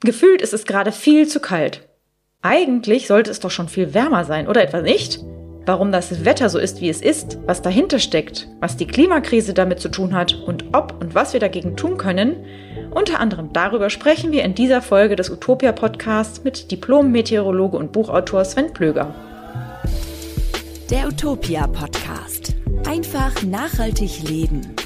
Gefühlt 0.00 0.42
ist 0.42 0.54
es 0.54 0.64
gerade 0.64 0.92
viel 0.92 1.26
zu 1.26 1.40
kalt. 1.40 1.88
Eigentlich 2.40 3.08
sollte 3.08 3.32
es 3.32 3.40
doch 3.40 3.50
schon 3.50 3.68
viel 3.68 3.94
wärmer 3.94 4.24
sein, 4.24 4.46
oder 4.46 4.62
etwa 4.62 4.80
nicht? 4.80 5.18
Warum 5.66 5.90
das 5.90 6.24
Wetter 6.24 6.48
so 6.48 6.58
ist, 6.58 6.80
wie 6.80 6.88
es 6.88 7.02
ist, 7.02 7.38
was 7.46 7.62
dahinter 7.62 7.98
steckt, 7.98 8.48
was 8.60 8.76
die 8.76 8.86
Klimakrise 8.86 9.54
damit 9.54 9.80
zu 9.80 9.88
tun 9.88 10.14
hat 10.14 10.34
und 10.46 10.66
ob 10.72 10.94
und 11.00 11.16
was 11.16 11.32
wir 11.32 11.40
dagegen 11.40 11.76
tun 11.76 11.98
können, 11.98 12.36
unter 12.92 13.18
anderem 13.18 13.52
darüber 13.52 13.90
sprechen 13.90 14.30
wir 14.30 14.44
in 14.44 14.54
dieser 14.54 14.82
Folge 14.82 15.16
des 15.16 15.30
Utopia 15.30 15.72
Podcasts 15.72 16.44
mit 16.44 16.70
Diplom-Meteorologe 16.70 17.76
und 17.76 17.92
Buchautor 17.92 18.44
Sven 18.44 18.72
Plöger. 18.72 19.14
Der 20.90 21.08
Utopia 21.08 21.66
Podcast. 21.66 22.54
Einfach 22.86 23.42
nachhaltig 23.42 24.22
leben. 24.26 24.77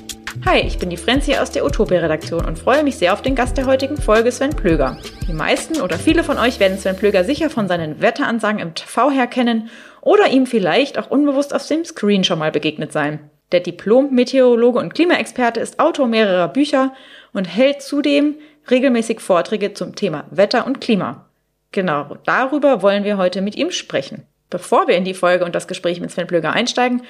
Hi, 0.45 0.59
ich 0.59 0.81
bin 0.81 0.91
die 0.91 0.97
Frenzi 0.97 1.37
aus 1.37 1.53
der 1.53 1.65
Utopia-Redaktion 1.65 2.45
und 2.45 2.59
freue 2.59 2.83
mich 2.83 2.97
sehr 2.97 3.13
auf 3.13 3.23
den 3.23 3.37
Gast 3.37 3.57
der 3.57 3.67
heutigen 3.67 3.97
Folge, 3.97 4.33
Sven 4.33 4.51
Plöger. 4.51 4.99
Die 5.29 5.33
meisten 5.33 5.81
oder 5.81 5.97
viele 5.97 6.25
von 6.25 6.37
euch 6.37 6.59
werden 6.59 6.79
Sven 6.79 6.97
Plöger 6.97 7.23
sicher 7.23 7.49
von 7.49 7.69
seinen 7.69 8.01
Wetteransagen 8.03 8.59
im 8.59 8.75
TV 8.75 9.13
her 9.13 9.29
kennen 9.29 9.71
oder 10.01 10.29
ihm 10.31 10.47
vielleicht 10.47 10.99
auch 10.99 11.09
unbewusst 11.11 11.55
auf 11.55 11.65
dem 11.69 11.85
Screen 11.85 12.25
schon 12.25 12.41
mal 12.41 12.51
begegnet 12.51 12.91
sein. 12.91 13.31
Der 13.53 13.61
Diplom-Meteorologe 13.61 14.81
und 14.81 14.95
Klimaexperte 14.95 15.61
ist 15.61 15.79
Autor 15.79 16.09
mehrerer 16.09 16.49
Bücher 16.49 16.93
und 17.33 17.45
hält 17.45 17.81
zudem 17.81 18.35
regelmäßig 18.69 19.21
Vorträge 19.21 19.75
zum 19.75 19.95
Thema 19.95 20.25
Wetter 20.33 20.67
und 20.67 20.81
Klima. 20.81 21.27
Genau 21.71 22.17
darüber 22.27 22.83
wollen 22.83 23.05
wir 23.05 23.17
heute 23.17 23.43
mit 23.43 23.55
ihm 23.55 23.71
sprechen. 23.71 24.27
Bevor 24.51 24.89
wir 24.89 24.97
in 24.97 25.05
die 25.05 25.15
Folge 25.15 25.45
und 25.45 25.55
das 25.55 25.69
Gespräch 25.69 26.01
mit 26.01 26.11
Sven 26.11 26.27
Plöger 26.27 26.53
einsteigen, 26.53 27.03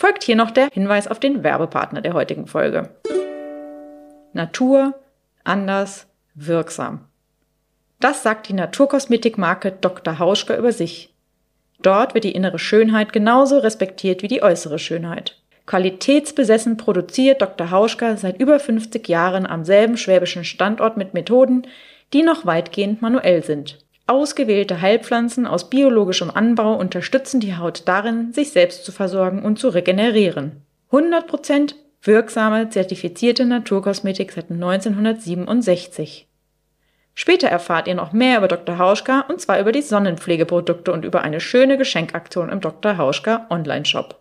folgt 0.00 0.24
hier 0.24 0.34
noch 0.34 0.50
der 0.50 0.70
Hinweis 0.72 1.08
auf 1.08 1.20
den 1.20 1.44
Werbepartner 1.44 2.00
der 2.00 2.14
heutigen 2.14 2.46
Folge. 2.46 2.88
Natur, 4.32 4.94
anders, 5.44 6.06
wirksam. 6.34 7.04
Das 8.00 8.22
sagt 8.22 8.48
die 8.48 8.54
Naturkosmetikmarke 8.54 9.72
Dr. 9.72 10.18
Hauschka 10.18 10.56
über 10.56 10.72
sich. 10.72 11.14
Dort 11.82 12.14
wird 12.14 12.24
die 12.24 12.32
innere 12.32 12.58
Schönheit 12.58 13.12
genauso 13.12 13.58
respektiert 13.58 14.22
wie 14.22 14.28
die 14.28 14.42
äußere 14.42 14.78
Schönheit. 14.78 15.36
Qualitätsbesessen 15.66 16.78
produziert 16.78 17.42
Dr. 17.42 17.70
Hauschka 17.70 18.16
seit 18.16 18.40
über 18.40 18.58
50 18.58 19.06
Jahren 19.06 19.46
am 19.46 19.66
selben 19.66 19.98
schwäbischen 19.98 20.44
Standort 20.44 20.96
mit 20.96 21.12
Methoden, 21.12 21.66
die 22.14 22.22
noch 22.22 22.46
weitgehend 22.46 23.02
manuell 23.02 23.44
sind. 23.44 23.78
Ausgewählte 24.10 24.80
Heilpflanzen 24.80 25.46
aus 25.46 25.70
biologischem 25.70 26.32
Anbau 26.34 26.74
unterstützen 26.74 27.38
die 27.38 27.56
Haut 27.56 27.86
darin, 27.86 28.32
sich 28.32 28.50
selbst 28.50 28.84
zu 28.84 28.90
versorgen 28.90 29.44
und 29.44 29.60
zu 29.60 29.68
regenerieren. 29.68 30.62
100% 30.90 31.76
wirksame, 32.02 32.70
zertifizierte 32.70 33.44
Naturkosmetik 33.44 34.32
seit 34.32 34.50
1967. 34.50 36.26
Später 37.14 37.46
erfahrt 37.46 37.86
ihr 37.86 37.94
noch 37.94 38.12
mehr 38.12 38.38
über 38.38 38.48
Dr. 38.48 38.78
Hauschka 38.78 39.26
und 39.28 39.40
zwar 39.40 39.60
über 39.60 39.70
die 39.70 39.80
Sonnenpflegeprodukte 39.80 40.90
und 40.92 41.04
über 41.04 41.22
eine 41.22 41.38
schöne 41.38 41.78
Geschenkaktion 41.78 42.48
im 42.48 42.60
Dr. 42.60 42.98
Hauschka 42.98 43.46
Online-Shop. 43.48 44.18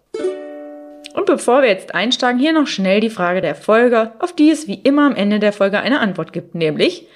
Und 1.15 1.25
bevor 1.25 1.63
wir 1.63 1.69
jetzt 1.69 1.95
einsteigen, 1.95 2.39
hier 2.39 2.53
noch 2.53 2.67
schnell 2.67 2.99
die 2.99 3.09
Frage 3.09 3.41
der 3.41 3.55
Folge, 3.55 4.11
auf 4.19 4.33
die 4.33 4.51
es 4.51 4.67
wie 4.67 4.75
immer 4.75 5.07
am 5.07 5.15
Ende 5.15 5.39
der 5.39 5.51
Folge 5.51 5.79
eine 5.79 5.99
Antwort 5.99 6.31
gibt, 6.31 6.53
nämlich, 6.53 7.07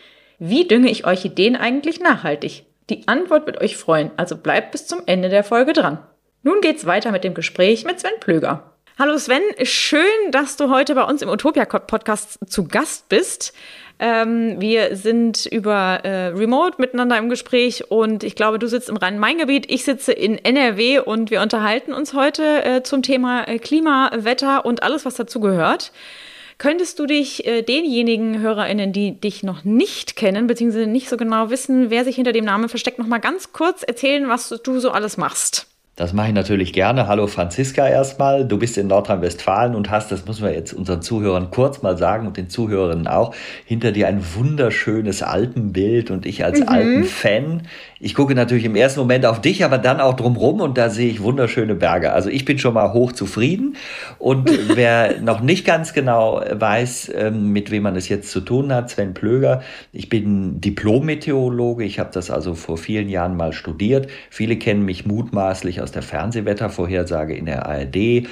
wie 0.45 0.67
dünge 0.67 0.91
ich 0.91 1.05
Orchideen 1.05 1.55
eigentlich 1.55 2.01
nachhaltig? 2.01 2.65
Die 2.89 3.07
Antwort 3.07 3.45
wird 3.45 3.61
euch 3.61 3.77
freuen, 3.77 4.11
also 4.17 4.35
bleibt 4.35 4.73
bis 4.73 4.87
zum 4.87 5.01
Ende 5.05 5.29
der 5.29 5.45
Folge 5.45 5.71
dran. 5.71 5.99
Nun 6.41 6.59
geht's 6.59 6.85
weiter 6.85 7.13
mit 7.13 7.23
dem 7.23 7.33
Gespräch 7.33 7.85
mit 7.85 8.01
Sven 8.01 8.19
Plöger. 8.19 8.73
Hallo 8.99 9.17
Sven, 9.17 9.41
schön, 9.61 10.01
dass 10.31 10.57
du 10.57 10.69
heute 10.69 10.95
bei 10.95 11.03
uns 11.05 11.21
im 11.21 11.29
Utopia 11.29 11.63
Podcast 11.63 12.39
zu 12.45 12.67
Gast 12.67 13.07
bist. 13.07 13.53
Ähm, 13.99 14.59
wir 14.59 14.97
sind 14.97 15.45
über 15.45 16.01
äh, 16.03 16.27
Remote 16.27 16.75
miteinander 16.77 17.17
im 17.17 17.29
Gespräch 17.29 17.89
und 17.89 18.25
ich 18.25 18.35
glaube, 18.35 18.59
du 18.59 18.67
sitzt 18.67 18.89
im 18.89 18.97
Rhein-Main-Gebiet, 18.97 19.71
ich 19.71 19.85
sitze 19.85 20.11
in 20.11 20.37
NRW 20.37 20.99
und 20.99 21.31
wir 21.31 21.41
unterhalten 21.41 21.93
uns 21.93 22.13
heute 22.13 22.65
äh, 22.65 22.83
zum 22.83 23.01
Thema 23.01 23.47
äh, 23.47 23.59
Klima, 23.59 24.11
Wetter 24.13 24.65
und 24.65 24.83
alles, 24.83 25.05
was 25.05 25.15
dazu 25.15 25.39
gehört. 25.39 25.93
Könntest 26.63 26.97
du 26.97 27.05
dich 27.05 27.45
äh, 27.45 27.61
denjenigen 27.61 28.39
HörerInnen, 28.39 28.93
die 28.93 29.19
dich 29.19 29.43
noch 29.43 29.65
nicht 29.65 30.15
kennen, 30.15 30.47
beziehungsweise 30.47 30.87
nicht 30.87 31.09
so 31.09 31.17
genau 31.17 31.49
wissen, 31.49 31.89
wer 31.89 32.05
sich 32.05 32.15
hinter 32.15 32.31
dem 32.31 32.45
Namen 32.45 32.69
versteckt, 32.69 32.99
noch 32.99 33.05
mal 33.05 33.17
ganz 33.17 33.51
kurz 33.51 33.83
erzählen, 33.83 34.29
was 34.29 34.47
du 34.63 34.79
so 34.79 34.91
alles 34.91 35.17
machst? 35.17 35.67
Das 35.97 36.11
mache 36.13 36.29
ich 36.29 36.33
natürlich 36.33 36.71
gerne. 36.71 37.07
Hallo 37.07 37.27
Franziska 37.27 37.85
erstmal. 37.87 38.47
Du 38.47 38.57
bist 38.57 38.77
in 38.77 38.87
Nordrhein-Westfalen 38.87 39.75
und 39.75 39.91
hast, 39.91 40.11
das 40.11 40.25
müssen 40.25 40.45
wir 40.45 40.53
jetzt 40.53 40.73
unseren 40.73 41.01
Zuhörern 41.01 41.51
kurz 41.51 41.81
mal 41.81 41.97
sagen 41.97 42.25
und 42.25 42.37
den 42.37 42.49
Zuhörerinnen 42.49 43.07
auch, 43.07 43.35
hinter 43.65 43.91
dir 43.91 44.07
ein 44.07 44.23
wunderschönes 44.33 45.21
Alpenbild 45.21 46.11
und 46.11 46.25
ich 46.25 46.45
als 46.45 46.61
mhm. 46.61 46.69
Alpenfan. 46.69 47.67
Ich 48.05 48.15
gucke 48.15 48.35
natürlich 48.35 48.65
im 48.65 48.75
ersten 48.75 48.99
Moment 48.99 49.25
auf 49.25 49.39
dich, 49.39 49.63
aber 49.63 49.77
dann 49.77 50.01
auch 50.01 50.15
drumrum 50.15 50.59
und 50.59 50.77
da 50.77 50.89
sehe 50.89 51.09
ich 51.09 51.23
wunderschöne 51.23 51.73
Berge. 51.73 52.11
Also 52.11 52.29
ich 52.29 52.43
bin 52.43 52.59
schon 52.59 52.73
mal 52.73 52.91
hoch 52.91 53.13
zufrieden 53.13 53.77
und 54.19 54.49
wer 54.75 55.21
noch 55.21 55.39
nicht 55.39 55.63
ganz 55.63 55.93
genau 55.93 56.43
weiß, 56.51 57.13
ähm, 57.15 57.53
mit 57.53 57.71
wem 57.71 57.83
man 57.83 57.95
es 57.95 58.09
jetzt 58.09 58.29
zu 58.29 58.41
tun 58.41 58.73
hat, 58.73 58.89
Sven 58.89 59.13
Plöger. 59.13 59.61
Ich 59.93 60.09
bin 60.09 60.59
Diplom-Meteorologe. 60.59 61.85
Ich 61.85 61.97
habe 61.97 62.09
das 62.11 62.29
also 62.29 62.55
vor 62.55 62.77
vielen 62.77 63.07
Jahren 63.07 63.37
mal 63.37 63.53
studiert. 63.53 64.07
Viele 64.29 64.57
kennen 64.57 64.83
mich 64.83 65.05
mutmaßlich 65.05 65.79
aus 65.79 65.93
der 65.93 66.01
Fernsehwettervorhersage 66.01 67.33
in 67.33 67.45
der 67.45 67.65
ARD, 67.67 68.27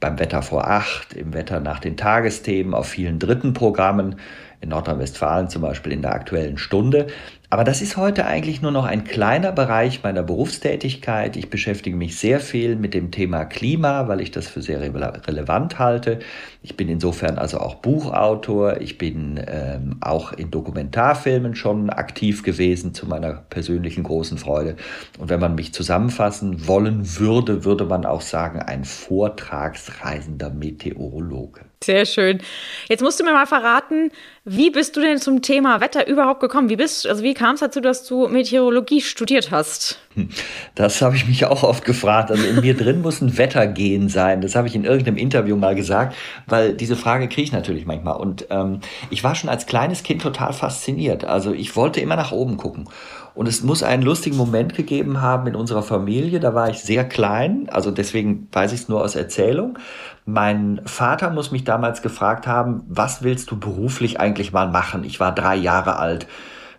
beim 0.00 0.18
Wetter 0.18 0.42
vor 0.42 0.68
acht, 0.68 1.14
im 1.14 1.32
Wetter 1.32 1.60
nach 1.60 1.78
den 1.78 1.96
Tagesthemen, 1.96 2.74
auf 2.74 2.88
vielen 2.88 3.18
dritten 3.18 3.54
Programmen, 3.54 4.16
in 4.60 4.68
Nordrhein-Westfalen 4.70 5.48
zum 5.48 5.62
Beispiel 5.62 5.92
in 5.92 6.02
der 6.02 6.12
aktuellen 6.12 6.58
Stunde. 6.58 7.06
Aber 7.54 7.62
das 7.62 7.82
ist 7.82 7.96
heute 7.96 8.26
eigentlich 8.26 8.62
nur 8.62 8.72
noch 8.72 8.84
ein 8.84 9.04
kleiner 9.04 9.52
Bereich 9.52 10.02
meiner 10.02 10.24
Berufstätigkeit. 10.24 11.36
Ich 11.36 11.50
beschäftige 11.50 11.96
mich 11.96 12.18
sehr 12.18 12.40
viel 12.40 12.74
mit 12.74 12.94
dem 12.94 13.12
Thema 13.12 13.44
Klima, 13.44 14.08
weil 14.08 14.20
ich 14.20 14.32
das 14.32 14.48
für 14.48 14.60
sehr 14.60 14.80
relevant 14.80 15.78
halte. 15.78 16.18
Ich 16.62 16.76
bin 16.76 16.88
insofern 16.88 17.38
also 17.38 17.58
auch 17.58 17.76
Buchautor. 17.76 18.80
Ich 18.80 18.98
bin 18.98 19.40
ähm, 19.46 19.98
auch 20.00 20.32
in 20.32 20.50
Dokumentarfilmen 20.50 21.54
schon 21.54 21.90
aktiv 21.90 22.42
gewesen, 22.42 22.92
zu 22.92 23.06
meiner 23.06 23.34
persönlichen 23.34 24.02
großen 24.02 24.36
Freude. 24.36 24.74
Und 25.20 25.28
wenn 25.28 25.38
man 25.38 25.54
mich 25.54 25.72
zusammenfassen 25.72 26.66
wollen 26.66 27.20
würde, 27.20 27.64
würde 27.64 27.84
man 27.84 28.04
auch 28.04 28.22
sagen, 28.22 28.62
ein 28.62 28.84
vortragsreisender 28.84 30.50
Meteorologe. 30.50 31.60
Sehr 31.84 32.06
schön. 32.06 32.40
Jetzt 32.88 33.02
musst 33.02 33.20
du 33.20 33.24
mir 33.24 33.32
mal 33.32 33.46
verraten, 33.46 34.10
wie 34.46 34.70
bist 34.70 34.96
du 34.96 35.00
denn 35.00 35.18
zum 35.18 35.42
Thema 35.42 35.80
Wetter 35.80 36.06
überhaupt 36.06 36.40
gekommen? 36.40 36.70
Wie 36.70 36.76
bist, 36.76 37.06
also 37.06 37.22
wie 37.22 37.34
kam 37.34 37.54
es 37.54 37.60
dazu, 37.60 37.80
dass 37.80 38.06
du 38.06 38.26
Meteorologie 38.28 39.02
studiert 39.02 39.50
hast? 39.50 39.98
Hm, 40.14 40.30
das 40.74 41.02
habe 41.02 41.16
ich 41.16 41.26
mich 41.26 41.44
auch 41.44 41.62
oft 41.62 41.84
gefragt. 41.84 42.30
Also 42.30 42.46
in 42.46 42.60
mir 42.60 42.74
drin 42.74 43.02
muss 43.02 43.20
ein 43.20 43.36
Wettergehen 43.36 44.08
sein. 44.08 44.40
Das 44.40 44.54
habe 44.54 44.66
ich 44.66 44.74
in 44.74 44.84
irgendeinem 44.84 45.18
Interview 45.18 45.56
mal 45.56 45.74
gesagt, 45.74 46.16
weil 46.46 46.74
diese 46.74 46.96
Frage 46.96 47.28
kriege 47.28 47.42
ich 47.42 47.52
natürlich 47.52 47.84
manchmal. 47.84 48.16
Und 48.16 48.46
ähm, 48.48 48.80
ich 49.10 49.22
war 49.22 49.34
schon 49.34 49.50
als 49.50 49.66
kleines 49.66 50.02
Kind 50.02 50.22
total 50.22 50.52
fasziniert. 50.54 51.24
Also 51.24 51.52
ich 51.52 51.76
wollte 51.76 52.00
immer 52.00 52.16
nach 52.16 52.32
oben 52.32 52.56
gucken. 52.56 52.88
Und 53.34 53.48
es 53.48 53.62
muss 53.62 53.82
einen 53.82 54.02
lustigen 54.02 54.36
Moment 54.36 54.74
gegeben 54.74 55.20
haben 55.20 55.48
in 55.48 55.56
unserer 55.56 55.82
Familie. 55.82 56.38
Da 56.38 56.54
war 56.54 56.70
ich 56.70 56.80
sehr 56.80 57.04
klein, 57.08 57.68
also 57.70 57.90
deswegen 57.90 58.48
weiß 58.52 58.72
ich 58.72 58.82
es 58.82 58.88
nur 58.88 59.02
aus 59.02 59.16
Erzählung. 59.16 59.78
Mein 60.24 60.80
Vater 60.84 61.30
muss 61.30 61.50
mich 61.50 61.64
damals 61.64 62.00
gefragt 62.00 62.46
haben, 62.46 62.82
was 62.88 63.22
willst 63.22 63.50
du 63.50 63.58
beruflich 63.58 64.20
eigentlich 64.20 64.52
mal 64.52 64.68
machen? 64.68 65.02
Ich 65.04 65.18
war 65.18 65.34
drei 65.34 65.56
Jahre 65.56 65.96
alt. 65.96 66.28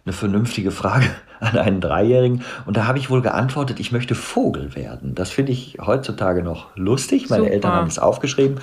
Eine 0.05 0.13
vernünftige 0.13 0.71
Frage 0.71 1.07
an 1.45 1.57
einen 1.57 1.81
Dreijährigen. 1.81 2.43
Und 2.65 2.77
da 2.77 2.87
habe 2.87 2.97
ich 2.97 3.09
wohl 3.09 3.21
geantwortet, 3.21 3.79
ich 3.79 3.91
möchte 3.91 4.15
Vogel 4.15 4.75
werden. 4.75 5.15
Das 5.15 5.29
finde 5.29 5.51
ich 5.51 5.77
heutzutage 5.85 6.43
noch 6.43 6.75
lustig. 6.75 7.29
Meine 7.29 7.43
Super. 7.43 7.53
Eltern 7.53 7.71
haben 7.73 7.87
es 7.87 7.99
aufgeschrieben. 7.99 8.59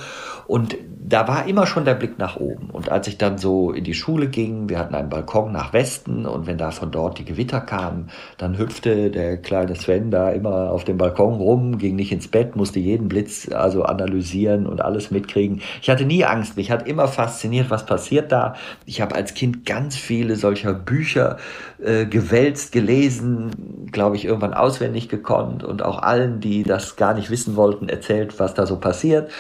Und 0.47 0.77
da 1.13 1.29
war 1.29 1.47
immer 1.47 1.67
schon 1.67 1.85
der 1.85 1.95
Blick 1.95 2.19
nach 2.19 2.37
oben. 2.37 2.71
Und 2.71 2.91
als 2.91 3.07
ich 3.07 3.19
dann 3.19 3.37
so 3.37 3.71
in 3.71 3.85
die 3.85 3.95
Schule 3.95 4.29
ging, 4.29 4.69
wir 4.69 4.79
hatten 4.79 4.95
einen 4.95 5.09
Balkon 5.09 5.53
nach 5.53 5.73
Westen 5.73 6.27
und 6.27 6.47
wenn 6.47 6.59
da 6.59 6.71
von 6.71 6.91
dort 6.91 7.19
die 7.19 7.25
Gewitter 7.25 7.61
kamen, 7.61 8.09
dann 8.39 8.57
hüpfte 8.57 9.11
der 9.11 9.37
kleine 9.37 9.75
Sven 9.75 10.11
da 10.11 10.31
immer 10.31 10.71
auf 10.71 10.85
dem 10.85 10.99
Balkon 10.99 11.35
rum, 11.35 11.79
ging 11.79 11.97
nicht 11.97 12.13
ins 12.13 12.29
Bett, 12.29 12.57
musste 12.57 12.79
jeden 12.79 13.09
Blitz 13.09 13.51
also 13.53 13.83
analysieren 13.83 14.67
und 14.67 14.81
alles 14.81 15.11
mitkriegen. 15.11 15.61
Ich 15.81 15.91
hatte 15.91 16.05
nie 16.05 16.25
Angst, 16.25 16.57
mich 16.57 16.71
hat 16.71 16.87
immer 16.89 17.09
fasziniert, 17.09 17.69
was 17.69 17.85
passiert 17.85 18.33
da. 18.33 18.55
Ich 18.87 19.01
habe 19.01 19.15
als 19.15 19.35
Kind 19.35 19.67
ganz 19.67 19.97
viele 19.97 20.37
solcher 20.37 20.73
Bücher 20.73 21.37
äh, 21.83 22.07
gewälzt, 22.07 22.72
gelesen, 22.73 23.87
glaube 23.93 24.17
ich, 24.17 24.25
irgendwann 24.25 24.55
auswendig 24.55 25.09
gekonnt 25.09 25.63
und 25.63 25.85
auch 25.85 26.03
allen, 26.03 26.41
die 26.41 26.65
das 26.65 26.97
gar 26.97 27.15
nicht 27.15 27.31
wissen 27.31 27.55
wollten, 27.55 27.89
erzählt, 27.89 28.41
was 28.41 28.55
da 28.55 28.67
so 28.67 28.77
passiert 28.77 29.31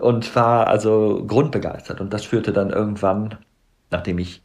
und 0.00 0.34
war 0.34 0.66
also 0.66 1.22
grundbegeistert. 1.26 2.00
Und 2.00 2.12
das 2.12 2.24
führte 2.24 2.52
dann 2.52 2.70
irgendwann, 2.70 3.36
nachdem 3.90 4.18
ich 4.18 4.42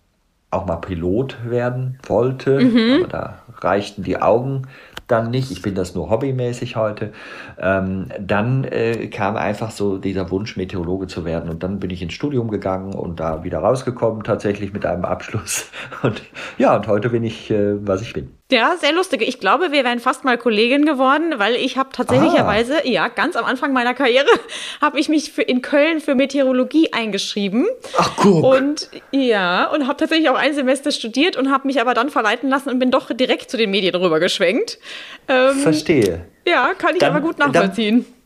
auch 0.51 0.66
mal 0.66 0.75
Pilot 0.75 1.38
werden 1.50 1.98
wollte, 2.06 2.60
mhm. 2.60 3.00
aber 3.00 3.07
da 3.07 3.40
reichten 3.62 4.04
die 4.04 4.22
Augen 4.22 4.68
dann 5.08 5.32
nicht. 5.32 5.52
Ich 5.52 5.62
bin 5.62 5.76
das 5.76 5.96
nur 5.96 6.10
hobbymäßig 6.10 6.76
heute. 6.76 7.14
Ähm, 7.60 8.08
dann 8.20 8.64
äh, 8.64 9.08
kam 9.08 9.36
einfach 9.36 9.72
so 9.72 9.98
dieser 9.98 10.30
Wunsch, 10.32 10.58
Meteorologe 10.58 11.08
zu 11.08 11.26
werden. 11.26 11.50
Und 11.50 11.64
dann 11.64 11.80
bin 11.80 11.90
ich 11.90 12.02
ins 12.02 12.14
Studium 12.14 12.50
gegangen 12.50 12.94
und 12.94 13.20
da 13.20 13.44
wieder 13.44 13.60
rausgekommen, 13.60 14.24
tatsächlich 14.24 14.74
mit 14.74 14.86
einem 14.86 15.06
Abschluss. 15.06 15.70
Und 16.04 16.22
ja, 16.58 16.76
und 16.76 16.88
heute 16.88 17.10
bin 17.10 17.24
ich, 17.24 17.50
äh, 17.52 17.76
was 17.86 18.02
ich 18.02 18.14
bin. 18.14 18.43
Ja, 18.54 18.78
sehr 18.78 18.94
lustig. 18.94 19.24
Ich 19.24 19.40
glaube, 19.40 19.72
wir 19.72 19.84
wären 19.84 20.00
fast 20.00 20.24
mal 20.24 20.38
Kollegin 20.38 20.86
geworden, 20.86 21.34
weil 21.38 21.56
ich 21.56 21.76
habe 21.76 21.90
tatsächlicherweise, 21.92 22.78
ah. 22.78 22.88
ja, 22.88 23.08
ganz 23.08 23.36
am 23.36 23.46
Anfang 23.46 23.74
meiner 23.74 23.96
Karriere, 23.96 24.28
habe 24.82 25.00
ich 25.00 25.10
mich 25.10 25.32
für, 25.32 25.42
in 25.42 25.64
Köln 25.64 26.00
für 26.00 26.14
Meteorologie 26.14 26.94
eingeschrieben. 26.94 27.66
Ach, 27.98 28.12
guck. 28.16 28.44
Und 28.44 28.90
ja, 29.12 29.66
und 29.72 29.88
habe 29.88 29.98
tatsächlich 29.98 30.30
auch 30.30 30.38
ein 30.38 30.54
Semester 30.54 30.92
studiert 30.92 31.36
und 31.36 31.52
habe 31.52 31.66
mich 31.66 31.82
aber 31.82 31.96
dann 31.96 32.12
verleiten 32.12 32.48
lassen 32.48 32.70
und 32.70 32.78
bin 32.78 32.92
doch 32.92 33.12
direkt 33.12 33.50
zu 33.50 33.58
den 33.58 33.72
Medien 33.72 33.96
rüber 33.96 34.20
geschwenkt. 34.20 34.78
Ähm, 35.28 35.56
Verstehe. 35.56 36.28
Ja, 36.48 36.76
kann 36.78 36.94
ich 36.94 37.00
dann, 37.00 37.16
aber 37.16 37.26
gut 37.26 37.40
nachvollziehen. 37.40 38.06
Dann, 38.06 38.23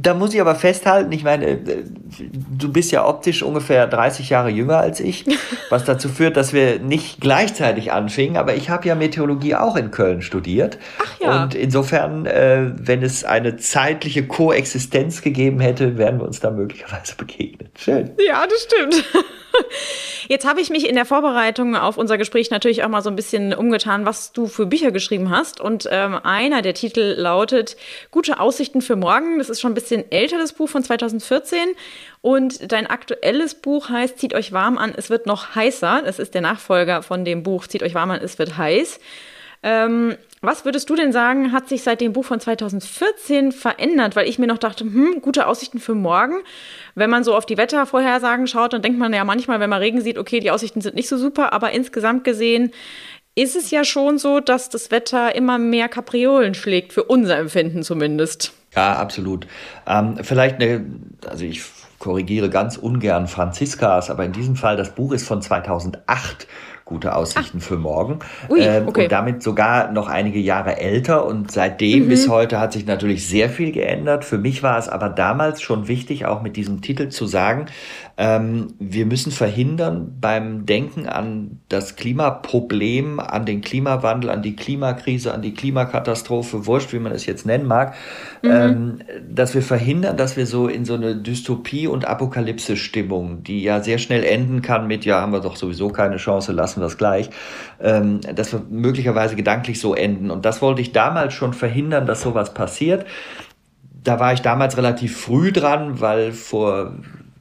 da 0.00 0.14
muss 0.14 0.32
ich 0.32 0.40
aber 0.40 0.54
festhalten, 0.54 1.10
ich 1.10 1.24
meine, 1.24 1.46
äh, 1.46 1.58
du 2.56 2.72
bist 2.72 2.92
ja 2.92 3.06
optisch 3.06 3.42
ungefähr 3.42 3.86
30 3.86 4.30
Jahre 4.30 4.48
jünger 4.48 4.78
als 4.78 5.00
ich, 5.00 5.24
was 5.70 5.84
dazu 5.84 6.08
führt, 6.08 6.36
dass 6.36 6.52
wir 6.52 6.78
nicht 6.78 7.20
gleichzeitig 7.20 7.90
anfingen, 7.90 8.36
aber 8.36 8.54
ich 8.54 8.70
habe 8.70 8.86
ja 8.86 8.94
Meteorologie 8.94 9.56
auch 9.56 9.76
in 9.76 9.90
Köln 9.90 10.22
studiert. 10.22 10.78
Ach 10.98 11.20
ja. 11.20 11.42
Und 11.42 11.54
insofern, 11.54 12.26
äh, 12.26 12.70
wenn 12.76 13.02
es 13.02 13.24
eine 13.24 13.56
zeitliche 13.56 14.26
Koexistenz 14.26 15.22
gegeben 15.22 15.58
hätte, 15.60 15.98
wären 15.98 16.18
wir 16.18 16.26
uns 16.26 16.40
da 16.40 16.50
möglicherweise 16.50 17.16
begegnet. 17.16 17.70
Schön. 17.78 18.10
Ja, 18.24 18.46
das 18.46 18.62
stimmt. 18.62 19.04
Jetzt 20.28 20.46
habe 20.46 20.60
ich 20.60 20.68
mich 20.68 20.88
in 20.88 20.94
der 20.94 21.06
Vorbereitung 21.06 21.74
auf 21.74 21.96
unser 21.96 22.18
Gespräch 22.18 22.50
natürlich 22.50 22.84
auch 22.84 22.88
mal 22.88 23.02
so 23.02 23.08
ein 23.08 23.16
bisschen 23.16 23.54
umgetan, 23.54 24.04
was 24.04 24.32
du 24.32 24.46
für 24.46 24.66
Bücher 24.66 24.90
geschrieben 24.90 25.30
hast. 25.30 25.60
Und 25.60 25.88
ähm, 25.90 26.14
einer 26.22 26.60
der 26.60 26.74
Titel 26.74 27.14
lautet 27.16 27.76
Gute 28.10 28.38
Aussichten 28.38 28.82
für 28.82 28.96
morgen. 28.96 29.38
Das 29.38 29.48
ist 29.48 29.60
schon 29.60 29.72
ein 29.72 29.74
bisschen 29.74 30.10
älter, 30.10 30.38
das 30.38 30.52
Buch 30.52 30.68
von 30.68 30.82
2014. 30.82 31.60
Und 32.20 32.72
dein 32.72 32.86
aktuelles 32.86 33.54
Buch 33.54 33.88
heißt 33.88 34.18
Zieht 34.18 34.34
euch 34.34 34.52
warm 34.52 34.76
an, 34.76 34.92
es 34.96 35.08
wird 35.08 35.26
noch 35.26 35.54
heißer. 35.54 36.02
Das 36.04 36.18
ist 36.18 36.34
der 36.34 36.42
Nachfolger 36.42 37.02
von 37.02 37.24
dem 37.24 37.42
Buch 37.42 37.66
Zieht 37.66 37.82
euch 37.82 37.94
warm 37.94 38.10
an, 38.10 38.20
es 38.22 38.38
wird 38.38 38.56
heiß. 38.58 39.00
Ähm, 39.62 40.16
was 40.40 40.64
würdest 40.64 40.88
du 40.88 40.94
denn 40.94 41.12
sagen, 41.12 41.52
hat 41.52 41.68
sich 41.68 41.82
seit 41.82 42.00
dem 42.00 42.12
Buch 42.12 42.24
von 42.24 42.38
2014 42.38 43.50
verändert? 43.50 44.14
Weil 44.14 44.28
ich 44.28 44.38
mir 44.38 44.46
noch 44.46 44.58
dachte, 44.58 44.84
hm, 44.84 45.20
gute 45.20 45.46
Aussichten 45.46 45.80
für 45.80 45.94
morgen. 45.94 46.36
Wenn 46.94 47.10
man 47.10 47.24
so 47.24 47.34
auf 47.34 47.44
die 47.44 47.56
Wettervorhersagen 47.56 48.46
schaut, 48.46 48.72
dann 48.72 48.82
denkt 48.82 48.98
man 48.98 49.12
ja 49.12 49.24
manchmal, 49.24 49.58
wenn 49.58 49.70
man 49.70 49.80
Regen 49.80 50.00
sieht, 50.00 50.16
okay, 50.16 50.38
die 50.38 50.52
Aussichten 50.52 50.80
sind 50.80 50.94
nicht 50.94 51.08
so 51.08 51.16
super, 51.16 51.52
aber 51.52 51.72
insgesamt 51.72 52.22
gesehen 52.22 52.70
ist 53.34 53.56
es 53.56 53.70
ja 53.70 53.84
schon 53.84 54.18
so, 54.18 54.40
dass 54.40 54.68
das 54.68 54.90
Wetter 54.90 55.34
immer 55.34 55.58
mehr 55.58 55.88
Kapriolen 55.88 56.54
schlägt, 56.54 56.92
für 56.92 57.04
unser 57.04 57.38
Empfinden 57.38 57.82
zumindest. 57.82 58.52
Ja, 58.74 58.96
absolut. 58.96 59.46
Ähm, 59.86 60.18
vielleicht 60.22 60.56
eine, 60.56 60.84
also 61.26 61.44
ich 61.44 61.62
korrigiere 61.98 62.48
ganz 62.48 62.76
ungern 62.76 63.26
Franziskas, 63.26 64.10
aber 64.10 64.24
in 64.24 64.32
diesem 64.32 64.56
Fall, 64.56 64.76
das 64.76 64.94
Buch 64.94 65.12
ist 65.12 65.26
von 65.26 65.42
2008 65.42 66.46
gute 66.88 67.14
Aussichten 67.14 67.58
Ach. 67.60 67.66
für 67.66 67.76
morgen. 67.76 68.18
Ui, 68.48 68.60
ähm, 68.60 68.88
okay. 68.88 69.04
Und 69.04 69.12
damit 69.12 69.42
sogar 69.42 69.92
noch 69.92 70.08
einige 70.08 70.38
Jahre 70.40 70.78
älter. 70.78 71.26
Und 71.26 71.52
seitdem 71.52 72.04
mhm. 72.04 72.08
bis 72.08 72.28
heute 72.28 72.58
hat 72.58 72.72
sich 72.72 72.86
natürlich 72.86 73.28
sehr 73.28 73.50
viel 73.50 73.72
geändert. 73.72 74.24
Für 74.24 74.38
mich 74.38 74.62
war 74.62 74.78
es 74.78 74.88
aber 74.88 75.10
damals 75.10 75.60
schon 75.60 75.86
wichtig, 75.86 76.24
auch 76.24 76.42
mit 76.42 76.56
diesem 76.56 76.80
Titel 76.80 77.10
zu 77.10 77.26
sagen, 77.26 77.66
ähm, 78.20 78.74
wir 78.80 79.06
müssen 79.06 79.30
verhindern 79.30 80.16
beim 80.20 80.66
Denken 80.66 81.06
an 81.06 81.60
das 81.68 81.94
Klimaproblem, 81.94 83.20
an 83.20 83.46
den 83.46 83.60
Klimawandel, 83.60 84.28
an 84.28 84.42
die 84.42 84.56
Klimakrise, 84.56 85.32
an 85.32 85.40
die 85.40 85.54
Klimakatastrophe, 85.54 86.66
wurscht, 86.66 86.92
wie 86.92 86.98
man 86.98 87.12
es 87.12 87.26
jetzt 87.26 87.46
nennen 87.46 87.66
mag, 87.66 87.94
mhm. 88.42 88.50
ähm, 88.50 88.98
dass 89.30 89.54
wir 89.54 89.62
verhindern, 89.62 90.16
dass 90.16 90.36
wir 90.36 90.46
so 90.46 90.66
in 90.66 90.84
so 90.84 90.94
eine 90.94 91.14
Dystopie- 91.14 91.86
und 91.86 92.06
Apokalypse-Stimmung, 92.06 93.44
die 93.44 93.62
ja 93.62 93.80
sehr 93.84 93.98
schnell 93.98 94.24
enden 94.24 94.62
kann 94.62 94.88
mit, 94.88 95.04
ja, 95.04 95.20
haben 95.20 95.32
wir 95.32 95.40
doch 95.40 95.54
sowieso 95.54 95.90
keine 95.90 96.16
Chance, 96.16 96.50
lassen 96.50 96.80
wir 96.80 96.86
es 96.86 96.98
gleich, 96.98 97.30
ähm, 97.80 98.20
dass 98.34 98.52
wir 98.52 98.62
möglicherweise 98.68 99.36
gedanklich 99.36 99.78
so 99.78 99.94
enden. 99.94 100.32
Und 100.32 100.44
das 100.44 100.60
wollte 100.60 100.80
ich 100.80 100.90
damals 100.90 101.34
schon 101.34 101.52
verhindern, 101.52 102.06
dass 102.06 102.22
sowas 102.22 102.52
passiert. 102.52 103.06
Da 104.02 104.18
war 104.18 104.32
ich 104.32 104.42
damals 104.42 104.76
relativ 104.76 105.16
früh 105.20 105.52
dran, 105.52 106.00
weil 106.00 106.32
vor 106.32 106.94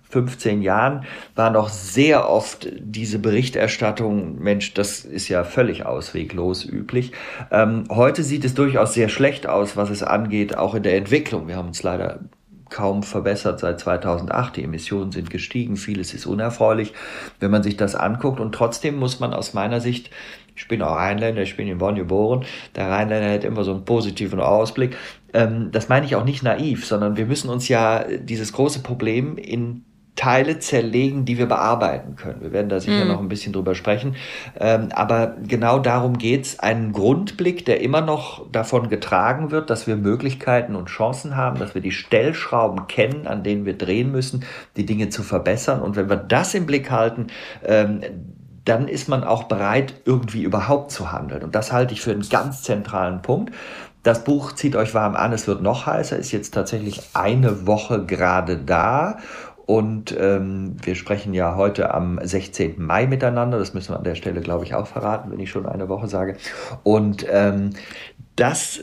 15 0.10 0.62
Jahren 0.62 1.06
war 1.36 1.50
noch 1.50 1.70
sehr 1.70 2.30
oft 2.30 2.68
diese 2.80 3.20
Berichterstattung, 3.20 4.40
Mensch, 4.40 4.74
das 4.74 5.04
ist 5.04 5.28
ja 5.28 5.44
völlig 5.44 5.86
ausweglos 5.86 6.66
üblich. 6.66 7.12
Ähm, 7.52 7.84
heute 7.90 8.24
sieht 8.24 8.46
es 8.46 8.54
durchaus 8.54 8.94
sehr 8.94 9.10
schlecht 9.10 9.48
aus, 9.48 9.76
was 9.76 9.90
es 9.90 10.04
angeht, 10.04 10.58
auch 10.58 10.76
in 10.76 10.84
der 10.84 10.96
Entwicklung. 10.96 11.48
Wir 11.48 11.58
haben 11.58 11.68
uns 11.68 11.84
leider 11.84 12.22
kaum 12.70 13.04
verbessert 13.04 13.60
seit 13.60 13.80
2008. 13.80 14.58
Die 14.58 14.64
Emissionen 14.64 15.12
sind 15.12 15.30
gestiegen, 15.30 15.78
vieles 15.78 16.14
ist 16.14 16.26
unerfreulich, 16.26 16.94
wenn 17.40 17.52
man 17.52 17.64
sich 17.64 17.78
das 17.78 17.96
anguckt. 17.96 18.40
Und 18.40 18.54
trotzdem 18.54 18.98
muss 18.98 19.20
man 19.20 19.34
aus 19.34 19.54
meiner 19.54 19.82
Sicht, 19.82 20.10
ich 20.56 20.68
bin 20.68 20.82
auch 20.82 20.96
Rheinländer, 20.96 21.42
ich 21.42 21.56
bin 21.56 21.68
in 21.68 21.78
Bonn 21.78 21.96
geboren, 21.96 22.46
der 22.76 22.90
Rheinländer 22.90 23.32
hat 23.32 23.44
immer 23.44 23.64
so 23.64 23.74
einen 23.74 23.86
positiven 23.86 24.40
Ausblick. 24.40 24.96
Ähm, 25.34 25.70
das 25.72 25.90
meine 25.90 26.06
ich 26.06 26.16
auch 26.16 26.26
nicht 26.26 26.44
naiv, 26.44 26.86
sondern 26.86 27.18
wir 27.18 27.26
müssen 27.26 27.50
uns 27.50 27.68
ja 27.68 28.04
dieses 28.04 28.54
große 28.54 28.80
Problem 28.80 29.38
in 29.38 29.84
Teile 30.18 30.60
zerlegen, 30.60 31.24
die 31.24 31.38
wir 31.38 31.46
bearbeiten 31.46 32.16
können. 32.18 32.42
Wir 32.42 32.52
werden 32.52 32.68
da 32.68 32.80
sicher 32.82 33.06
mm. 33.06 33.08
noch 33.08 33.20
ein 33.20 33.30
bisschen 33.30 33.54
drüber 33.54 33.76
sprechen. 33.76 34.16
Ähm, 34.60 34.90
aber 34.92 35.36
genau 35.48 35.80
darum 35.80 36.18
geht's. 36.18 36.60
Einen 36.60 36.92
Grundblick, 36.92 37.66
der 37.66 37.82
immer 37.82 38.02
noch 38.02 38.52
davon 38.52 38.90
getragen 38.90 39.52
wird, 39.52 39.70
dass 39.70 39.86
wir 39.88 39.96
Möglichkeiten 39.96 40.76
und 40.76 40.88
Chancen 40.90 41.38
haben, 41.38 41.60
dass 41.60 41.76
wir 41.76 41.82
die 41.82 41.92
Stellschrauben 41.92 42.88
kennen, 42.88 43.28
an 43.28 43.44
denen 43.44 43.66
wir 43.66 43.78
drehen 43.78 44.12
müssen, 44.12 44.44
die 44.76 44.86
Dinge 44.86 45.10
zu 45.10 45.22
verbessern. 45.22 45.82
Und 45.82 45.96
wenn 45.96 46.10
wir 46.10 46.18
das 46.18 46.56
im 46.56 46.66
Blick 46.66 46.90
halten, 46.90 47.28
ähm, 47.64 48.02
dann 48.66 48.88
ist 48.88 49.08
man 49.08 49.24
auch 49.24 49.44
bereit, 49.44 50.02
irgendwie 50.04 50.42
überhaupt 50.42 50.92
zu 50.92 51.12
handeln. 51.12 51.44
Und 51.44 51.56
das 51.56 51.72
halte 51.72 51.94
ich 51.94 52.02
für 52.02 52.12
einen 52.12 52.28
ganz 52.28 52.64
zentralen 52.64 53.22
Punkt. 53.22 53.54
Das 54.02 54.24
Buch 54.24 54.54
zieht 54.54 54.76
euch 54.76 54.94
warm 54.94 55.16
an, 55.16 55.32
es 55.32 55.48
wird 55.48 55.62
noch 55.62 55.86
heißer, 55.86 56.18
ist 56.18 56.32
jetzt 56.32 56.54
tatsächlich 56.54 57.02
eine 57.14 57.68
Woche 57.68 58.06
gerade 58.06 58.58
da 58.58 59.18
und 59.68 60.16
ähm, 60.18 60.78
wir 60.82 60.96
sprechen 60.96 61.34
ja 61.34 61.58
heute 61.58 61.94
am 61.94 62.22
16. 62.24 62.82
Mai 62.82 63.06
miteinander. 63.06 63.60
Das 63.60 63.74
müssen 63.74 63.92
wir 63.92 63.98
an 63.98 64.06
der 64.06 64.16
Stelle, 64.16 64.40
glaube 64.40 64.64
ich, 64.64 64.74
auch 64.74 64.88
verraten, 64.88 65.30
wenn 65.30 65.42
ich 65.42 65.52
schon 65.52 65.66
eine 65.66 65.90
Woche 65.90 66.08
sage. 66.08 66.38
Und 66.84 67.26
ähm, 67.30 67.72
das 68.38 68.80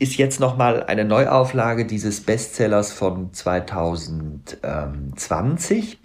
ist 0.00 0.16
jetzt 0.16 0.40
nochmal 0.40 0.82
eine 0.82 1.04
Neuauflage 1.04 1.86
dieses 1.86 2.22
Bestsellers 2.22 2.92
von 2.92 3.32
2020. 3.32 6.00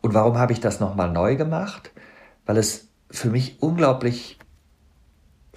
Und 0.00 0.14
warum 0.14 0.38
habe 0.38 0.54
ich 0.54 0.60
das 0.60 0.80
nochmal 0.80 1.12
neu 1.12 1.36
gemacht? 1.36 1.90
Weil 2.46 2.56
es 2.56 2.88
für 3.10 3.28
mich 3.28 3.58
unglaublich 3.60 4.37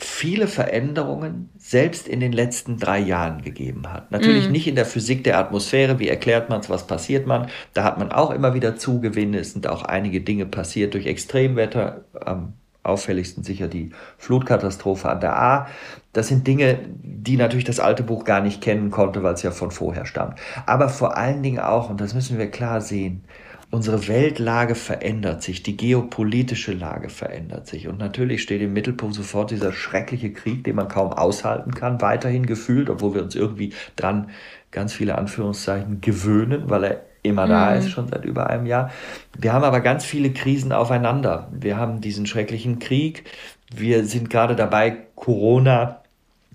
viele 0.04 0.48
Veränderungen 0.48 1.50
selbst 1.58 2.08
in 2.08 2.20
den 2.20 2.32
letzten 2.32 2.78
drei 2.78 3.00
Jahren 3.00 3.42
gegeben 3.42 3.92
hat. 3.92 4.12
Natürlich 4.12 4.50
mm. 4.50 4.52
nicht 4.52 4.68
in 4.68 4.76
der 4.76 4.86
Physik 4.86 5.24
der 5.24 5.38
Atmosphäre, 5.38 6.00
wie 6.00 6.10
erklärt 6.10 6.50
man 6.50 6.60
es, 6.60 6.70
was 6.70 6.88
passiert 6.88 7.28
man. 7.28 7.48
Da 7.74 7.84
hat 7.84 8.00
man 8.00 8.12
auch 8.12 8.32
immer 8.32 8.54
wieder 8.54 8.76
Zugewinne. 8.76 9.40
Es 9.40 9.54
sind 9.54 9.68
auch 9.68 9.84
einige 9.84 10.22
Dinge 10.22 10.46
passiert 10.46 10.94
durch 10.96 11.06
Extremwetter. 11.06 12.06
Am 12.20 12.54
auffälligsten 12.84 13.44
sicher 13.44 13.68
die 13.68 13.92
Flutkatastrophe 14.18 15.10
an 15.10 15.20
der 15.20 15.40
A. 15.40 15.68
Das 16.14 16.28
sind 16.28 16.48
Dinge, 16.48 16.80
die 17.04 17.38
natürlich 17.38 17.64
das 17.64 17.80
alte 17.80 18.04
Buch 18.04 18.24
gar 18.24 18.42
nicht 18.42 18.62
kennen 18.62 18.90
konnte, 18.90 19.24
weil 19.24 19.36
es 19.36 19.44
ja 19.44 19.52
von 19.52 19.72
vorher 19.72 20.06
stammt. 20.06 20.40
Aber 20.66 20.90
vor 20.90 21.16
allen 21.16 21.44
Dingen 21.44 21.60
auch, 21.60 21.90
und 21.90 22.02
das 22.02 22.14
müssen 22.16 22.40
wir 22.40 22.50
klar 22.50 22.82
sehen, 22.82 23.24
unsere 23.72 24.08
Weltlage 24.08 24.76
verändert 24.76 25.42
sich, 25.42 25.64
die 25.64 25.78
geopolitische 25.78 26.74
Lage 26.74 27.10
verändert 27.10 27.68
sich. 27.68 27.88
Und 27.88 27.98
natürlich 27.98 28.44
steht 28.44 28.62
im 28.62 28.74
Mittelpunkt 28.74 29.16
sofort 29.16 29.50
dieser 29.52 29.72
schreckliche 29.72 30.34
Krieg, 30.34 30.66
den 30.66 30.76
man 30.76 30.90
kaum 30.90 31.14
aushalten 31.14 31.74
kann, 31.74 32.02
weiterhin 32.02 32.46
gefühlt, 32.46 32.90
obwohl 32.90 33.16
wir 33.16 33.24
uns 33.24 33.34
irgendwie 33.34 33.74
dran, 33.96 34.30
ganz 34.72 34.94
viele 34.94 35.18
Anführungszeichen, 35.18 36.02
gewöhnen, 36.02 36.70
weil 36.70 36.84
er 36.84 37.02
immer 37.24 37.48
da 37.48 37.72
mhm. 37.72 37.78
ist, 37.78 37.90
schon 37.90 38.08
seit 38.08 38.26
über 38.26 38.50
einem 38.50 38.66
Jahr. 38.66 38.92
Wir 39.38 39.54
haben 39.54 39.64
aber 39.64 39.80
ganz 39.80 40.04
viele 40.04 40.32
Krisen 40.32 40.74
aufeinander. 40.74 41.48
Wir 41.52 41.78
haben 41.78 42.02
diesen 42.02 42.26
schrecklichen 42.26 42.80
Krieg. 42.80 43.24
Wir 43.74 44.06
sind 44.06 44.30
gerade 44.30 44.56
dabei, 44.56 44.98
Corona 45.16 46.01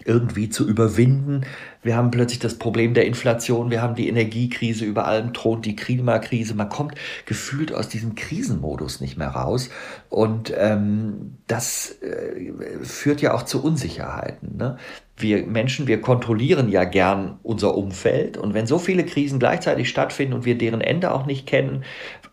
irgendwie 0.06 0.48
zu 0.48 0.66
überwinden. 0.66 1.42
Wir 1.82 1.96
haben 1.96 2.10
plötzlich 2.10 2.38
das 2.38 2.58
Problem 2.58 2.94
der 2.94 3.06
Inflation, 3.06 3.70
wir 3.70 3.82
haben 3.82 3.94
die 3.94 4.08
Energiekrise, 4.08 4.84
über 4.84 5.06
allem 5.06 5.32
thront 5.32 5.66
die 5.66 5.76
Klimakrise. 5.76 6.54
Man 6.54 6.68
kommt 6.68 6.94
gefühlt 7.26 7.74
aus 7.74 7.88
diesem 7.88 8.14
Krisenmodus 8.14 9.00
nicht 9.00 9.16
mehr 9.16 9.28
raus. 9.28 9.70
Und 10.08 10.52
ähm, 10.56 11.36
das 11.46 11.96
äh, 12.02 12.52
führt 12.82 13.20
ja 13.20 13.34
auch 13.34 13.42
zu 13.42 13.62
Unsicherheiten. 13.62 14.56
Ne? 14.56 14.76
wir 15.18 15.46
Menschen, 15.46 15.86
wir 15.86 16.00
kontrollieren 16.00 16.68
ja 16.68 16.84
gern 16.84 17.38
unser 17.42 17.74
Umfeld. 17.74 18.36
Und 18.36 18.54
wenn 18.54 18.66
so 18.66 18.78
viele 18.78 19.04
Krisen 19.04 19.38
gleichzeitig 19.38 19.88
stattfinden 19.88 20.34
und 20.34 20.44
wir 20.44 20.58
deren 20.58 20.80
Ende 20.80 21.12
auch 21.12 21.26
nicht 21.26 21.46
kennen, 21.46 21.84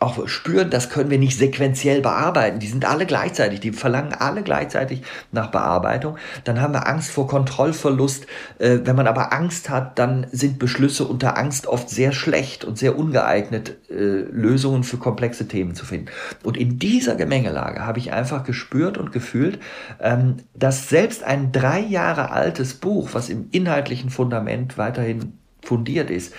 auch 0.04 0.28
spüren, 0.28 0.70
das 0.70 0.90
können 0.90 1.10
wir 1.10 1.18
nicht 1.18 1.38
sequenziell 1.38 2.02
bearbeiten. 2.02 2.60
Die 2.60 2.68
sind 2.68 2.86
alle 2.86 3.06
gleichzeitig, 3.06 3.60
die 3.60 3.72
verlangen 3.72 4.14
alle 4.14 4.44
gleichzeitig 4.44 5.04
nach 5.32 5.52
Bearbeitung. 5.52 6.18
Dann 6.44 6.62
haben 6.62 6.74
wir 6.74 6.88
Angst 6.88 7.12
vor 7.12 7.28
Kontrollverlust. 7.28 8.28
Äh, 8.60 8.80
wenn 8.84 8.96
man 8.96 9.08
aber 9.08 9.34
Angst 9.34 9.70
hat, 9.70 9.98
dann 10.00 10.28
sind 10.32 10.60
Beschlüsse 10.60 11.06
unter 11.06 11.38
Angst 11.38 11.68
oft 11.68 11.90
sehr 11.90 12.12
schlecht 12.12 12.66
und 12.66 12.78
sehr 12.78 12.98
ungeeignet, 12.98 13.78
äh, 13.90 13.94
Lösungen 13.94 14.84
für 14.84 14.98
komplexe 14.98 15.48
Themen 15.48 15.76
zu 15.76 15.86
finden. 15.86 16.08
Und 16.44 16.58
in 16.58 16.80
dieser 16.80 17.16
Gemengelage 17.16 17.86
habe 17.86 18.00
ich 18.00 18.12
einfach 18.12 18.44
gespürt 18.44 18.98
und 18.98 19.12
gefühlt, 19.12 19.60
ähm, 20.00 20.38
dass 20.54 20.90
selbst 20.90 21.24
ein 21.24 21.52
drei 21.52 21.80
Jahre 21.80 22.32
altes 22.32 22.74
Buch, 22.76 23.10
was 23.14 23.30
im 23.30 23.48
inhaltlichen 23.52 24.10
Fundament 24.10 24.78
weiterhin 24.78 25.38
fundiert 25.62 26.10
ist, 26.10 26.34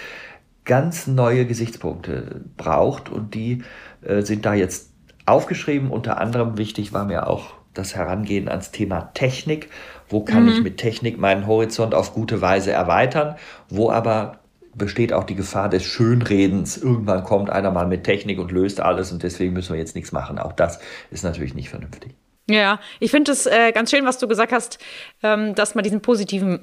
ganz 0.65 1.07
neue 1.07 1.47
Gesichtspunkte 1.47 2.43
braucht 2.57 3.11
und 3.11 3.35
die 3.35 3.63
äh, 4.03 4.23
sind 4.23 4.47
da 4.47 4.55
jetzt 4.55 4.93
aufgeschrieben. 5.27 5.91
Unter 5.91 6.19
anderem 6.19 6.59
wichtig 6.59 6.93
war 6.93 7.05
mir 7.05 7.29
auch 7.29 7.55
das 7.75 7.95
Herangehen 7.95 8.49
ans 8.49 8.71
Thema 8.71 9.11
Technik. 9.15 9.71
Wo 10.09 10.21
kann 10.21 10.45
mhm. 10.45 10.49
ich 10.51 10.63
mit 10.63 10.77
Technik 10.79 11.19
meinen 11.19 11.47
Horizont 11.47 11.95
auf 11.95 12.15
gute 12.15 12.41
Weise 12.41 12.71
erweitern? 12.71 13.37
Wo 13.69 13.91
aber 13.91 14.41
besteht 14.75 15.13
auch 15.13 15.25
die 15.25 15.35
Gefahr 15.35 15.69
des 15.69 15.85
Schönredens. 15.85 16.77
Irgendwann 16.77 17.25
kommt 17.25 17.51
einer 17.51 17.71
mal 17.71 17.87
mit 17.87 18.05
Technik 18.05 18.39
und 18.39 18.51
löst 18.51 18.81
alles 18.81 19.13
und 19.13 19.23
deswegen 19.23 19.53
müssen 19.53 19.73
wir 19.73 19.79
jetzt 19.79 19.95
nichts 19.95 20.13
machen. 20.13 20.39
Auch 20.39 20.53
das 20.53 20.81
ist 21.11 21.25
natürlich 21.25 21.55
nicht 21.55 21.71
vernünftig. 21.71 22.15
Ja, 22.49 22.79
ich 23.01 23.11
finde 23.11 23.33
es 23.33 23.47
äh, 23.47 23.73
ganz 23.73 23.91
schön, 23.91 24.05
was 24.05 24.19
du 24.19 24.29
gesagt 24.29 24.53
hast, 24.53 24.79
ähm, 25.23 25.55
dass 25.55 25.75
man 25.75 25.83
diesen 25.83 26.03
positiven 26.03 26.61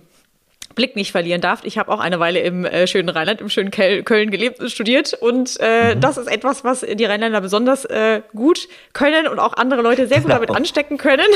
Blick 0.75 0.95
nicht 0.95 1.11
verlieren 1.11 1.41
darf. 1.41 1.61
Ich 1.63 1.77
habe 1.77 1.91
auch 1.91 1.99
eine 1.99 2.19
Weile 2.19 2.39
im 2.39 2.65
äh, 2.65 2.87
schönen 2.87 3.09
Rheinland, 3.09 3.41
im 3.41 3.49
schönen 3.49 3.71
Kel 3.71 4.03
Köln 4.03 4.31
gelebt 4.31 4.59
und 4.59 4.71
studiert. 4.71 5.13
Und 5.13 5.57
äh, 5.59 5.95
mhm. 5.95 6.01
das 6.01 6.17
ist 6.17 6.27
etwas, 6.27 6.63
was 6.63 6.81
die 6.81 7.05
Rheinländer 7.05 7.41
besonders 7.41 7.85
äh, 7.85 8.21
gut 8.35 8.67
können 8.93 9.27
und 9.27 9.39
auch 9.39 9.53
andere 9.53 9.81
Leute 9.81 10.07
sehr 10.07 10.17
gut 10.17 10.27
genau. 10.27 10.35
damit 10.35 10.51
anstecken 10.51 10.97
können. 10.97 11.27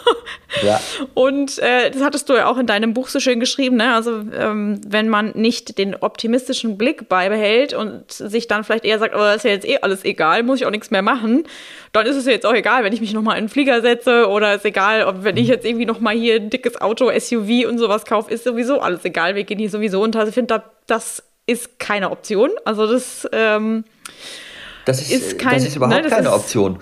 ja. 0.62 0.80
Und 1.14 1.58
äh, 1.58 1.90
das 1.90 2.02
hattest 2.02 2.28
du 2.28 2.34
ja 2.34 2.46
auch 2.46 2.58
in 2.58 2.66
deinem 2.66 2.94
Buch 2.94 3.08
so 3.08 3.20
schön 3.20 3.40
geschrieben. 3.40 3.76
Ne? 3.76 3.94
Also 3.94 4.22
ähm, 4.34 4.80
wenn 4.86 5.08
man 5.08 5.32
nicht 5.34 5.78
den 5.78 5.94
optimistischen 5.94 6.78
Blick 6.78 7.08
beibehält 7.08 7.74
und 7.74 8.10
sich 8.10 8.48
dann 8.48 8.64
vielleicht 8.64 8.84
eher 8.84 8.98
sagt, 8.98 9.14
oh, 9.14 9.18
das 9.18 9.36
ist 9.36 9.44
ja 9.44 9.50
jetzt 9.50 9.66
eh 9.66 9.78
alles 9.82 10.04
egal, 10.04 10.42
muss 10.42 10.60
ich 10.60 10.66
auch 10.66 10.70
nichts 10.70 10.90
mehr 10.90 11.02
machen, 11.02 11.44
dann 11.92 12.06
ist 12.06 12.16
es 12.16 12.26
ja 12.26 12.32
jetzt 12.32 12.46
auch 12.46 12.54
egal, 12.54 12.84
wenn 12.84 12.92
ich 12.92 13.00
mich 13.00 13.12
nochmal 13.12 13.36
in 13.36 13.44
einen 13.44 13.48
Flieger 13.48 13.80
setze 13.80 14.28
oder 14.28 14.54
ist 14.54 14.64
egal, 14.64 15.04
ob 15.04 15.24
wenn 15.24 15.36
ich 15.36 15.44
mhm. 15.44 15.52
jetzt 15.52 15.64
irgendwie 15.64 15.86
nochmal 15.86 16.14
hier 16.14 16.36
ein 16.36 16.50
dickes 16.50 16.80
Auto, 16.80 17.10
SUV 17.16 17.68
und 17.68 17.78
sowas 17.78 18.04
kaufe, 18.04 18.32
ist 18.32 18.44
sowieso 18.44 18.75
alles 18.80 19.04
egal. 19.04 19.34
Wir 19.34 19.44
gehen 19.44 19.58
hier 19.58 19.70
sowieso 19.70 20.02
unter. 20.02 20.20
Also 20.20 20.30
ich 20.30 20.34
finde, 20.34 20.62
das 20.86 21.22
ist 21.46 21.78
keine 21.78 22.10
Option. 22.10 22.50
Also 22.64 22.86
das, 22.86 23.28
ähm, 23.32 23.84
das 24.84 25.00
ist, 25.00 25.10
ist, 25.10 25.38
kein, 25.38 25.54
das 25.54 25.64
ist 25.64 25.76
überhaupt 25.76 25.96
ne, 25.96 26.02
das 26.02 26.12
keine 26.12 26.32
Option. 26.32 26.78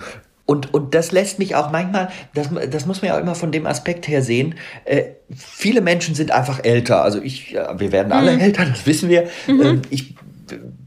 Und, 0.47 0.73
und 0.73 0.93
das 0.93 1.11
lässt 1.11 1.39
mich 1.39 1.55
auch 1.55 1.71
manchmal, 1.71 2.09
das, 2.35 2.49
das 2.69 2.85
muss 2.85 3.01
man 3.01 3.09
ja 3.09 3.17
auch 3.17 3.21
immer 3.21 3.33
von 3.33 3.51
dem 3.51 3.65
Aspekt 3.65 4.07
her 4.07 4.21
sehen, 4.21 4.55
äh, 4.85 5.05
viele 5.35 5.81
Menschen 5.81 6.13
sind 6.13 6.29
einfach 6.29 6.63
älter. 6.63 7.01
Also 7.01 7.19
ich, 7.19 7.53
wir 7.53 7.91
werden 7.91 8.11
alle 8.11 8.33
mhm. 8.33 8.41
älter, 8.41 8.65
das 8.65 8.85
wissen 8.85 9.09
wir. 9.09 9.27
Mhm. 9.47 9.61
Ähm, 9.61 9.81
ich 9.89 10.15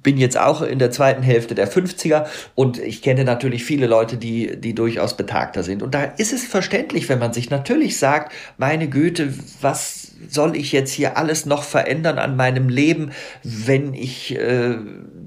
bin 0.02 0.16
jetzt 0.16 0.38
auch 0.38 0.62
in 0.62 0.78
der 0.78 0.92
zweiten 0.92 1.22
Hälfte 1.22 1.56
der 1.56 1.70
50er 1.70 2.26
und 2.54 2.78
ich 2.78 3.02
kenne 3.02 3.24
natürlich 3.24 3.64
viele 3.64 3.88
Leute, 3.88 4.16
die, 4.16 4.60
die 4.60 4.74
durchaus 4.74 5.16
betagter 5.16 5.64
sind. 5.64 5.82
Und 5.82 5.92
da 5.92 6.04
ist 6.04 6.32
es 6.32 6.44
verständlich, 6.44 7.08
wenn 7.08 7.18
man 7.18 7.32
sich 7.32 7.50
natürlich 7.50 7.98
sagt, 7.98 8.32
meine 8.56 8.88
Güte, 8.88 9.34
was 9.60 9.98
soll 10.28 10.56
ich 10.56 10.72
jetzt 10.72 10.92
hier 10.92 11.16
alles 11.16 11.46
noch 11.46 11.62
verändern 11.62 12.18
an 12.18 12.37
meinem 12.37 12.68
Leben, 12.68 13.10
wenn 13.42 13.94
ich 13.94 14.37
äh, 14.37 14.76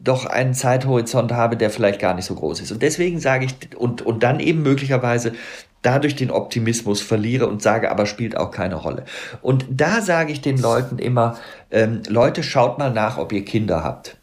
doch 0.04 0.26
einen 0.26 0.54
Zeithorizont 0.54 1.32
habe, 1.32 1.58
der 1.58 1.70
vielleicht 1.70 2.00
gar 2.00 2.14
nicht 2.14 2.26
so 2.26 2.36
groß 2.36 2.62
ist. 2.62 2.72
Und 2.72 2.82
deswegen 2.82 3.20
sage 3.20 3.46
ich, 3.46 3.78
und, 3.78 4.02
und 4.02 4.24
dann 4.24 4.40
eben 4.40 4.64
möglicherweise 4.64 5.34
dadurch 5.82 6.16
den 6.16 6.32
Optimismus 6.32 7.02
verliere 7.02 7.48
und 7.48 7.62
sage, 7.62 7.90
aber 7.90 8.06
spielt 8.06 8.38
auch 8.38 8.52
keine 8.52 8.76
Rolle. 8.76 9.06
Und 9.42 9.66
da 9.70 10.02
sage 10.02 10.32
ich 10.32 10.42
den 10.42 10.58
Leuten 10.58 11.00
immer, 11.00 11.38
ähm, 11.72 12.02
Leute, 12.08 12.44
schaut 12.44 12.78
mal 12.78 12.92
nach, 12.92 13.18
ob 13.18 13.32
ihr 13.32 13.46
Kinder 13.46 13.84
habt. 13.84 14.18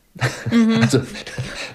Mhm. 0.50 0.82
Also 0.82 1.00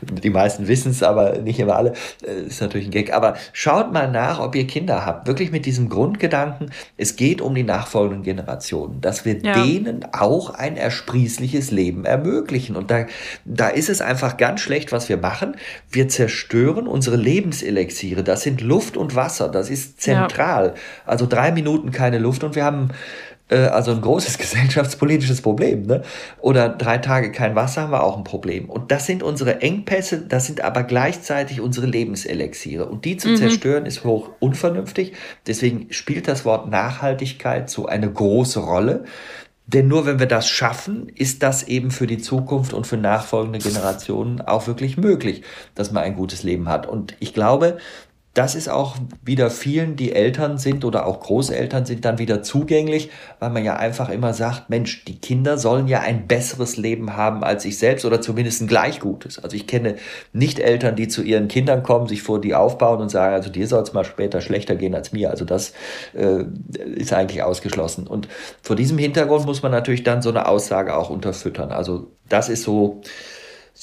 die 0.02 0.30
meisten 0.30 0.68
wissen 0.68 0.92
es, 0.92 1.04
aber 1.04 1.40
nicht 1.40 1.60
immer 1.60 1.76
alle. 1.76 1.94
Äh, 2.26 2.48
ist 2.48 2.62
natürlich 2.62 2.88
ein 2.88 2.92
Gag. 2.92 3.14
Aber 3.14 3.36
schaut 3.54 3.94
mal 3.94 4.10
nach, 4.10 4.40
ob 4.40 4.56
ihr 4.56 4.68
Kinder 4.68 5.06
habt. 5.06 5.28
Wirklich 5.28 5.52
mit 5.52 5.66
diesem 5.66 5.90
Grundgedanken, 5.90 6.72
es 6.98 7.16
geht 7.16 7.42
um 7.42 7.56
die 7.56 7.64
nachfolgenden 7.64 8.24
Generationen, 8.24 9.02
dass 9.02 9.26
wir 9.26 9.38
ja. 9.40 9.64
denen 9.64 10.06
auch 10.14 10.52
ein 10.52 10.78
ersprießliches 10.78 11.72
Leben 11.72 12.06
ermöglichen. 12.06 12.76
Und 12.76 12.92
da, 12.92 13.06
da 13.46 13.70
ist 13.70 13.90
es 13.90 14.02
einfach 14.02 14.38
ganz 14.38 14.62
schlecht, 14.62 14.92
was 14.92 15.10
wir 15.10 15.18
machen. 15.18 15.56
Wir 15.90 16.08
zerstören 16.08 16.88
unsere 16.88 17.16
Lebenselixiere. 17.16 18.24
Das 18.24 18.42
sind 18.42 18.62
Luft 18.62 18.98
und 18.98 19.16
Wasser. 19.16 19.50
Das 19.50 19.70
ist 19.70 20.02
zentral. 20.02 20.68
Ja. 20.68 20.74
Also 21.06 21.26
drei 21.26 21.52
Minuten 21.52 21.92
keine 21.92 22.20
Luft 22.20 22.44
und 22.44 22.56
wir 22.56 22.66
haben 22.66 22.90
also 23.58 23.92
ein 23.92 24.02
großes 24.02 24.38
gesellschaftspolitisches 24.40 25.42
Problem. 25.42 25.84
Ne? 25.84 26.02
Oder 26.42 26.70
drei 26.70 26.98
Tage 26.98 27.32
kein 27.32 27.56
Wasser 27.56 27.84
haben 27.84 27.92
wir 27.92 28.04
auch 28.04 28.18
ein 28.18 28.24
Problem. 28.24 28.70
Und 28.70 28.92
das 28.92 29.06
sind 29.06 29.24
unsere 29.24 29.62
Engpässe, 29.62 30.22
das 30.22 30.46
sind 30.46 30.62
aber 30.62 30.84
gleichzeitig 30.84 31.62
unsere 31.62 31.88
Lebenselixiere. 31.88 32.86
Und 32.86 33.06
die 33.06 33.18
zu 33.18 33.30
mhm. 33.30 33.38
zerstören 33.38 33.86
ist 33.86 34.04
hoch 34.04 34.30
unvernünftig. 34.40 35.14
Deswegen 35.48 35.88
spielt 35.92 36.28
das 36.28 36.46
Wort 36.46 36.70
Nachhaltigkeit 36.70 37.70
so 37.70 37.86
eine 37.86 38.12
große 38.12 38.60
Rolle. 38.60 39.06
Denn 39.66 39.88
nur 39.88 40.06
wenn 40.06 40.20
wir 40.20 40.26
das 40.26 40.50
schaffen, 40.50 41.10
ist 41.16 41.42
das 41.42 41.64
eben 41.64 41.90
für 41.90 42.06
die 42.06 42.18
Zukunft 42.18 42.74
und 42.74 42.86
für 42.86 42.98
nachfolgende 42.98 43.60
Generationen 43.60 44.42
auch 44.42 44.68
wirklich 44.68 44.98
möglich, 44.98 45.44
dass 45.74 45.92
man 45.92 46.04
ein 46.04 46.16
gutes 46.16 46.44
Leben 46.44 46.68
hat. 46.68 46.86
Und 46.86 47.16
ich 47.20 47.34
glaube, 47.34 47.78
das 48.34 48.56
ist 48.56 48.68
auch 48.68 48.96
wieder 49.24 49.52
vielen, 49.52 49.96
die 49.96 50.12
Eltern 50.12 50.58
sind 50.58 50.86
oder 50.86 51.06
auch 51.06 51.20
Großeltern 51.20 51.86
sind, 51.86 52.04
dann 52.04 52.18
wieder 52.18 52.42
zugänglich, 52.42 53.12
weil 53.40 53.52
man 53.52 53.64
ja 53.64 53.76
einfach 53.76 54.10
immer 54.10 54.34
sagt, 54.34 54.72
Mensch, 54.72 55.06
die 55.06 55.20
Kinder 55.20 55.60
sollen 55.60 55.88
ja 55.88 56.00
ein 56.00 56.26
besseres 56.26 56.76
Leben 56.76 57.16
haben 57.16 57.44
als 57.44 57.64
ich 57.64 57.78
selbst 57.78 58.06
oder 58.06 58.22
zumindest 58.22 58.62
ein 58.62 58.68
gleich 58.68 59.00
gutes. 59.00 59.38
Also 59.38 59.56
ich 59.56 59.68
kenne 59.68 59.98
nicht 60.32 60.58
Eltern, 60.58 60.96
die 60.96 61.08
zu 61.08 61.22
ihren 61.22 61.48
Kindern 61.48 61.84
kommen, 61.84 62.08
sich 62.08 62.24
vor 62.24 62.42
die 62.42 62.56
aufbauen 62.56 63.02
und 63.02 63.10
sagen, 63.10 63.36
also 63.36 63.52
dir 63.52 63.68
soll 63.68 63.84
es 63.84 63.94
mal 63.94 64.04
später 64.04 64.42
schlechter 64.42 64.76
gehen 64.76 64.96
als 64.96 65.12
mir. 65.12 65.30
Also 65.30 65.46
das 65.46 65.74
äh, 66.16 66.44
ist 66.96 67.14
eigentlich 67.14 67.44
ausgeschlossen. 67.44 68.08
Und 68.08 68.28
vor 68.64 68.76
diesem 68.76 68.98
Hintergrund 68.98 69.46
muss 69.46 69.62
man 69.62 69.72
natürlich 69.72 70.04
dann 70.04 70.24
so 70.24 70.30
eine 70.30 70.48
Aussage 70.48 70.98
auch 70.98 71.12
unterfüttern. 71.12 71.72
Also 71.72 72.08
das 72.30 72.50
ist 72.50 72.64
so, 72.64 73.02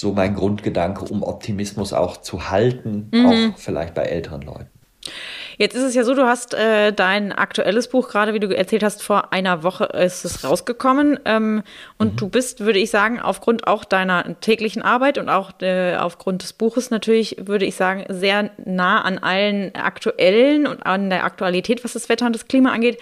so 0.00 0.12
mein 0.12 0.34
Grundgedanke, 0.34 1.04
um 1.04 1.22
Optimismus 1.22 1.92
auch 1.92 2.16
zu 2.16 2.50
halten, 2.50 3.08
mhm. 3.12 3.26
auch 3.26 3.58
vielleicht 3.58 3.94
bei 3.94 4.02
älteren 4.02 4.42
Leuten. 4.42 4.70
Jetzt 5.58 5.74
ist 5.74 5.82
es 5.82 5.94
ja 5.94 6.04
so, 6.04 6.14
du 6.14 6.24
hast 6.24 6.54
äh, 6.54 6.90
dein 6.90 7.32
aktuelles 7.32 7.88
Buch 7.88 8.08
gerade, 8.08 8.32
wie 8.32 8.40
du 8.40 8.48
erzählt 8.48 8.82
hast, 8.82 9.02
vor 9.02 9.34
einer 9.34 9.62
Woche 9.62 9.84
ist 9.84 10.24
es 10.24 10.42
rausgekommen. 10.42 11.20
Ähm, 11.26 11.62
und 11.98 12.14
mhm. 12.14 12.16
du 12.16 12.28
bist, 12.30 12.60
würde 12.60 12.78
ich 12.78 12.90
sagen, 12.90 13.20
aufgrund 13.20 13.66
auch 13.66 13.84
deiner 13.84 14.40
täglichen 14.40 14.80
Arbeit 14.80 15.18
und 15.18 15.28
auch 15.28 15.52
äh, 15.60 15.96
aufgrund 15.96 16.42
des 16.42 16.54
Buches 16.54 16.90
natürlich, 16.90 17.36
würde 17.40 17.66
ich 17.66 17.76
sagen, 17.76 18.06
sehr 18.08 18.50
nah 18.64 19.02
an 19.02 19.18
allen 19.18 19.74
aktuellen 19.74 20.66
und 20.66 20.86
an 20.86 21.10
der 21.10 21.24
Aktualität, 21.24 21.84
was 21.84 21.92
das 21.92 22.08
Wetter 22.08 22.24
und 22.24 22.34
das 22.34 22.48
Klima 22.48 22.72
angeht. 22.72 22.98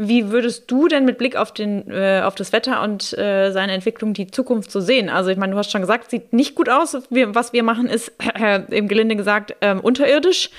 Wie 0.00 0.30
würdest 0.30 0.70
du 0.70 0.86
denn 0.86 1.04
mit 1.04 1.18
Blick 1.18 1.34
auf, 1.34 1.50
den, 1.50 1.90
äh, 1.90 2.22
auf 2.24 2.36
das 2.36 2.52
Wetter 2.52 2.82
und 2.84 3.18
äh, 3.18 3.50
seine 3.50 3.72
Entwicklung 3.72 4.14
die 4.14 4.30
Zukunft 4.30 4.70
so 4.70 4.78
sehen? 4.78 5.08
Also 5.08 5.30
ich 5.30 5.36
meine, 5.36 5.50
du 5.50 5.58
hast 5.58 5.72
schon 5.72 5.80
gesagt, 5.80 6.12
sieht 6.12 6.32
nicht 6.32 6.54
gut 6.54 6.68
aus. 6.68 6.96
Wir, 7.10 7.34
was 7.34 7.52
wir 7.52 7.64
machen, 7.64 7.88
ist 7.88 8.12
äh, 8.38 8.60
im 8.70 8.86
Gelinde 8.86 9.16
gesagt 9.16 9.56
äh, 9.58 9.74
unterirdisch. 9.74 10.50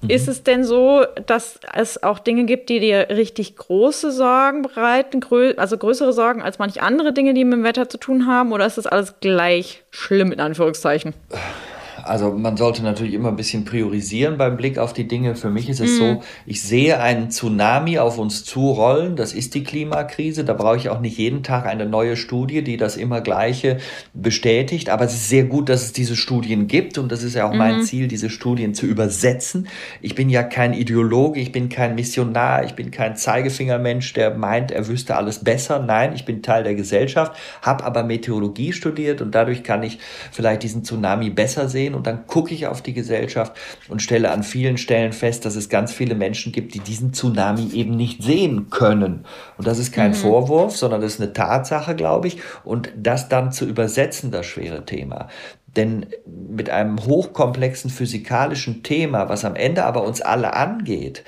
Mhm. 0.00 0.10
Ist 0.10 0.26
es 0.26 0.42
denn 0.42 0.64
so, 0.64 1.04
dass 1.26 1.60
es 1.72 2.02
auch 2.02 2.18
Dinge 2.18 2.44
gibt, 2.44 2.68
die 2.68 2.80
dir 2.80 3.10
richtig 3.10 3.54
große 3.54 4.10
Sorgen 4.10 4.62
bereiten, 4.62 5.20
grö 5.20 5.54
also 5.56 5.78
größere 5.78 6.12
Sorgen 6.12 6.42
als 6.42 6.58
manche 6.58 6.82
andere 6.82 7.12
Dinge, 7.12 7.34
die 7.34 7.44
mit 7.44 7.52
dem 7.52 7.62
Wetter 7.62 7.88
zu 7.88 7.96
tun 7.96 8.26
haben? 8.26 8.50
Oder 8.50 8.66
ist 8.66 8.76
das 8.76 8.88
alles 8.88 9.20
gleich 9.20 9.84
schlimm 9.92 10.32
in 10.32 10.40
Anführungszeichen? 10.40 11.14
Also 12.04 12.32
man 12.32 12.56
sollte 12.56 12.82
natürlich 12.82 13.14
immer 13.14 13.28
ein 13.28 13.36
bisschen 13.36 13.64
priorisieren 13.64 14.36
beim 14.36 14.56
Blick 14.56 14.78
auf 14.78 14.92
die 14.92 15.06
Dinge. 15.08 15.34
Für 15.34 15.50
mich 15.50 15.68
ist 15.68 15.80
es 15.80 15.92
mhm. 15.92 15.98
so, 15.98 16.22
ich 16.46 16.62
sehe 16.62 17.00
einen 17.00 17.30
Tsunami 17.30 17.98
auf 17.98 18.18
uns 18.18 18.44
zurollen. 18.44 19.16
Das 19.16 19.32
ist 19.32 19.54
die 19.54 19.64
Klimakrise. 19.64 20.44
Da 20.44 20.54
brauche 20.54 20.76
ich 20.76 20.88
auch 20.88 21.00
nicht 21.00 21.18
jeden 21.18 21.42
Tag 21.42 21.66
eine 21.66 21.86
neue 21.86 22.16
Studie, 22.16 22.62
die 22.62 22.76
das 22.76 22.96
immer 22.96 23.20
gleiche 23.20 23.78
bestätigt. 24.14 24.90
Aber 24.90 25.04
es 25.04 25.14
ist 25.14 25.28
sehr 25.28 25.44
gut, 25.44 25.68
dass 25.68 25.82
es 25.82 25.92
diese 25.92 26.16
Studien 26.16 26.66
gibt. 26.66 26.98
Und 26.98 27.12
das 27.12 27.22
ist 27.22 27.34
ja 27.34 27.46
auch 27.46 27.52
mhm. 27.52 27.58
mein 27.58 27.82
Ziel, 27.82 28.08
diese 28.08 28.30
Studien 28.30 28.74
zu 28.74 28.86
übersetzen. 28.86 29.68
Ich 30.00 30.14
bin 30.14 30.30
ja 30.30 30.42
kein 30.42 30.72
Ideologe, 30.72 31.40
ich 31.40 31.52
bin 31.52 31.68
kein 31.68 31.94
Missionar, 31.94 32.64
ich 32.64 32.74
bin 32.74 32.90
kein 32.90 33.16
Zeigefingermensch, 33.16 34.12
der 34.12 34.34
meint, 34.34 34.70
er 34.70 34.88
wüsste 34.88 35.16
alles 35.16 35.44
besser. 35.44 35.78
Nein, 35.78 36.12
ich 36.14 36.24
bin 36.24 36.42
Teil 36.42 36.64
der 36.64 36.74
Gesellschaft, 36.74 37.36
habe 37.62 37.84
aber 37.84 38.02
Meteorologie 38.02 38.72
studiert 38.72 39.20
und 39.20 39.34
dadurch 39.34 39.62
kann 39.62 39.82
ich 39.82 39.98
vielleicht 40.30 40.62
diesen 40.62 40.84
Tsunami 40.84 41.30
besser 41.30 41.68
sehen 41.68 41.91
und 41.94 42.06
dann 42.06 42.26
gucke 42.26 42.54
ich 42.54 42.66
auf 42.66 42.82
die 42.82 42.92
Gesellschaft 42.92 43.52
und 43.88 44.02
stelle 44.02 44.30
an 44.30 44.42
vielen 44.42 44.78
Stellen 44.78 45.12
fest, 45.12 45.44
dass 45.44 45.56
es 45.56 45.68
ganz 45.68 45.92
viele 45.92 46.14
Menschen 46.14 46.52
gibt, 46.52 46.74
die 46.74 46.80
diesen 46.80 47.12
Tsunami 47.12 47.70
eben 47.72 47.96
nicht 47.96 48.22
sehen 48.22 48.70
können. 48.70 49.24
Und 49.58 49.66
das 49.66 49.78
ist 49.78 49.92
kein 49.92 50.12
mhm. 50.12 50.16
Vorwurf, 50.16 50.76
sondern 50.76 51.00
das 51.00 51.14
ist 51.14 51.20
eine 51.20 51.32
Tatsache, 51.32 51.94
glaube 51.94 52.28
ich. 52.28 52.38
Und 52.64 52.92
das 52.96 53.28
dann 53.28 53.52
zu 53.52 53.66
übersetzen, 53.66 54.30
das 54.30 54.46
schwere 54.46 54.84
Thema. 54.84 55.28
Denn 55.76 56.06
mit 56.26 56.68
einem 56.70 56.98
hochkomplexen 57.04 57.90
physikalischen 57.90 58.82
Thema, 58.82 59.28
was 59.28 59.44
am 59.44 59.56
Ende 59.56 59.84
aber 59.84 60.04
uns 60.04 60.20
alle 60.20 60.54
angeht, 60.54 61.24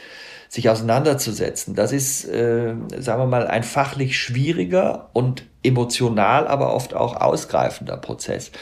sich 0.54 0.70
auseinanderzusetzen. 0.70 1.74
Das 1.74 1.90
ist, 1.90 2.24
äh, 2.26 2.76
sagen 3.00 3.22
wir 3.22 3.26
mal, 3.26 3.48
ein 3.48 3.64
fachlich 3.64 4.16
schwieriger 4.16 5.10
und 5.12 5.46
emotional, 5.64 6.46
aber 6.46 6.72
oft 6.72 6.94
auch 6.94 7.16
ausgreifender 7.20 7.96
Prozess. 7.96 8.52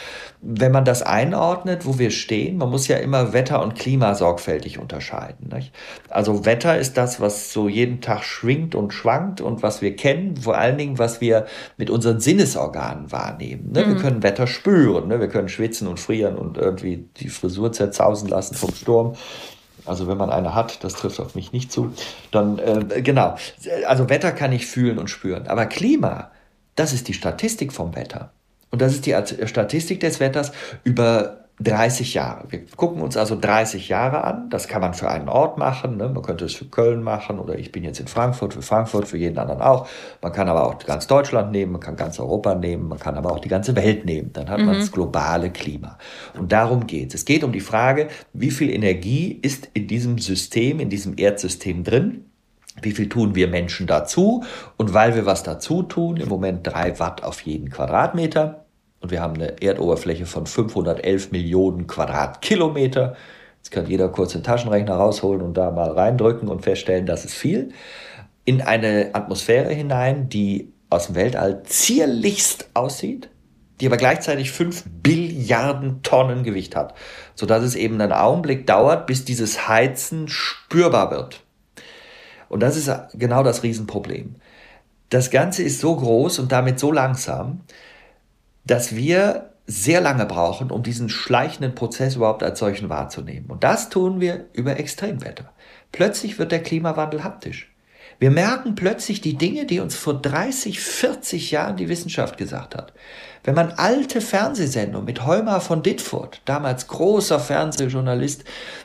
Wenn 0.41 0.73
man 0.73 0.87
das 0.87 1.03
einordnet, 1.03 1.85
wo 1.85 1.99
wir 1.99 2.11
stehen, 2.11 2.57
man 2.57 2.71
muss 2.71 2.89
ja 2.89 2.97
immer 2.97 3.35
Wetter 3.35 3.63
und 3.63 3.75
Klima 3.75 4.15
sorgfältig 4.15 4.79
unterscheiden. 4.79 5.51
Nicht? 5.53 5.75
Also 6.09 6.47
Wetter 6.47 6.79
ist 6.79 6.97
das, 6.97 7.21
was 7.21 7.53
so 7.53 7.69
jeden 7.69 8.01
Tag 8.01 8.25
schwingt 8.25 8.75
und 8.75 8.95
schwankt 8.95 9.43
und 9.43 9.63
was 9.63 9.83
wir 9.83 9.95
kennen, 9.95 10.39
vor 10.39 10.57
allen 10.57 10.79
Dingen, 10.79 10.99
was 10.99 11.21
wir 11.21 11.45
mit 11.77 11.91
unseren 11.91 12.21
Sinnesorganen 12.21 13.13
wahrnehmen. 13.13 13.71
Ne? 13.71 13.85
Mhm. 13.85 13.89
Wir 13.89 13.97
können 13.97 14.23
Wetter 14.23 14.47
spüren, 14.47 15.09
ne? 15.09 15.21
wir 15.21 15.29
können 15.29 15.51
schwitzen 15.51 15.89
und 15.89 16.01
frieren 16.01 16.37
und 16.37 16.57
irgendwie 16.57 17.05
die 17.19 17.29
Frisur 17.29 17.71
zerzausen 17.71 18.29
lassen 18.29 18.55
vom 18.55 18.75
Sturm. 18.75 19.15
Also 19.85 20.09
wenn 20.09 20.19
man 20.19 20.31
eine 20.31 20.55
hat, 20.55 20.85
das 20.85 20.95
trifft 20.95 21.21
auf 21.21 21.35
mich 21.35 21.53
nicht 21.53 21.73
zu, 21.73 21.93
dann 22.31 22.59
äh, 22.59 23.03
genau. 23.03 23.37
Also 23.87 24.09
Wetter 24.09 24.33
kann 24.33 24.53
ich 24.53 24.67
fühlen 24.67 24.99
und 24.99 25.09
spüren, 25.09 25.47
aber 25.49 25.67
Klima, 25.67 26.31
das 26.77 26.93
ist 26.93 27.09
die 27.09 27.15
Statistik 27.15 27.73
vom 27.73 27.95
Wetter. 27.95 28.33
Und 28.71 28.81
das 28.81 28.95
ist 28.95 29.07
die 29.07 29.15
Statistik 29.45 30.01
des 30.01 30.19
Wetters 30.19 30.53
über 30.83 31.42
30 31.63 32.15
Jahre. 32.15 32.45
Wir 32.51 32.65
gucken 32.77 33.03
uns 33.03 33.17
also 33.17 33.39
30 33.39 33.89
Jahre 33.89 34.25
an. 34.25 34.51
Das 34.51 34.69
kann 34.69 34.81
man 34.81 34.95
für 34.95 35.09
einen 35.09 35.29
Ort 35.29 35.59
machen. 35.59 35.97
Ne? 35.97 36.09
Man 36.09 36.23
könnte 36.23 36.45
es 36.45 36.55
für 36.55 36.67
Köln 36.67 37.03
machen 37.03 37.39
oder 37.39 37.59
ich 37.59 37.73
bin 37.73 37.85
jetzt 37.85 38.01
in 38.01 38.07
Frankfurt, 38.07 38.55
für 38.55 38.63
Frankfurt, 38.63 39.09
für 39.09 39.19
jeden 39.19 39.39
anderen 39.39 39.61
auch. 39.61 39.89
Man 40.21 40.33
kann 40.33 40.49
aber 40.49 40.67
auch 40.67 40.79
ganz 40.79 41.07
Deutschland 41.07 41.53
nehmen, 41.53 41.73
man 41.73 41.81
kann 41.81 41.97
ganz 41.97 42.19
Europa 42.19 42.55
nehmen, 42.55 42.89
man 42.89 42.99
kann 42.99 43.17
aber 43.17 43.33
auch 43.33 43.41
die 43.41 43.49
ganze 43.49 43.77
Welt 43.77 44.05
nehmen. 44.05 44.33
Dann 44.33 44.49
hat 44.49 44.61
mhm. 44.61 44.67
man 44.67 44.79
das 44.79 44.93
globale 44.93 45.51
Klima. 45.51 45.99
Und 46.39 46.53
darum 46.53 46.87
geht 46.87 47.09
es. 47.09 47.23
Es 47.23 47.25
geht 47.25 47.45
um 47.45 47.53
die 47.53 47.61
Frage, 47.61 48.09
wie 48.33 48.51
viel 48.51 48.71
Energie 48.71 49.39
ist 49.43 49.69
in 49.75 49.87
diesem 49.87 50.19
System, 50.19 50.81
in 50.81 50.91
diesem 50.91 51.17
Erdsystem 51.17 51.85
drin? 51.85 52.27
Wie 52.81 52.93
viel 52.93 53.09
tun 53.09 53.35
wir 53.35 53.49
Menschen 53.49 53.87
dazu? 53.87 54.45
Und 54.79 54.95
weil 54.95 55.15
wir 55.15 55.27
was 55.27 55.43
dazu 55.43 55.83
tun, 55.83 56.17
im 56.17 56.29
Moment 56.29 56.67
drei 56.67 56.99
Watt 56.99 57.23
auf 57.23 57.43
jeden 57.43 57.71
Quadratmeter, 57.71 58.62
und 59.03 59.11
wir 59.11 59.21
haben 59.21 59.35
eine 59.35 59.61
Erdoberfläche 59.61 60.27
von 60.27 60.47
511 60.47 61.33
Millionen 61.33 61.89
Quadratkilometer. 61.89 63.17
Jetzt 63.57 63.71
kann 63.71 63.87
jeder 63.87 64.09
kurz 64.09 64.33
den 64.33 64.45
Taschenrechner 64.45 64.95
rausholen 64.95 65.43
und 65.43 65.57
da 65.57 65.71
mal 65.73 65.91
reindrücken 65.91 66.49
und 66.49 66.63
feststellen, 66.63 67.05
das 67.05 67.25
ist 67.25 67.35
viel. 67.35 67.71
In 68.45 68.63
eine 68.63 69.11
Atmosphäre 69.13 69.73
hinein, 69.73 70.29
die 70.29 70.73
aus 70.89 71.07
dem 71.07 71.17
Weltall 71.17 71.63
zierlichst 71.65 72.71
aussieht, 72.75 73.29
die 73.81 73.87
aber 73.87 73.97
gleichzeitig 73.97 74.53
5 74.53 74.85
Billiarden 75.03 76.03
Tonnen 76.03 76.45
Gewicht 76.45 76.77
hat, 76.77 76.95
sodass 77.35 77.65
es 77.65 77.75
eben 77.75 78.01
einen 78.01 78.13
Augenblick 78.13 78.67
dauert, 78.67 79.07
bis 79.07 79.25
dieses 79.25 79.67
Heizen 79.67 80.29
spürbar 80.29 81.11
wird. 81.11 81.41
Und 82.49 82.61
das 82.61 82.77
ist 82.77 82.91
genau 83.15 83.43
das 83.43 83.65
Riesenproblem. 83.65 84.37
Das 85.09 85.31
Ganze 85.31 85.63
ist 85.63 85.81
so 85.81 85.97
groß 85.97 86.39
und 86.39 86.53
damit 86.53 86.79
so 86.79 86.93
langsam, 86.93 87.63
dass 88.65 88.95
wir 88.95 89.51
sehr 89.67 90.01
lange 90.01 90.27
brauchen, 90.27 90.71
um 90.71 90.83
diesen 90.83 91.09
schleichenden 91.09 91.75
Prozess 91.75 92.17
überhaupt 92.17 92.43
als 92.43 92.59
solchen 92.59 92.89
wahrzunehmen. 92.89 93.51
Und 93.51 93.65
das 93.65 93.89
tun 93.89 94.21
wir 94.21 94.47
über 94.53 94.79
Extremwetter. 94.79 95.53
Plötzlich 95.93 96.39
wird 96.39 96.53
der 96.53 96.63
Klimawandel 96.63 97.25
haptisch. 97.25 97.73
Wir 98.19 98.31
merken 98.31 98.75
plötzlich 98.75 99.21
die 99.21 99.37
Dinge, 99.37 99.67
die 99.67 99.81
uns 99.81 99.97
vor 99.97 100.15
30, 100.15 100.81
40 100.81 101.51
Jahren 101.51 101.77
die 101.77 101.89
Wissenschaft 101.89 102.37
gesagt 102.37 102.77
hat. 102.77 102.93
Wenn 103.43 103.57
man 103.57 103.73
alte 103.73 104.21
Fernsehsendungen 104.21 105.05
mit 105.05 105.27
Heumer 105.27 105.61
von 105.61 105.83
Dittfurt, 105.83 106.41
damals 106.45 106.87
großer 106.87 107.41
Fernsehjournalist 107.41 108.45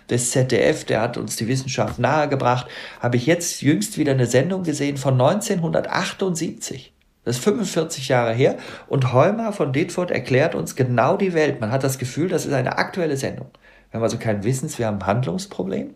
des 0.09 0.31
ZDF, 0.31 0.85
der 0.85 1.01
hat 1.01 1.17
uns 1.17 1.35
die 1.35 1.47
Wissenschaft 1.47 1.99
nahegebracht, 1.99 2.67
habe 2.99 3.17
ich 3.17 3.27
jetzt 3.27 3.61
jüngst 3.61 3.99
wieder 3.99 4.13
eine 4.13 4.25
Sendung 4.25 4.63
gesehen 4.63 4.97
von 4.97 5.13
1978. 5.13 6.93
Das 7.27 7.39
ist 7.39 7.43
45 7.43 8.07
Jahre 8.07 8.33
her. 8.33 8.55
Und 8.87 9.11
Heumer 9.11 9.51
von 9.51 9.73
Detford 9.73 10.11
erklärt 10.11 10.55
uns 10.55 10.77
genau 10.77 11.17
die 11.17 11.33
Welt. 11.33 11.59
Man 11.59 11.73
hat 11.73 11.83
das 11.83 11.97
Gefühl, 11.97 12.29
das 12.29 12.45
ist 12.45 12.53
eine 12.53 12.77
aktuelle 12.77 13.17
Sendung. 13.17 13.47
Wir 13.91 13.97
haben 13.97 14.03
also 14.03 14.17
kein 14.17 14.45
Wissens, 14.45 14.79
wir 14.79 14.87
haben 14.87 14.99
ein 14.99 15.07
Handlungsproblem. 15.07 15.93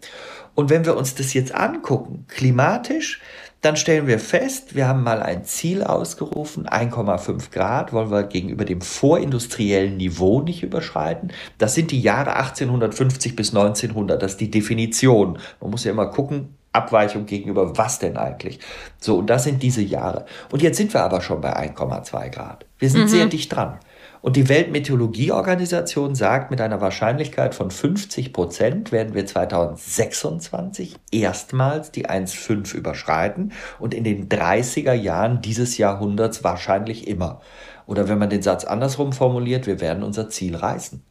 Und 0.55 0.69
wenn 0.69 0.85
wir 0.85 0.97
uns 0.97 1.15
das 1.15 1.33
jetzt 1.33 1.55
angucken, 1.55 2.25
klimatisch, 2.27 3.21
dann 3.61 3.77
stellen 3.77 4.07
wir 4.07 4.19
fest, 4.19 4.75
wir 4.75 4.89
haben 4.89 5.03
mal 5.03 5.23
ein 5.23 5.45
Ziel 5.45 5.83
ausgerufen, 5.83 6.67
1,5 6.67 7.51
Grad 7.51 7.93
wollen 7.93 8.11
wir 8.11 8.23
gegenüber 8.23 8.65
dem 8.65 8.81
vorindustriellen 8.81 9.95
Niveau 9.95 10.41
nicht 10.41 10.63
überschreiten. 10.63 11.31
Das 11.59 11.75
sind 11.75 11.91
die 11.91 12.01
Jahre 12.01 12.35
1850 12.35 13.37
bis 13.37 13.55
1900, 13.55 14.21
das 14.21 14.31
ist 14.31 14.41
die 14.41 14.51
Definition. 14.51 15.39
Man 15.61 15.71
muss 15.71 15.85
ja 15.85 15.91
immer 15.91 16.07
gucken, 16.07 16.57
Abweichung 16.73 17.25
gegenüber 17.25 17.77
was 17.77 17.99
denn 17.99 18.17
eigentlich? 18.17 18.59
So, 18.99 19.17
und 19.17 19.29
das 19.29 19.43
sind 19.43 19.61
diese 19.61 19.81
Jahre. 19.81 20.25
Und 20.51 20.61
jetzt 20.61 20.77
sind 20.77 20.93
wir 20.93 21.03
aber 21.03 21.21
schon 21.21 21.41
bei 21.41 21.55
1,2 21.55 22.29
Grad. 22.29 22.65
Wir 22.79 22.89
sind 22.89 23.03
mhm. 23.03 23.07
sehr 23.07 23.25
dicht 23.25 23.53
dran. 23.53 23.79
Und 24.21 24.35
die 24.35 24.49
Weltmeteorologieorganisation 24.49 26.13
sagt, 26.13 26.51
mit 26.51 26.61
einer 26.61 26.79
Wahrscheinlichkeit 26.79 27.55
von 27.55 27.71
50 27.71 28.33
Prozent 28.33 28.91
werden 28.91 29.15
wir 29.15 29.25
2026 29.25 30.95
erstmals 31.11 31.91
die 31.91 32.07
1,5 32.07 32.75
überschreiten 32.75 33.51
und 33.79 33.95
in 33.95 34.03
den 34.03 34.29
30er 34.29 34.93
Jahren 34.93 35.41
dieses 35.41 35.79
Jahrhunderts 35.79 36.43
wahrscheinlich 36.43 37.07
immer. 37.07 37.41
Oder 37.87 38.07
wenn 38.07 38.19
man 38.19 38.29
den 38.29 38.43
Satz 38.43 38.63
andersrum 38.63 39.11
formuliert, 39.11 39.65
wir 39.65 39.81
werden 39.81 40.03
unser 40.03 40.29
Ziel 40.29 40.55
reißen. 40.55 41.03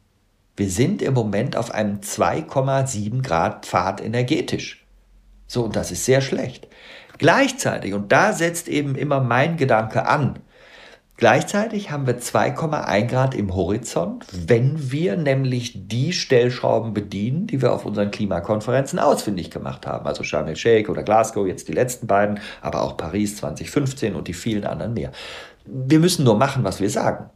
Wir 0.55 0.69
sind 0.69 1.01
im 1.01 1.13
Moment 1.13 1.57
auf 1.57 1.71
einem 1.71 1.99
2,7 1.99 3.21
Grad 3.23 3.65
Pfad 3.65 4.01
energetisch. 4.01 4.80
So, 5.51 5.65
und 5.65 5.75
das 5.75 5.91
ist 5.91 6.05
sehr 6.05 6.21
schlecht. 6.21 6.69
Gleichzeitig, 7.17 7.93
und 7.93 8.09
da 8.13 8.31
setzt 8.31 8.69
eben 8.69 8.95
immer 8.95 9.19
mein 9.19 9.57
Gedanke 9.57 10.07
an, 10.07 10.39
Gleichzeitig 11.17 11.91
haben 11.91 12.07
wir 12.07 12.17
2,1 12.17 13.05
Grad 13.05 13.35
im 13.35 13.53
Horizont, 13.53 14.25
wenn 14.47 14.91
wir 14.91 15.15
nämlich 15.17 15.87
die 15.87 16.13
Stellschrauben 16.13 16.95
bedienen, 16.95 17.45
die 17.45 17.61
wir 17.61 17.73
auf 17.73 17.85
unseren 17.85 18.09
Klimakonferenzen 18.09 18.97
ausfindig 18.97 19.51
gemacht 19.51 19.85
haben. 19.85 20.07
Also 20.07 20.23
Sharm 20.23 20.47
el-Sheikh 20.47 20.89
oder 20.89 21.03
Glasgow, 21.03 21.45
jetzt 21.45 21.67
die 21.67 21.73
letzten 21.73 22.07
beiden, 22.07 22.39
aber 22.61 22.81
auch 22.81 22.97
Paris 22.97 23.37
2015 23.37 24.15
und 24.15 24.27
die 24.27 24.33
vielen 24.33 24.63
anderen 24.63 24.95
mehr. 24.95 25.11
Wir 25.67 25.99
müssen 25.99 26.25
nur 26.25 26.39
machen, 26.39 26.63
was 26.63 26.81
wir 26.81 26.89
sagen 26.89 27.29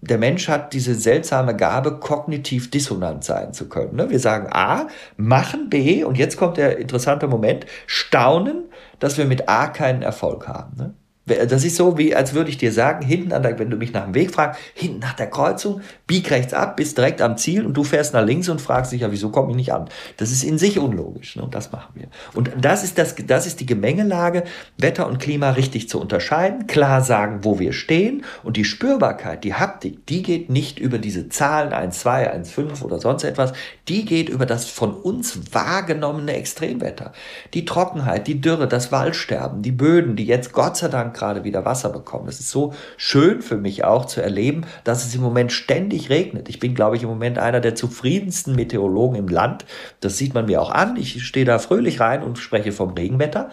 der 0.00 0.18
Mensch 0.18 0.48
hat 0.48 0.72
diese 0.72 0.94
seltsame 0.94 1.54
Gabe, 1.54 1.98
kognitiv 2.00 2.70
dissonant 2.70 3.24
sein 3.24 3.52
zu 3.52 3.68
können. 3.68 3.96
Ne? 3.96 4.10
Wir 4.10 4.18
sagen 4.18 4.48
A, 4.50 4.88
machen 5.16 5.68
B 5.68 6.04
und 6.04 6.16
jetzt 6.16 6.36
kommt 6.36 6.56
der 6.56 6.78
interessante 6.78 7.26
Moment, 7.26 7.66
staunen, 7.86 8.64
dass 8.98 9.18
wir 9.18 9.26
mit 9.26 9.48
A 9.48 9.66
keinen 9.68 10.02
Erfolg 10.02 10.48
haben. 10.48 10.76
Ne? 10.76 10.94
Das 11.26 11.64
ist 11.64 11.76
so, 11.76 11.96
wie 11.98 12.14
als 12.14 12.34
würde 12.34 12.50
ich 12.50 12.58
dir 12.58 12.72
sagen, 12.72 13.06
hinten 13.06 13.32
an 13.32 13.42
der, 13.42 13.58
wenn 13.58 13.70
du 13.70 13.76
mich 13.76 13.92
nach 13.92 14.04
dem 14.04 14.14
Weg 14.14 14.32
fragst, 14.32 14.58
hinten 14.74 15.00
nach 15.00 15.12
der 15.12 15.28
Kreuzung, 15.28 15.82
bieg 16.10 16.28
rechts 16.32 16.52
ab, 16.52 16.74
bist 16.74 16.98
direkt 16.98 17.22
am 17.22 17.36
Ziel 17.36 17.64
und 17.64 17.74
du 17.74 17.84
fährst 17.84 18.14
nach 18.14 18.24
links 18.24 18.48
und 18.48 18.60
fragst 18.60 18.90
dich 18.90 19.02
ja, 19.02 19.12
wieso 19.12 19.28
komme 19.28 19.50
ich 19.50 19.56
nicht 19.56 19.72
an? 19.72 19.88
Das 20.16 20.32
ist 20.32 20.42
in 20.42 20.58
sich 20.58 20.80
unlogisch. 20.80 21.36
Ne? 21.36 21.44
Und 21.44 21.54
das 21.54 21.70
machen 21.70 21.92
wir. 21.94 22.08
Und 22.34 22.50
das 22.60 22.82
ist 22.82 22.98
das, 22.98 23.14
das 23.28 23.46
ist 23.46 23.60
die 23.60 23.66
Gemengelage, 23.66 24.42
Wetter 24.76 25.06
und 25.06 25.20
Klima 25.20 25.50
richtig 25.50 25.88
zu 25.88 26.00
unterscheiden, 26.00 26.66
klar 26.66 27.02
sagen, 27.02 27.44
wo 27.44 27.60
wir 27.60 27.72
stehen 27.72 28.24
und 28.42 28.56
die 28.56 28.64
Spürbarkeit, 28.64 29.44
die 29.44 29.54
Haptik, 29.54 30.04
die 30.06 30.22
geht 30.22 30.50
nicht 30.50 30.80
über 30.80 30.98
diese 30.98 31.28
Zahlen 31.28 31.72
1, 31.72 32.00
2, 32.00 32.32
1, 32.32 32.50
5 32.50 32.82
oder 32.82 32.98
sonst 32.98 33.22
etwas, 33.22 33.52
die 33.86 34.04
geht 34.04 34.28
über 34.28 34.46
das 34.46 34.64
von 34.64 34.94
uns 34.94 35.54
wahrgenommene 35.54 36.32
Extremwetter. 36.32 37.12
Die 37.54 37.64
Trockenheit, 37.64 38.26
die 38.26 38.40
Dürre, 38.40 38.66
das 38.66 38.90
Waldsterben, 38.90 39.62
die 39.62 39.70
Böden, 39.70 40.16
die 40.16 40.26
jetzt 40.26 40.52
Gott 40.52 40.76
sei 40.76 40.88
Dank 40.88 41.14
gerade 41.14 41.44
wieder 41.44 41.64
Wasser 41.64 41.90
bekommen. 41.90 42.26
Das 42.26 42.40
ist 42.40 42.50
so 42.50 42.74
schön 42.96 43.42
für 43.42 43.56
mich 43.56 43.84
auch 43.84 44.06
zu 44.06 44.20
erleben, 44.20 44.66
dass 44.82 45.06
es 45.06 45.14
im 45.14 45.20
Moment 45.20 45.52
ständig 45.52 45.99
regnet. 46.08 46.48
Ich 46.48 46.58
bin, 46.60 46.74
glaube 46.74 46.96
ich, 46.96 47.02
im 47.02 47.10
Moment 47.10 47.38
einer 47.38 47.60
der 47.60 47.74
zufriedensten 47.74 48.54
Meteorologen 48.54 49.18
im 49.18 49.28
Land. 49.28 49.66
Das 50.00 50.16
sieht 50.16 50.32
man 50.32 50.46
mir 50.46 50.62
auch 50.62 50.70
an. 50.70 50.96
Ich 50.96 51.22
stehe 51.26 51.44
da 51.44 51.58
fröhlich 51.58 52.00
rein 52.00 52.22
und 52.22 52.38
spreche 52.38 52.72
vom 52.72 52.90
Regenwetter 52.90 53.50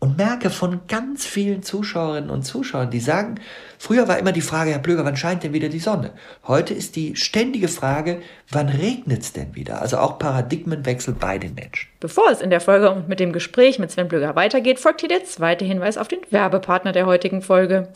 und 0.00 0.16
merke 0.16 0.48
von 0.48 0.80
ganz 0.88 1.26
vielen 1.26 1.62
Zuschauerinnen 1.62 2.30
und 2.30 2.42
Zuschauern, 2.42 2.90
die 2.90 3.00
sagen, 3.00 3.34
früher 3.78 4.08
war 4.08 4.18
immer 4.18 4.32
die 4.32 4.40
Frage, 4.40 4.70
Herr 4.70 4.78
Plöger, 4.78 5.04
wann 5.04 5.16
scheint 5.16 5.44
denn 5.44 5.52
wieder 5.52 5.68
die 5.68 5.78
Sonne? 5.78 6.12
Heute 6.46 6.72
ist 6.72 6.96
die 6.96 7.16
ständige 7.16 7.68
Frage, 7.68 8.22
wann 8.50 8.70
regnet 8.70 9.20
es 9.20 9.32
denn 9.34 9.54
wieder? 9.54 9.82
Also 9.82 9.98
auch 9.98 10.18
Paradigmenwechsel 10.18 11.14
bei 11.14 11.38
den 11.38 11.54
Menschen. 11.54 11.90
Bevor 12.00 12.30
es 12.30 12.40
in 12.40 12.48
der 12.48 12.62
Folge 12.62 12.90
und 12.90 13.08
mit 13.08 13.20
dem 13.20 13.32
Gespräch 13.32 13.78
mit 13.78 13.90
Sven 13.90 14.08
Plöger 14.08 14.34
weitergeht, 14.34 14.80
folgt 14.80 15.00
hier 15.00 15.10
der 15.10 15.24
zweite 15.24 15.66
Hinweis 15.66 15.98
auf 15.98 16.08
den 16.08 16.20
Werbepartner 16.30 16.92
der 16.92 17.04
heutigen 17.04 17.42
Folge. 17.42 17.88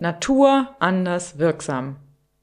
Natur 0.00 0.74
anders 0.80 1.38
wirksam. 1.38 1.96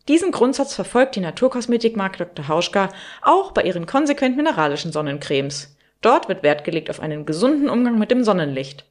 Diesen 0.07 0.31
Grundsatz 0.31 0.73
verfolgt 0.73 1.15
die 1.15 1.19
Naturkosmetikmarke 1.19 2.17
Dr. 2.19 2.47
Hauschka 2.47 2.89
auch 3.21 3.51
bei 3.51 3.63
ihren 3.63 3.85
konsequent 3.85 4.37
mineralischen 4.37 4.93
Sonnencremes. 4.93 5.75
Dort 6.01 6.29
wird 6.29 6.43
Wert 6.43 6.63
gelegt 6.63 6.89
auf 6.89 7.01
einen 7.01 7.25
gesunden 7.25 7.69
Umgang 7.69 7.99
mit 7.99 8.11
dem 8.11 8.23
Sonnenlicht. 8.23 8.85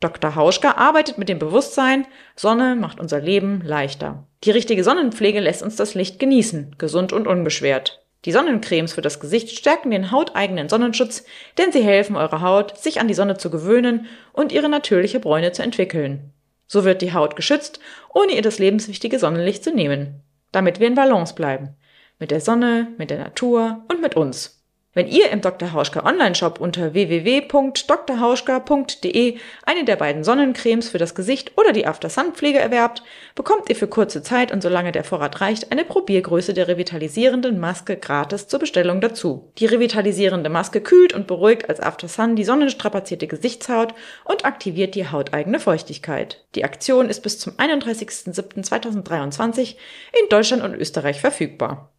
Dr. 0.00 0.34
Hauschka 0.34 0.72
arbeitet 0.72 1.18
mit 1.18 1.28
dem 1.28 1.38
Bewusstsein, 1.38 2.06
Sonne 2.34 2.74
macht 2.74 3.00
unser 3.00 3.20
Leben 3.20 3.62
leichter. 3.64 4.24
Die 4.44 4.50
richtige 4.50 4.82
Sonnenpflege 4.82 5.40
lässt 5.40 5.62
uns 5.62 5.76
das 5.76 5.94
Licht 5.94 6.18
genießen, 6.18 6.76
gesund 6.78 7.12
und 7.12 7.26
unbeschwert. 7.26 8.02
Die 8.24 8.32
Sonnencremes 8.32 8.94
für 8.94 9.02
das 9.02 9.20
Gesicht 9.20 9.50
stärken 9.50 9.90
den 9.90 10.10
hauteigenen 10.10 10.68
Sonnenschutz, 10.68 11.24
denn 11.58 11.70
sie 11.70 11.82
helfen 11.82 12.16
eurer 12.16 12.40
Haut, 12.40 12.78
sich 12.78 13.00
an 13.00 13.08
die 13.08 13.14
Sonne 13.14 13.36
zu 13.36 13.50
gewöhnen 13.50 14.06
und 14.32 14.52
ihre 14.52 14.68
natürliche 14.68 15.20
Bräune 15.20 15.52
zu 15.52 15.62
entwickeln. 15.62 16.32
So 16.66 16.84
wird 16.84 17.02
die 17.02 17.12
Haut 17.12 17.36
geschützt, 17.36 17.80
ohne 18.14 18.32
ihr 18.32 18.42
das 18.42 18.58
lebenswichtige 18.58 19.18
Sonnenlicht 19.18 19.62
zu 19.62 19.74
nehmen. 19.74 20.22
Damit 20.52 20.80
wir 20.80 20.86
in 20.86 20.94
Balance 20.94 21.34
bleiben. 21.34 21.76
Mit 22.18 22.30
der 22.30 22.40
Sonne, 22.40 22.94
mit 22.98 23.10
der 23.10 23.18
Natur 23.18 23.84
und 23.90 24.00
mit 24.00 24.14
uns. 24.14 24.61
Wenn 24.94 25.08
ihr 25.08 25.30
im 25.30 25.40
Dr. 25.40 25.72
Hauschka 25.72 26.04
Online-Shop 26.04 26.60
unter 26.60 26.92
www.drhauschka.de 26.92 29.38
eine 29.62 29.84
der 29.86 29.96
beiden 29.96 30.22
Sonnencremes 30.22 30.90
für 30.90 30.98
das 30.98 31.14
Gesicht 31.14 31.52
oder 31.56 31.72
die 31.72 31.86
After-Sun-Pflege 31.86 32.58
erwerbt, 32.58 33.02
bekommt 33.34 33.70
ihr 33.70 33.76
für 33.76 33.86
kurze 33.86 34.22
Zeit 34.22 34.52
und 34.52 34.62
solange 34.62 34.92
der 34.92 35.04
Vorrat 35.04 35.40
reicht, 35.40 35.72
eine 35.72 35.86
Probiergröße 35.86 36.52
der 36.52 36.68
revitalisierenden 36.68 37.58
Maske 37.58 37.96
gratis 37.96 38.48
zur 38.48 38.60
Bestellung 38.60 39.00
dazu. 39.00 39.50
Die 39.56 39.64
revitalisierende 39.64 40.50
Maske 40.50 40.82
kühlt 40.82 41.14
und 41.14 41.26
beruhigt 41.26 41.70
als 41.70 41.80
After-Sun 41.80 42.36
die 42.36 42.44
sonnenstrapazierte 42.44 43.26
Gesichtshaut 43.26 43.94
und 44.26 44.44
aktiviert 44.44 44.94
die 44.94 45.08
hauteigene 45.08 45.58
Feuchtigkeit. 45.58 46.44
Die 46.54 46.64
Aktion 46.64 47.08
ist 47.08 47.22
bis 47.22 47.38
zum 47.38 47.54
31.07.2023 47.54 49.76
in 50.20 50.28
Deutschland 50.28 50.62
und 50.62 50.74
Österreich 50.74 51.18
verfügbar. 51.18 51.91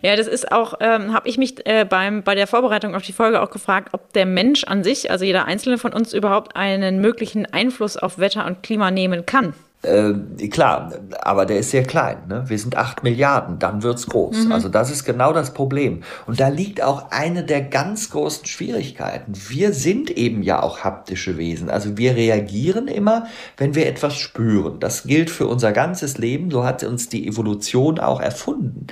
Ja, 0.00 0.14
das 0.14 0.28
ist 0.28 0.52
auch, 0.52 0.74
ähm, 0.80 1.12
habe 1.12 1.28
ich 1.28 1.38
mich 1.38 1.66
äh, 1.66 1.84
beim, 1.84 2.22
bei 2.22 2.34
der 2.34 2.46
Vorbereitung 2.46 2.94
auf 2.94 3.02
die 3.02 3.12
Folge 3.12 3.42
auch 3.42 3.50
gefragt, 3.50 3.90
ob 3.92 4.12
der 4.12 4.26
Mensch 4.26 4.64
an 4.64 4.84
sich, 4.84 5.10
also 5.10 5.24
jeder 5.24 5.46
einzelne 5.46 5.78
von 5.78 5.92
uns, 5.92 6.12
überhaupt 6.12 6.54
einen 6.54 7.00
möglichen 7.00 7.46
Einfluss 7.46 7.96
auf 7.96 8.18
Wetter 8.18 8.46
und 8.46 8.62
Klima 8.62 8.90
nehmen 8.90 9.26
kann. 9.26 9.54
Äh, 9.82 10.48
klar, 10.48 10.92
aber 11.20 11.46
der 11.46 11.60
ist 11.60 11.70
sehr 11.70 11.84
klein. 11.84 12.18
Ne? 12.28 12.44
Wir 12.48 12.58
sind 12.58 12.76
acht 12.76 13.04
Milliarden, 13.04 13.60
dann 13.60 13.84
wird's 13.84 14.08
groß. 14.08 14.46
Mhm. 14.46 14.52
Also 14.52 14.68
das 14.68 14.90
ist 14.90 15.04
genau 15.04 15.32
das 15.32 15.54
Problem. 15.54 16.02
Und 16.26 16.40
da 16.40 16.48
liegt 16.48 16.82
auch 16.82 17.12
eine 17.12 17.44
der 17.44 17.60
ganz 17.62 18.10
großen 18.10 18.46
Schwierigkeiten. 18.46 19.32
Wir 19.48 19.72
sind 19.72 20.10
eben 20.10 20.42
ja 20.42 20.62
auch 20.62 20.80
haptische 20.80 21.36
Wesen. 21.38 21.70
Also 21.70 21.96
wir 21.96 22.16
reagieren 22.16 22.88
immer, 22.88 23.26
wenn 23.56 23.76
wir 23.76 23.86
etwas 23.86 24.16
spüren. 24.16 24.80
Das 24.80 25.04
gilt 25.04 25.30
für 25.30 25.46
unser 25.46 25.72
ganzes 25.72 26.18
Leben. 26.18 26.50
So 26.50 26.64
hat 26.64 26.82
uns 26.82 27.08
die 27.08 27.28
Evolution 27.28 28.00
auch 28.00 28.20
erfunden. 28.20 28.88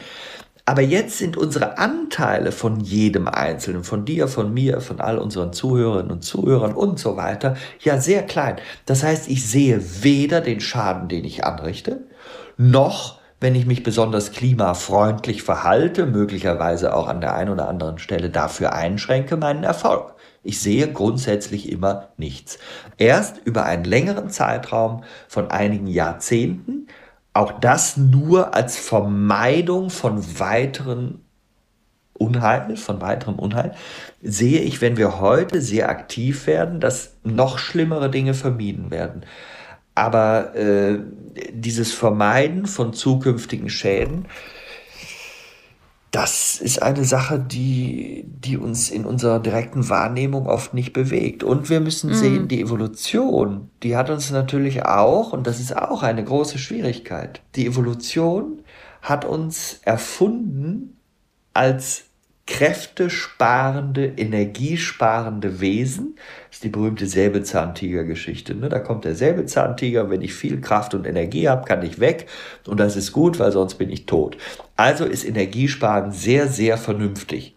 Aber 0.69 0.83
jetzt 0.83 1.19
sind 1.19 1.37
unsere 1.37 1.79
Anteile 1.79 2.51
von 2.51 2.81
jedem 2.81 3.29
Einzelnen, 3.29 3.85
von 3.85 4.05
dir, 4.05 4.27
von 4.27 4.53
mir, 4.53 4.81
von 4.81 5.01
all 5.01 5.19
unseren 5.19 5.53
Zuhörerinnen 5.53 6.11
und 6.11 6.25
Zuhörern 6.25 6.75
und 6.75 6.99
so 6.99 7.17
weiter, 7.17 7.57
ja 7.81 8.01
sehr 8.01 8.25
klein. 8.25 8.57
Das 8.85 9.05
heißt, 9.05 9.29
ich 9.29 9.49
sehe 9.49 9.81
weder 10.03 10.41
den 10.41 10.59
Schaden, 10.59 11.09
den 11.09 11.25
ich 11.25 11.45
anrichte, 11.45 12.09
noch 12.57 13.21
wenn 13.39 13.55
ich 13.55 13.65
mich 13.65 13.85
besonders 13.85 14.33
klimafreundlich 14.33 15.45
verhalte, 15.45 16.05
möglicherweise 16.05 16.95
auch 16.95 17.07
an 17.07 17.21
der 17.21 17.35
einen 17.35 17.51
oder 17.51 17.69
anderen 17.69 17.99
Stelle 17.99 18.31
dafür 18.31 18.73
einschränke, 18.73 19.37
meinen 19.37 19.63
Erfolg. 19.63 20.15
Ich 20.43 20.61
sehe 20.61 20.91
grundsätzlich 20.93 21.71
immer 21.71 22.09
nichts. 22.17 22.59
Erst 22.99 23.39
über 23.45 23.65
einen 23.65 23.85
längeren 23.85 24.31
Zeitraum 24.31 25.05
von 25.29 25.51
einigen 25.51 25.87
Jahrzehnten 25.87 26.89
auch 27.37 27.53
das 27.53 27.97
nur 27.97 28.55
als 28.55 28.77
Vermeidung 28.79 29.91
von 29.91 30.39
weiteren 30.39 31.21
Unheil, 32.15 32.77
von 32.77 33.01
weiterem 33.03 33.39
Unheil, 33.39 33.75
sehe 34.23 34.61
ich, 34.61 34.81
wenn 34.81 34.97
wir 34.97 35.21
heute 35.21 35.61
sehr 35.61 35.91
aktiv 35.91 36.47
werden, 36.47 36.81
dass 36.81 37.17
noch 37.25 37.59
schlimmere 37.59 38.11
Dinge 38.11 38.33
vermieden 38.33 38.91
werden. 38.91 39.27
Aber 39.95 40.55
äh, 40.55 40.99
dieses 41.53 41.93
Vermeiden 41.93 42.67
von 42.67 42.93
zukünftigen 42.95 43.69
Schäden 43.69 44.27
das 46.17 46.63
ist 46.63 46.81
eine 46.81 47.05
Sache, 47.05 47.39
die, 47.39 48.25
die 48.27 48.57
uns 48.57 48.89
in 48.89 49.05
unserer 49.05 49.39
direkten 49.39 49.91
Wahrnehmung 49.91 50.47
oft 50.47 50.73
nicht 50.73 50.95
bewegt. 50.95 51.45
Und 51.45 51.69
wir 51.69 51.79
müssen 51.79 52.09
mhm. 52.09 52.15
sehen, 52.15 52.49
die 52.49 52.63
Evolution, 52.63 53.69
die 53.83 53.99
hat 53.99 54.09
uns 54.09 54.31
natürlich 54.31 54.87
auch, 54.87 55.35
und 55.35 55.47
das 55.47 55.61
ist 55.61 55.77
auch 55.77 56.03
eine 56.03 56.25
große 56.25 56.57
Schwierigkeit, 56.57 57.43
die 57.55 57.67
Evolution 57.67 58.63
hat 59.03 59.27
uns 59.27 59.81
erfunden 59.83 60.97
als 61.53 62.06
kräftesparende, 62.47 64.07
energiesparende 64.17 65.61
Wesen. 65.61 66.15
Das 66.49 66.59
ist 66.59 66.65
die 66.65 66.69
berühmte 66.69 67.07
Säbelzahntiger-Geschichte. 67.07 68.55
Ne? 68.55 68.69
Da 68.69 68.79
kommt 68.79 69.05
der 69.05 69.17
Säbelzahntiger, 69.17 70.11
wenn 70.11 70.23
ich 70.23 70.33
viel 70.33 70.61
Kraft 70.61 70.95
und 70.95 71.07
Energie 71.07 71.49
habe, 71.49 71.65
kann 71.65 71.83
ich 71.83 71.99
weg 71.99 72.27
und 72.67 72.79
das 72.79 72.97
ist 72.97 73.13
gut, 73.13 73.39
weil 73.41 73.51
sonst 73.53 73.75
bin 73.75 73.91
ich 73.91 74.07
tot. 74.07 74.39
Also 74.77 75.05
ist 75.05 75.25
Energiesparen 75.25 76.13
sehr, 76.13 76.47
sehr 76.47 76.79
vernünftig. 76.79 77.56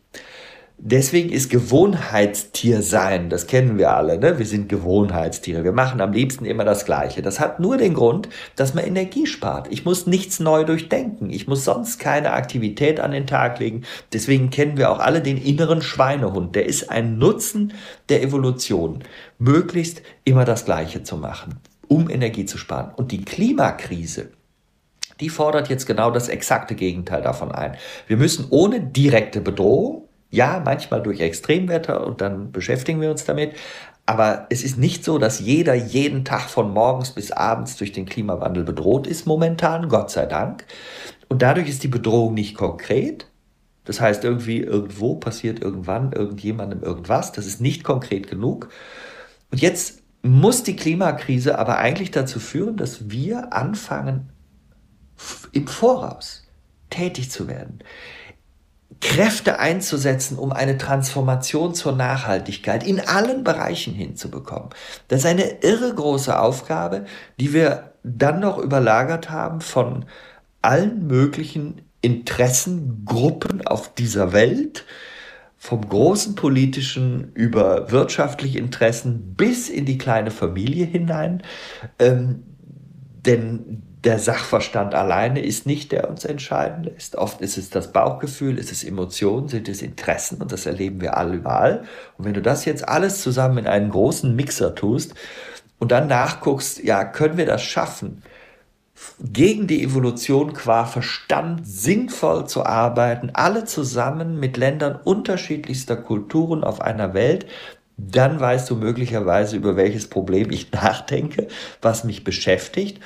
Deswegen 0.82 1.30
ist 1.30 1.50
Gewohnheitstier 1.50 2.82
sein, 2.82 3.30
das 3.30 3.48
kennen 3.48 3.78
wir 3.78 3.94
alle, 3.94 4.18
ne? 4.18 4.40
wir 4.40 4.46
sind 4.46 4.70
Gewohnheitstiere, 4.70 5.66
wir 5.66 5.74
machen 5.74 6.00
am 6.00 6.14
liebsten 6.14 6.46
immer 6.46 6.64
das 6.64 6.86
Gleiche. 6.86 7.22
Das 7.22 7.42
hat 7.42 7.60
nur 7.60 7.76
den 7.76 7.94
Grund, 7.94 8.30
dass 8.56 8.74
man 8.74 8.86
Energie 8.86 9.26
spart. 9.26 9.68
Ich 9.72 9.84
muss 9.84 10.08
nichts 10.08 10.40
neu 10.40 10.64
durchdenken, 10.64 11.32
ich 11.32 11.48
muss 11.50 11.66
sonst 11.66 12.00
keine 12.00 12.32
Aktivität 12.32 13.02
an 13.02 13.12
den 13.12 13.28
Tag 13.28 13.60
legen. 13.60 13.84
Deswegen 14.14 14.52
kennen 14.52 14.78
wir 14.78 14.90
auch 14.90 15.00
alle 15.00 15.22
den 15.22 15.36
inneren 15.36 15.82
Schweinehund, 15.82 16.56
der 16.56 16.66
ist 16.66 16.90
ein 16.90 17.18
Nutzen 17.18 17.74
der 18.08 18.24
Evolution, 18.24 19.04
möglichst 19.38 20.02
immer 20.24 20.46
das 20.46 20.64
Gleiche 20.64 21.04
zu 21.04 21.18
machen, 21.18 21.60
um 21.90 22.10
Energie 22.10 22.46
zu 22.46 22.58
sparen. 22.58 22.94
Und 22.96 23.12
die 23.12 23.26
Klimakrise, 23.26 24.30
die 25.20 25.30
fordert 25.30 25.68
jetzt 25.68 25.88
genau 25.88 26.10
das 26.10 26.30
exakte 26.30 26.76
Gegenteil 26.76 27.22
davon 27.22 27.52
ein. 27.52 27.76
Wir 28.08 28.16
müssen 28.16 28.48
ohne 28.50 28.80
direkte 28.80 29.42
Bedrohung 29.42 30.09
ja, 30.30 30.62
manchmal 30.64 31.02
durch 31.02 31.20
Extremwetter 31.20 32.06
und 32.06 32.22
dann 32.22 32.52
beschäftigen 32.52 33.02
wir 33.02 33.12
uns 33.12 33.26
damit. 33.26 33.56
Aber 34.06 34.48
es 34.50 34.64
ist 34.64 34.78
nicht 34.78 35.04
so, 35.04 35.20
dass 35.20 35.40
jeder 35.40 35.76
jeden 35.76 36.26
Tag 36.26 36.50
von 36.50 36.72
morgens 36.74 37.12
bis 37.12 37.32
abends 37.32 37.78
durch 37.78 37.92
den 37.92 38.06
Klimawandel 38.06 38.64
bedroht 38.64 39.06
ist 39.06 39.28
momentan, 39.28 39.88
Gott 39.88 40.10
sei 40.10 40.26
Dank. 40.26 40.66
Und 41.28 41.42
dadurch 41.42 41.70
ist 41.70 41.84
die 41.84 41.90
Bedrohung 41.90 42.34
nicht 42.34 42.56
konkret. 42.56 43.28
Das 43.86 44.02
heißt, 44.02 44.24
irgendwie 44.24 44.60
irgendwo 44.60 45.16
passiert 45.16 45.62
irgendwann 45.62 46.12
irgendjemandem 46.12 46.82
irgendwas. 46.82 47.32
Das 47.32 47.46
ist 47.46 47.62
nicht 47.62 47.84
konkret 47.84 48.28
genug. 48.28 48.70
Und 49.52 49.62
jetzt 49.62 50.02
muss 50.22 50.64
die 50.64 50.76
Klimakrise 50.76 51.58
aber 51.58 51.78
eigentlich 51.78 52.12
dazu 52.12 52.40
führen, 52.40 52.78
dass 52.78 53.10
wir 53.10 53.54
anfangen, 53.54 54.32
im 55.52 55.68
Voraus 55.68 56.48
tätig 56.90 57.30
zu 57.30 57.48
werden. 57.48 57.80
Kräfte 59.02 59.60
einzusetzen, 59.60 60.38
um 60.38 60.52
eine 60.52 60.78
Transformation 60.78 61.74
zur 61.74 61.94
Nachhaltigkeit 61.94 62.86
in 62.86 63.00
allen 63.00 63.44
Bereichen 63.44 63.94
hinzubekommen. 63.94 64.70
Das 65.08 65.20
ist 65.22 65.26
eine 65.26 65.62
irre 65.62 65.94
große 65.94 66.38
Aufgabe, 66.38 67.06
die 67.40 67.54
wir 67.54 67.94
dann 68.04 68.40
noch 68.40 68.58
überlagert 68.58 69.30
haben 69.30 69.62
von 69.62 70.06
allen 70.62 71.08
möglichen 71.08 71.82
Interessengruppen 72.02 73.66
auf 73.66 73.94
dieser 73.94 74.34
Welt, 74.34 74.86
vom 75.58 75.88
großen 75.88 76.36
politischen 76.36 77.32
über 77.34 77.92
wirtschaftliche 77.92 78.60
Interessen 78.60 79.36
bis 79.36 79.70
in 79.70 79.86
die 79.86 79.98
kleine 79.98 80.32
Familie 80.32 80.86
hinein. 80.86 81.44
Ähm, 82.00 82.44
denn 83.26 83.84
der 84.04 84.18
Sachverstand 84.18 84.96
alleine 84.96 85.44
ist 85.44 85.66
nicht, 85.66 85.92
der 85.92 86.10
uns 86.10 86.24
entscheiden 86.24 86.86
lässt. 86.86 87.18
Oft 87.18 87.42
ist 87.42 87.58
es 87.58 87.70
das 87.70 87.92
Bauchgefühl, 87.92 88.58
ist 88.58 88.72
es 88.72 88.84
Emotionen, 88.84 89.50
sind 89.50 89.68
es 89.68 89.82
Interessen 89.82 90.42
und 90.42 90.52
das 90.54 90.66
erleben 90.66 91.02
wir 91.02 91.18
alle 91.18 91.36
überall. 91.36 91.84
Und 92.18 92.26
wenn 92.26 92.34
du 92.34 92.42
das 92.42 92.64
jetzt 92.64 92.88
alles 92.88 93.22
zusammen 93.22 93.58
in 93.58 93.68
einen 93.68 93.90
großen 93.90 94.34
Mixer 94.34 94.74
tust 94.74 95.16
und 95.80 95.92
dann 95.92 96.08
nachguckst, 96.08 96.82
ja, 96.84 97.04
können 97.04 97.38
wir 97.38 97.46
das 97.46 97.62
schaffen, 97.62 98.24
gegen 99.22 99.68
die 99.68 99.84
Evolution 99.84 100.54
qua 100.54 100.86
Verstand 100.86 101.68
sinnvoll 101.68 102.48
zu 102.48 102.66
arbeiten, 102.66 103.32
alle 103.34 103.66
zusammen 103.66 104.40
mit 104.40 104.56
Ländern 104.56 104.96
unterschiedlichster 104.96 105.98
Kulturen 105.98 106.64
auf 106.64 106.80
einer 106.80 107.14
Welt, 107.14 107.48
dann 107.98 108.40
weißt 108.40 108.70
du 108.70 108.78
möglicherweise, 108.78 109.58
über 109.58 109.76
welches 109.76 110.08
Problem 110.08 110.52
ich 110.52 110.72
nachdenke, 110.72 111.50
was 111.82 112.06
mich 112.06 112.24
beschäftigt 112.24 113.02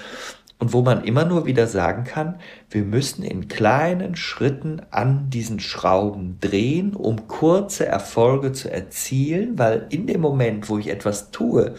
und 0.59 0.73
wo 0.73 0.81
man 0.81 1.03
immer 1.03 1.25
nur 1.25 1.45
wieder 1.45 1.67
sagen 1.67 2.03
kann, 2.03 2.39
wir 2.69 2.83
müssen 2.83 3.23
in 3.23 3.47
kleinen 3.47 4.15
Schritten 4.15 4.81
an 4.91 5.29
diesen 5.29 5.59
Schrauben 5.59 6.37
drehen, 6.39 6.95
um 6.95 7.27
kurze 7.27 7.85
Erfolge 7.85 8.53
zu 8.53 8.71
erzielen, 8.71 9.57
weil 9.59 9.87
in 9.89 10.07
dem 10.07 10.21
Moment, 10.21 10.69
wo 10.69 10.77
ich 10.77 10.87
etwas 10.89 11.31
tue 11.31 11.75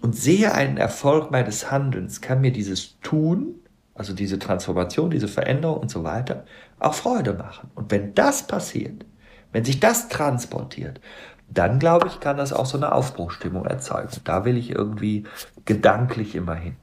und 0.00 0.14
sehe 0.14 0.54
einen 0.54 0.76
Erfolg 0.76 1.30
meines 1.30 1.70
Handelns, 1.70 2.20
kann 2.20 2.40
mir 2.40 2.52
dieses 2.52 3.00
Tun, 3.00 3.56
also 3.94 4.14
diese 4.14 4.38
Transformation, 4.38 5.10
diese 5.10 5.28
Veränderung 5.28 5.78
und 5.78 5.90
so 5.90 6.04
weiter, 6.04 6.44
auch 6.78 6.94
Freude 6.94 7.34
machen. 7.34 7.70
Und 7.74 7.90
wenn 7.90 8.14
das 8.14 8.46
passiert, 8.46 9.04
wenn 9.52 9.64
sich 9.64 9.80
das 9.80 10.08
transportiert, 10.08 11.00
dann 11.48 11.78
glaube 11.78 12.06
ich, 12.06 12.20
kann 12.20 12.36
das 12.36 12.52
auch 12.52 12.66
so 12.66 12.76
eine 12.76 12.92
Aufbruchstimmung 12.92 13.66
erzeugen. 13.66 14.08
Da 14.24 14.44
will 14.44 14.56
ich 14.56 14.70
irgendwie 14.70 15.24
gedanklich 15.64 16.34
immer 16.34 16.54
hin. 16.54 16.76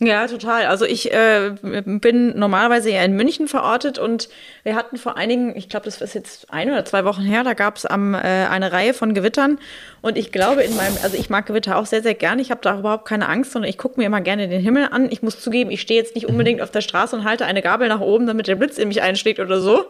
Ja, 0.00 0.26
total. 0.26 0.66
Also 0.66 0.84
ich 0.84 1.12
äh, 1.12 1.52
bin 1.62 2.36
normalerweise 2.36 2.90
ja 2.90 3.02
in 3.04 3.14
München 3.14 3.46
verortet 3.46 3.96
und 3.96 4.28
wir 4.64 4.74
hatten 4.74 4.96
vor 4.96 5.16
einigen, 5.16 5.56
ich 5.56 5.68
glaube, 5.68 5.84
das 5.84 6.00
ist 6.00 6.14
jetzt 6.14 6.52
ein 6.52 6.68
oder 6.68 6.84
zwei 6.84 7.04
Wochen 7.04 7.22
her, 7.22 7.44
da 7.44 7.54
gab 7.54 7.76
es 7.76 7.84
äh, 7.84 7.88
eine 7.88 8.72
Reihe 8.72 8.92
von 8.92 9.14
Gewittern 9.14 9.60
und 10.02 10.18
ich 10.18 10.32
glaube 10.32 10.64
in 10.64 10.74
meinem, 10.74 10.96
also 11.04 11.16
ich 11.16 11.30
mag 11.30 11.46
Gewitter 11.46 11.78
auch 11.78 11.86
sehr, 11.86 12.02
sehr 12.02 12.14
gerne. 12.14 12.42
Ich 12.42 12.50
habe 12.50 12.60
da 12.60 12.76
überhaupt 12.76 13.06
keine 13.06 13.28
Angst, 13.28 13.52
sondern 13.52 13.70
ich 13.70 13.78
gucke 13.78 14.00
mir 14.00 14.06
immer 14.06 14.20
gerne 14.20 14.48
den 14.48 14.60
Himmel 14.60 14.88
an. 14.90 15.12
Ich 15.12 15.22
muss 15.22 15.40
zugeben, 15.40 15.70
ich 15.70 15.80
stehe 15.80 16.00
jetzt 16.00 16.16
nicht 16.16 16.26
unbedingt 16.26 16.60
auf 16.60 16.72
der 16.72 16.80
Straße 16.80 17.14
und 17.14 17.22
halte 17.22 17.46
eine 17.46 17.62
Gabel 17.62 17.88
nach 17.88 18.00
oben, 18.00 18.26
damit 18.26 18.48
der 18.48 18.56
Blitz 18.56 18.78
in 18.78 18.88
mich 18.88 19.00
einschlägt 19.00 19.38
oder 19.38 19.60
so. 19.60 19.84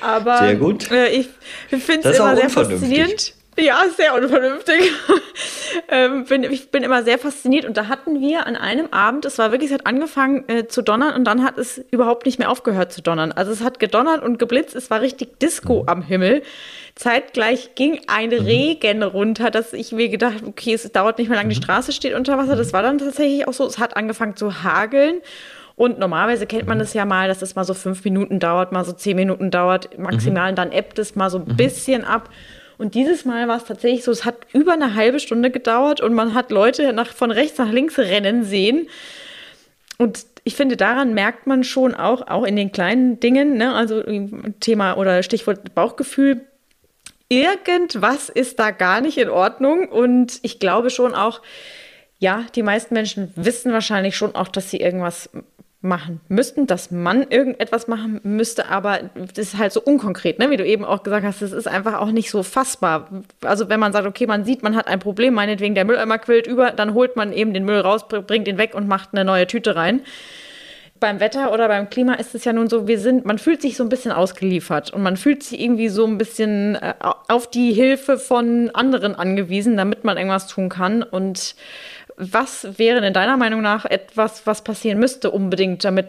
Aber 0.00 0.38
sehr 0.38 0.54
gut. 0.54 0.88
Äh, 0.92 1.08
ich 1.08 1.28
finde 1.68 2.10
es 2.10 2.16
immer 2.16 2.36
sehr 2.36 2.48
faszinierend. 2.48 3.34
Ja, 3.58 3.82
sehr 3.96 4.14
unvernünftig. 4.14 4.92
ähm, 5.88 6.24
bin, 6.24 6.44
ich 6.44 6.70
bin 6.70 6.84
immer 6.84 7.02
sehr 7.02 7.18
fasziniert. 7.18 7.64
Und 7.64 7.76
da 7.76 7.88
hatten 7.88 8.20
wir 8.20 8.46
an 8.46 8.54
einem 8.54 8.86
Abend, 8.92 9.24
es 9.24 9.36
war 9.38 9.50
wirklich, 9.50 9.70
es 9.70 9.74
hat 9.74 9.86
angefangen 9.86 10.48
äh, 10.48 10.68
zu 10.68 10.80
donnern 10.80 11.14
und 11.14 11.24
dann 11.24 11.44
hat 11.44 11.58
es 11.58 11.78
überhaupt 11.90 12.24
nicht 12.24 12.38
mehr 12.38 12.50
aufgehört 12.50 12.92
zu 12.92 13.02
donnern. 13.02 13.32
Also 13.32 13.50
es 13.50 13.62
hat 13.62 13.80
gedonnert 13.80 14.22
und 14.22 14.38
geblitzt, 14.38 14.76
es 14.76 14.90
war 14.90 15.00
richtig 15.00 15.40
Disco 15.40 15.82
mhm. 15.82 15.88
am 15.88 16.02
Himmel. 16.02 16.42
Zeitgleich 16.94 17.74
ging 17.74 18.00
ein 18.06 18.30
mhm. 18.30 18.46
Regen 18.46 19.02
runter, 19.02 19.50
dass 19.50 19.72
ich 19.72 19.90
mir 19.90 20.08
gedacht, 20.08 20.44
okay, 20.46 20.74
es 20.74 20.90
dauert 20.92 21.18
nicht 21.18 21.28
mehr 21.28 21.38
lange, 21.38 21.50
die 21.50 21.58
mhm. 21.58 21.62
Straße 21.62 21.92
steht 21.92 22.14
unter 22.14 22.38
Wasser. 22.38 22.54
Das 22.54 22.72
war 22.72 22.82
dann 22.82 22.98
tatsächlich 22.98 23.48
auch 23.48 23.52
so. 23.52 23.66
Es 23.66 23.78
hat 23.78 23.96
angefangen 23.96 24.36
zu 24.36 24.62
hageln. 24.62 25.20
Und 25.74 25.98
normalerweise 26.00 26.46
kennt 26.46 26.66
man 26.66 26.80
das 26.80 26.92
ja 26.92 27.04
mal, 27.04 27.28
dass 27.28 27.40
es 27.40 27.54
mal 27.54 27.64
so 27.64 27.72
fünf 27.72 28.04
Minuten 28.04 28.40
dauert, 28.40 28.72
mal 28.72 28.84
so 28.84 28.92
zehn 28.92 29.14
Minuten 29.14 29.52
dauert, 29.52 29.96
maximal, 29.96 30.50
mhm. 30.50 30.56
dann 30.56 30.72
ebbt 30.72 30.98
es 30.98 31.14
mal 31.14 31.30
so 31.30 31.38
ein 31.38 31.56
bisschen 31.56 32.04
ab. 32.04 32.30
Und 32.78 32.94
dieses 32.94 33.24
Mal 33.24 33.48
war 33.48 33.56
es 33.56 33.64
tatsächlich 33.64 34.04
so, 34.04 34.12
es 34.12 34.24
hat 34.24 34.46
über 34.52 34.72
eine 34.72 34.94
halbe 34.94 35.18
Stunde 35.18 35.50
gedauert 35.50 36.00
und 36.00 36.14
man 36.14 36.32
hat 36.32 36.50
Leute 36.50 36.92
nach, 36.92 37.12
von 37.12 37.32
rechts 37.32 37.58
nach 37.58 37.70
links 37.70 37.98
rennen 37.98 38.44
sehen. 38.44 38.88
Und 39.98 40.24
ich 40.44 40.54
finde, 40.54 40.76
daran 40.76 41.12
merkt 41.12 41.48
man 41.48 41.64
schon 41.64 41.94
auch, 41.94 42.28
auch 42.28 42.44
in 42.44 42.54
den 42.54 42.70
kleinen 42.70 43.18
Dingen, 43.18 43.56
ne, 43.56 43.74
also 43.74 44.02
Thema 44.60 44.96
oder 44.96 45.24
Stichwort 45.24 45.74
Bauchgefühl, 45.74 46.40
irgendwas 47.28 48.28
ist 48.28 48.60
da 48.60 48.70
gar 48.70 49.00
nicht 49.00 49.18
in 49.18 49.28
Ordnung. 49.28 49.88
Und 49.88 50.38
ich 50.42 50.60
glaube 50.60 50.90
schon 50.90 51.14
auch, 51.14 51.42
ja, 52.20 52.46
die 52.54 52.62
meisten 52.62 52.94
Menschen 52.94 53.32
wissen 53.34 53.72
wahrscheinlich 53.72 54.16
schon 54.16 54.36
auch, 54.36 54.48
dass 54.48 54.70
sie 54.70 54.78
irgendwas 54.78 55.30
machen 55.80 56.20
müssten, 56.28 56.66
dass 56.66 56.90
man 56.90 57.22
irgendetwas 57.30 57.86
machen 57.86 58.20
müsste, 58.24 58.68
aber 58.68 59.10
das 59.14 59.38
ist 59.38 59.58
halt 59.58 59.72
so 59.72 59.80
unkonkret, 59.80 60.40
ne? 60.40 60.50
wie 60.50 60.56
du 60.56 60.66
eben 60.66 60.84
auch 60.84 61.04
gesagt 61.04 61.24
hast, 61.24 61.40
das 61.40 61.52
ist 61.52 61.68
einfach 61.68 62.00
auch 62.00 62.10
nicht 62.10 62.30
so 62.30 62.42
fassbar. 62.42 63.08
Also 63.44 63.68
wenn 63.68 63.78
man 63.78 63.92
sagt, 63.92 64.06
okay, 64.06 64.26
man 64.26 64.44
sieht, 64.44 64.64
man 64.64 64.74
hat 64.74 64.88
ein 64.88 64.98
Problem, 64.98 65.34
meinetwegen 65.34 65.76
der 65.76 65.84
Mülleimer 65.84 66.18
quillt 66.18 66.48
über, 66.48 66.72
dann 66.72 66.94
holt 66.94 67.14
man 67.14 67.32
eben 67.32 67.54
den 67.54 67.64
Müll 67.64 67.78
raus, 67.78 68.08
bringt 68.08 68.48
ihn 68.48 68.58
weg 68.58 68.74
und 68.74 68.88
macht 68.88 69.10
eine 69.12 69.24
neue 69.24 69.46
Tüte 69.46 69.76
rein. 69.76 70.00
Beim 70.98 71.20
Wetter 71.20 71.52
oder 71.52 71.68
beim 71.68 71.88
Klima 71.90 72.14
ist 72.14 72.34
es 72.34 72.44
ja 72.44 72.52
nun 72.52 72.68
so, 72.68 72.88
wir 72.88 72.98
sind, 72.98 73.24
man 73.24 73.38
fühlt 73.38 73.62
sich 73.62 73.76
so 73.76 73.84
ein 73.84 73.88
bisschen 73.88 74.10
ausgeliefert 74.10 74.92
und 74.92 75.04
man 75.04 75.16
fühlt 75.16 75.44
sich 75.44 75.60
irgendwie 75.60 75.90
so 75.90 76.04
ein 76.04 76.18
bisschen 76.18 76.74
äh, 76.74 76.94
auf 77.28 77.48
die 77.48 77.72
Hilfe 77.72 78.18
von 78.18 78.70
anderen 78.70 79.14
angewiesen, 79.14 79.76
damit 79.76 80.02
man 80.02 80.16
irgendwas 80.16 80.48
tun 80.48 80.68
kann 80.68 81.04
und 81.04 81.54
was 82.18 82.78
wäre 82.78 83.06
in 83.06 83.14
deiner 83.14 83.36
Meinung 83.36 83.62
nach 83.62 83.84
etwas, 83.84 84.46
was 84.46 84.62
passieren 84.62 84.98
müsste 84.98 85.30
unbedingt, 85.30 85.84
damit 85.84 86.08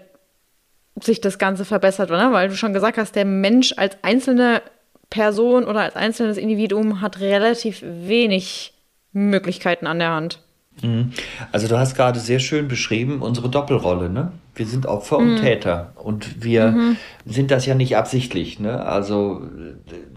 sich 1.00 1.22
das 1.22 1.38
Ganze 1.38 1.66
verbessert? 1.66 2.10
Oder? 2.10 2.34
Weil 2.34 2.50
du 2.50 2.56
schon 2.56 2.74
gesagt 2.74 2.98
hast, 2.98 3.16
der 3.16 3.26
Mensch 3.26 3.74
als 3.78 3.98
einzelne 4.02 4.62
Person 5.10 5.66
oder 5.66 5.82
als 5.82 5.96
einzelnes 5.96 6.38
Individuum 6.38 7.02
hat 7.02 7.20
relativ 7.20 7.84
wenig 7.84 8.74
Möglichkeiten 9.14 9.88
an 9.88 10.00
der 10.00 10.10
Hand. 10.12 10.40
Mhm. 10.82 11.14
Also 11.52 11.68
du 11.68 11.78
hast 11.78 11.96
gerade 11.96 12.20
sehr 12.20 12.40
schön 12.40 12.68
beschrieben 12.68 13.22
unsere 13.22 13.50
Doppelrolle. 13.50 14.10
Ne? 14.10 14.32
Wir 14.60 14.66
sind 14.66 14.88
Opfer 14.88 15.20
und 15.20 15.36
mhm. 15.36 15.38
Täter 15.38 15.94
und 15.96 16.44
wir 16.44 16.72
mhm. 16.72 16.98
sind 17.26 17.50
das 17.50 17.66
ja 17.66 17.76
nicht 17.76 17.96
absichtlich. 17.96 18.60
Ne? 18.60 18.84
Also 18.84 19.42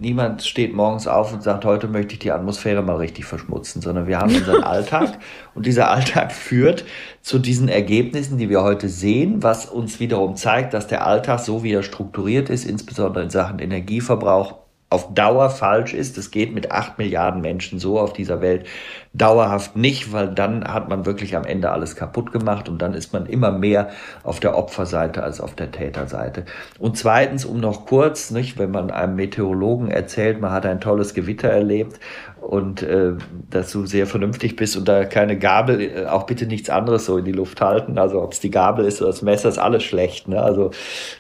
niemand 0.01 0.43
steht 0.43 0.75
morgens 0.75 1.07
auf 1.07 1.33
und 1.33 1.45
sagt, 1.45 1.65
heute 1.65 1.87
möchte 1.87 2.15
ich 2.15 2.19
die 2.19 2.33
Atmosphäre 2.33 2.83
mal 2.83 2.97
richtig 2.97 3.25
verschmutzen, 3.25 3.81
sondern 3.81 4.09
wir 4.09 4.19
haben 4.19 4.35
unseren 4.35 4.65
Alltag 4.65 5.21
und 5.55 5.65
dieser 5.65 5.93
Alltag 5.93 6.33
führt 6.33 6.85
zu 7.21 7.39
diesen 7.39 7.69
Ergebnissen, 7.69 8.37
die 8.37 8.51
wir 8.51 8.65
heute 8.65 8.89
sehen, 8.89 9.45
was 9.45 9.67
uns 9.67 10.01
wiederum 10.01 10.35
zeigt, 10.35 10.75
dass 10.75 10.89
der 10.89 11.07
Alltag 11.07 11.39
so 11.39 11.63
wie 11.63 11.73
er 11.73 11.85
strukturiert 11.85 12.51
ist, 12.51 12.65
insbesondere 12.65 13.23
in 13.23 13.31
Sachen 13.31 13.61
Energieverbrauch, 13.61 14.62
auf 14.93 15.15
Dauer 15.15 15.51
falsch 15.51 15.95
ist. 15.95 16.19
Es 16.19 16.31
geht 16.31 16.55
mit 16.55 16.71
acht 16.71 16.99
Milliarden 16.99 17.41
Menschen 17.41 17.79
so 17.79 17.99
auf 17.99 18.13
dieser 18.13 18.41
Welt 18.41 18.67
dauerhaft 19.15 19.77
nicht, 19.77 20.13
weil 20.13 20.29
dann 20.29 20.65
hat 20.65 20.89
man 20.89 21.05
wirklich 21.05 21.37
am 21.37 21.45
Ende 21.45 21.71
alles 21.71 21.97
kaputt 21.97 22.33
gemacht 22.33 22.69
und 22.69 22.81
dann 22.81 22.95
ist 22.95 23.13
man 23.13 23.27
immer 23.27 23.51
mehr 23.51 23.91
auf 24.23 24.41
der 24.41 24.57
Opferseite 24.57 25.23
als 25.23 25.41
auf 25.41 25.55
der 25.55 25.71
Täterseite. 25.71 26.45
Und 26.79 26.97
zweitens, 26.97 27.45
um 27.45 27.61
noch 27.61 27.87
kurz, 27.87 28.31
nicht, 28.31 28.59
wenn 28.59 28.71
man 28.71 28.91
einem 28.91 29.17
Meteorologen 29.17 29.91
erzählt, 29.91 30.41
man 30.41 30.53
hat 30.53 30.67
ein 30.67 30.81
tolles 30.81 31.15
Gewitter 31.15 31.49
erlebt 31.49 31.99
und 32.43 32.83
äh, 32.83 33.13
dass 33.51 33.73
du 33.73 33.87
sehr 33.87 34.07
vernünftig 34.07 34.57
bist 34.57 34.77
und 34.77 34.89
da 34.89 35.05
keine 35.05 35.39
Gabel, 35.39 35.81
äh, 35.81 36.07
auch 36.07 36.25
bitte 36.25 36.47
nichts 36.47 36.69
anderes 36.69 37.07
so 37.07 37.17
in 37.17 37.25
die 37.25 37.33
Luft 37.33 37.61
halten. 37.61 37.99
Also 37.99 38.21
ob 38.21 38.33
es 38.33 38.41
die 38.41 38.51
Gabel 38.51 38.85
ist 38.85 39.01
oder 39.01 39.11
das 39.11 39.23
Messer, 39.23 39.49
ist 39.49 39.59
alles 39.59 39.85
schlecht. 39.85 40.29
Ne? 40.29 40.43
Also 40.43 40.73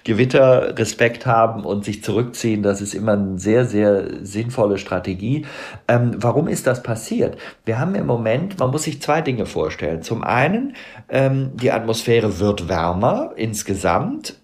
Gewitter, 0.04 0.76
Respekt 0.76 1.24
haben 1.24 1.64
und 1.64 1.84
sich 1.84 2.02
zurückziehen, 2.02 2.62
das 2.62 2.80
ist 2.80 2.94
immer 2.94 3.12
eine 3.12 3.38
sehr, 3.38 3.64
sehr 3.64 4.24
sinnvolle 4.24 4.78
Strategie. 4.78 5.46
Ähm, 5.88 6.16
warum 6.16 6.48
ist 6.48 6.66
das 6.66 6.82
passiert? 6.82 7.36
Wir 7.64 7.78
haben 7.78 7.94
im 7.94 8.06
Moment, 8.06 8.58
man 8.58 8.70
muss 8.70 8.82
sich 8.82 9.00
zwei 9.00 9.22
Dinge 9.22 9.46
vorstellen. 9.46 10.02
Zum 10.02 10.24
einen, 10.24 10.74
ähm, 11.08 11.52
die 11.54 11.70
Atmosphäre 11.70 12.40
wird 12.40 12.68
wärmer 12.68 13.32
insgesamt 13.36 14.41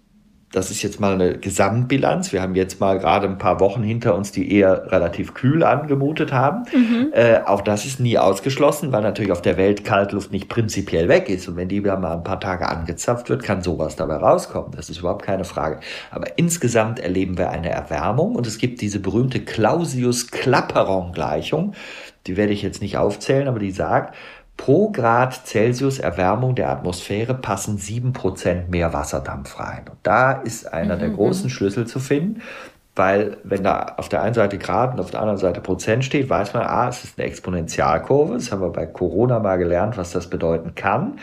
das 0.53 0.71
ist 0.71 0.83
jetzt 0.83 0.99
mal 0.99 1.13
eine 1.13 1.37
Gesamtbilanz. 1.37 2.33
Wir 2.33 2.41
haben 2.41 2.55
jetzt 2.55 2.81
mal 2.81 2.99
gerade 2.99 3.27
ein 3.27 3.37
paar 3.37 3.61
Wochen 3.61 3.83
hinter 3.83 4.15
uns, 4.15 4.33
die 4.33 4.51
eher 4.51 4.91
relativ 4.91 5.35
kühl 5.35 5.63
angemutet 5.63 6.33
haben. 6.33 6.65
Mhm. 6.73 7.11
Äh, 7.13 7.41
auch 7.45 7.61
das 7.61 7.85
ist 7.85 8.01
nie 8.01 8.17
ausgeschlossen, 8.17 8.91
weil 8.91 9.03
natürlich 9.03 9.31
auf 9.31 9.43
der 9.43 9.59
Welt 9.59 9.85
Kaltluft 9.85 10.33
nicht 10.33 10.49
prinzipiell 10.49 11.07
weg 11.09 11.29
ist. 11.29 11.49
Und 11.49 11.57
wenn 11.57 11.69
die 11.69 11.85
wieder 11.85 11.99
mal 11.99 12.15
ein 12.15 12.25
paar 12.25 12.41
Tage 12.41 12.67
angezapft 12.67 13.29
wird, 13.29 13.43
kann 13.43 13.61
sowas 13.63 13.97
dabei 13.97 14.17
rauskommen. 14.17 14.71
Das 14.75 14.89
ist 14.89 15.01
überhaupt 15.01 15.23
keine 15.23 15.45
Frage. 15.45 15.81
Aber 16.11 16.39
insgesamt 16.39 16.99
erleben 16.99 17.37
wir 17.37 17.51
eine 17.51 17.69
Erwärmung 17.69 18.35
und 18.35 18.47
es 18.47 18.57
gibt 18.57 18.81
diese 18.81 19.01
berühmte 19.01 19.41
Clausius-Clapeyron-Gleichung. 19.41 21.75
Die 22.27 22.39
werde 22.39 22.53
ich 22.53 22.63
jetzt 22.63 22.83
nicht 22.83 22.97
aufzählen, 22.97 23.49
aber 23.49 23.59
die 23.59 23.71
sagt, 23.71 24.15
Pro 24.59 24.91
Grad 24.91 25.47
Celsius 25.47 25.99
Erwärmung 25.99 26.55
der 26.55 26.69
Atmosphäre 26.69 27.33
passen 27.33 27.79
7% 27.79 28.69
mehr 28.69 28.93
Wasserdampf 28.93 29.59
rein. 29.59 29.85
Und 29.89 29.99
da 30.03 30.33
ist 30.33 30.71
einer 30.71 30.97
mhm. 30.97 31.01
der 31.01 31.09
großen 31.11 31.49
Schlüssel 31.49 31.87
zu 31.87 32.01
finden, 32.01 32.43
weil 32.95 33.39
wenn 33.45 33.63
da 33.63 33.95
auf 33.97 34.09
der 34.09 34.23
einen 34.23 34.35
Seite 34.35 34.59
Grad 34.59 34.93
und 34.93 35.01
auf 35.01 35.13
der 35.13 35.21
anderen 35.21 35.39
Seite 35.39 35.61
Prozent 35.61 36.05
steht, 36.05 36.29
weiß 36.29 36.53
man, 36.53 36.65
ah, 36.65 36.89
es 36.89 37.05
ist 37.05 37.19
eine 37.19 37.29
Exponentialkurve. 37.29 38.35
Das 38.35 38.51
haben 38.51 38.61
wir 38.61 38.71
bei 38.71 38.87
Corona 38.87 39.39
mal 39.39 39.57
gelernt, 39.57 39.97
was 39.97 40.11
das 40.11 40.29
bedeuten 40.29 40.75
kann. 40.75 41.19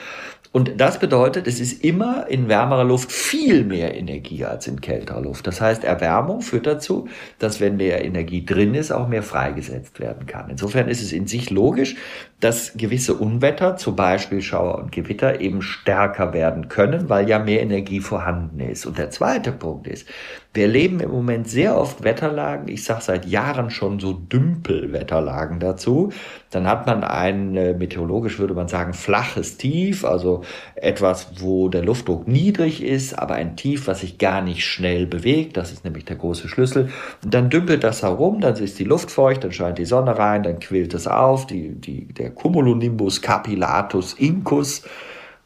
Und 0.56 0.80
das 0.80 1.00
bedeutet, 1.00 1.48
es 1.48 1.60
ist 1.60 1.84
immer 1.84 2.28
in 2.30 2.48
wärmerer 2.48 2.86
Luft 2.86 3.12
viel 3.12 3.66
mehr 3.66 3.94
Energie 3.94 4.46
als 4.46 4.68
in 4.68 4.80
kälterer 4.80 5.20
Luft. 5.20 5.46
Das 5.48 5.60
heißt, 5.60 5.84
Erwärmung 5.84 6.40
führt 6.40 6.66
dazu, 6.66 7.10
dass 7.40 7.60
wenn 7.60 7.76
mehr 7.76 8.06
Energie 8.06 8.46
drin 8.46 8.74
ist, 8.74 8.94
auch 8.94 9.10
mehr 9.10 9.22
freigesetzt 9.22 10.00
werden 10.00 10.28
kann. 10.28 10.50
Insofern 10.50 10.88
ist 10.88 11.02
es 11.02 11.12
in 11.12 11.28
sich 11.28 11.50
logisch, 11.50 11.98
dass 12.42 12.74
gewisse 12.74 13.16
Unwetter, 13.16 13.78
zum 13.78 13.96
Beispiel 13.96 14.42
Schauer 14.42 14.78
und 14.78 14.92
Gewitter, 14.92 15.40
eben 15.40 15.62
stärker 15.62 16.34
werden 16.34 16.68
können, 16.68 17.10
weil 17.10 17.30
ja 17.30 17.40
mehr 17.40 17.62
Energie 17.62 18.02
vorhanden 18.02 18.60
ist. 18.60 18.86
Und 18.86 18.98
der 18.98 19.10
zweite 19.10 19.54
Punkt 19.54 19.88
ist, 19.88 20.08
wir 20.54 20.64
erleben 20.66 21.00
im 21.00 21.12
Moment 21.12 21.50
sehr 21.50 21.78
oft 21.78 22.04
Wetterlagen, 22.04 22.68
ich 22.68 22.84
sage 22.84 23.02
seit 23.02 23.26
Jahren 23.26 23.70
schon 23.70 24.00
so 24.00 24.14
Dümpelwetterlagen 24.14 25.60
dazu. 25.60 26.12
Dann 26.52 26.68
hat 26.68 26.86
man 26.86 27.04
ein, 27.04 27.56
äh, 27.56 27.74
meteorologisch 27.74 28.38
würde 28.38 28.54
man 28.54 28.68
sagen, 28.68 28.94
flaches 28.94 29.58
Tief, 29.58 30.06
also 30.06 30.44
etwas, 30.86 31.28
wo 31.40 31.68
der 31.70 31.84
Luftdruck 31.84 32.28
niedrig 32.28 32.84
ist, 32.84 33.18
aber 33.18 33.36
ein 33.36 33.56
Tief, 33.56 33.88
was 33.88 34.02
sich 34.02 34.18
gar 34.18 34.42
nicht 34.42 34.64
schnell 34.64 35.06
bewegt. 35.08 35.58
Das 35.58 35.72
ist 35.72 35.84
nämlich 35.84 36.06
der 36.06 36.16
große 36.16 36.48
Schlüssel. 36.48 36.90
Und 37.24 37.34
dann 37.34 37.50
dümpelt 37.50 37.84
das 37.84 38.04
herum, 38.04 38.42
dann 38.42 38.56
ist 38.56 38.80
die 38.80 38.84
Luft 38.84 39.12
feucht, 39.12 39.44
dann 39.44 39.52
scheint 39.52 39.78
die 39.78 39.86
Sonne 39.86 40.18
rein, 40.18 40.44
dann 40.44 40.60
quillt 40.60 40.94
es 40.94 41.08
auf, 41.08 41.48
die, 41.48 41.70
die, 41.70 42.14
der 42.14 42.32
Cumulonimbus 42.32 43.22
capillatus 43.22 44.14
incus 44.14 44.84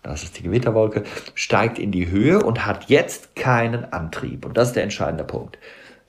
das 0.02 0.24
ist 0.24 0.40
die 0.40 0.44
Gewitterwolke, 0.44 1.04
steigt 1.34 1.78
in 1.78 1.92
die 1.92 2.10
Höhe 2.10 2.42
und 2.42 2.66
hat 2.66 2.86
jetzt 2.90 3.36
keinen 3.36 3.92
Antrieb. 3.92 4.46
Und 4.46 4.56
das 4.56 4.70
ist 4.70 4.76
der 4.76 4.84
entscheidende 4.84 5.26
Punkt. 5.26 5.58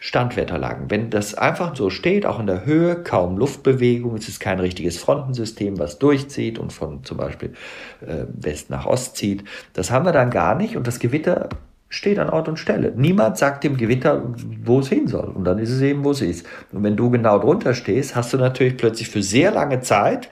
Standwetterlagen. 0.03 0.91
Wenn 0.91 1.11
das 1.11 1.35
einfach 1.35 1.77
so 1.77 1.91
steht, 1.91 2.27
auch 2.27 2.41
in 2.41 2.47
der 2.47 2.65
Höhe, 2.65 2.97
kaum 2.97 3.37
Luftbewegung, 3.37 4.17
es 4.17 4.29
ist 4.29 4.41
kein 4.41 4.59
richtiges 4.59 4.99
Frontensystem, 4.99 5.79
was 5.79 5.99
durchzieht 5.99 6.59
und 6.59 6.73
von 6.73 7.05
zum 7.05 7.19
Beispiel 7.19 7.53
äh, 8.01 8.25
West 8.33 8.71
nach 8.71 8.87
Ost 8.87 9.17
zieht, 9.17 9.45
das 9.75 9.91
haben 9.91 10.07
wir 10.07 10.13
dann 10.13 10.31
gar 10.31 10.55
nicht 10.55 10.77
und 10.77 10.87
das 10.87 10.99
Gewitter 10.99 11.51
steht 11.91 12.19
an 12.19 12.31
Ort 12.31 12.49
und 12.49 12.59
Stelle. 12.59 12.93
Niemand 12.97 13.37
sagt 13.37 13.63
dem 13.63 13.77
Gewitter, 13.77 14.23
wo 14.65 14.81
es 14.81 14.89
hin 14.89 15.07
soll. 15.07 15.29
Und 15.29 15.45
dann 15.45 15.59
ist 15.59 15.71
es 15.71 15.81
eben, 15.83 16.05
wo 16.05 16.13
es 16.13 16.23
ist. 16.23 16.47
Und 16.73 16.85
wenn 16.85 16.97
du 16.97 17.11
genau 17.11 17.39
drunter 17.39 17.75
stehst, 17.75 18.15
hast 18.15 18.33
du 18.33 18.37
natürlich 18.37 18.77
plötzlich 18.77 19.09
für 19.09 19.23
sehr 19.23 19.51
lange 19.51 19.81
Zeit 19.81 20.31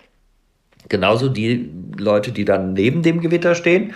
Genauso 0.88 1.28
die 1.28 1.70
Leute, 1.96 2.32
die 2.32 2.44
dann 2.44 2.72
neben 2.72 3.02
dem 3.02 3.20
Gewitter 3.20 3.54
stehen, 3.54 3.92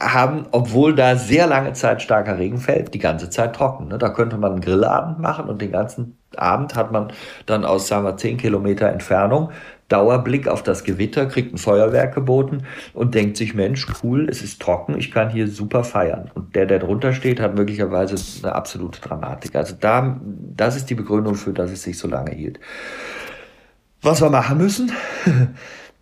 haben, 0.00 0.46
obwohl 0.50 0.94
da 0.94 1.16
sehr 1.16 1.46
lange 1.46 1.72
Zeit 1.72 2.02
starker 2.02 2.38
Regen 2.38 2.58
fällt, 2.58 2.94
die 2.94 2.98
ganze 2.98 3.30
Zeit 3.30 3.54
trocken. 3.54 3.88
Ne? 3.88 3.98
Da 3.98 4.10
könnte 4.10 4.36
man 4.36 4.52
einen 4.52 4.60
Grillabend 4.60 5.18
machen 5.18 5.48
und 5.48 5.62
den 5.62 5.72
ganzen 5.72 6.18
Abend 6.36 6.74
hat 6.74 6.90
man 6.92 7.12
dann 7.46 7.64
aus, 7.64 7.86
sagen 7.86 8.04
wir, 8.04 8.16
zehn 8.16 8.36
Kilometer 8.36 8.88
Entfernung 8.88 9.50
Dauerblick 9.88 10.48
auf 10.48 10.62
das 10.62 10.82
Gewitter, 10.82 11.26
kriegt 11.26 11.54
ein 11.54 11.58
Feuerwerk 11.58 12.14
geboten 12.14 12.64
und 12.94 13.14
denkt 13.14 13.36
sich, 13.36 13.54
Mensch, 13.54 13.86
cool, 14.02 14.28
es 14.30 14.42
ist 14.42 14.60
trocken, 14.60 14.96
ich 14.98 15.12
kann 15.12 15.28
hier 15.28 15.46
super 15.46 15.84
feiern. 15.84 16.30
Und 16.34 16.56
der, 16.56 16.64
der 16.64 16.78
drunter 16.78 17.12
steht, 17.12 17.38
hat 17.38 17.54
möglicherweise 17.54 18.16
eine 18.42 18.54
absolute 18.54 19.00
Dramatik. 19.02 19.54
Also 19.54 19.76
da, 19.78 20.18
das 20.56 20.76
ist 20.76 20.88
die 20.88 20.94
Begründung 20.94 21.34
für, 21.34 21.52
dass 21.52 21.70
es 21.70 21.82
sich 21.82 21.98
so 21.98 22.08
lange 22.08 22.32
hielt. 22.32 22.58
Was 24.00 24.22
wir 24.22 24.30
machen 24.30 24.56
müssen, 24.56 24.90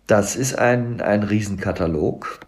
Das 0.07 0.35
ist 0.35 0.59
ein, 0.59 0.99
ein 0.99 1.23
Riesenkatalog. 1.23 2.39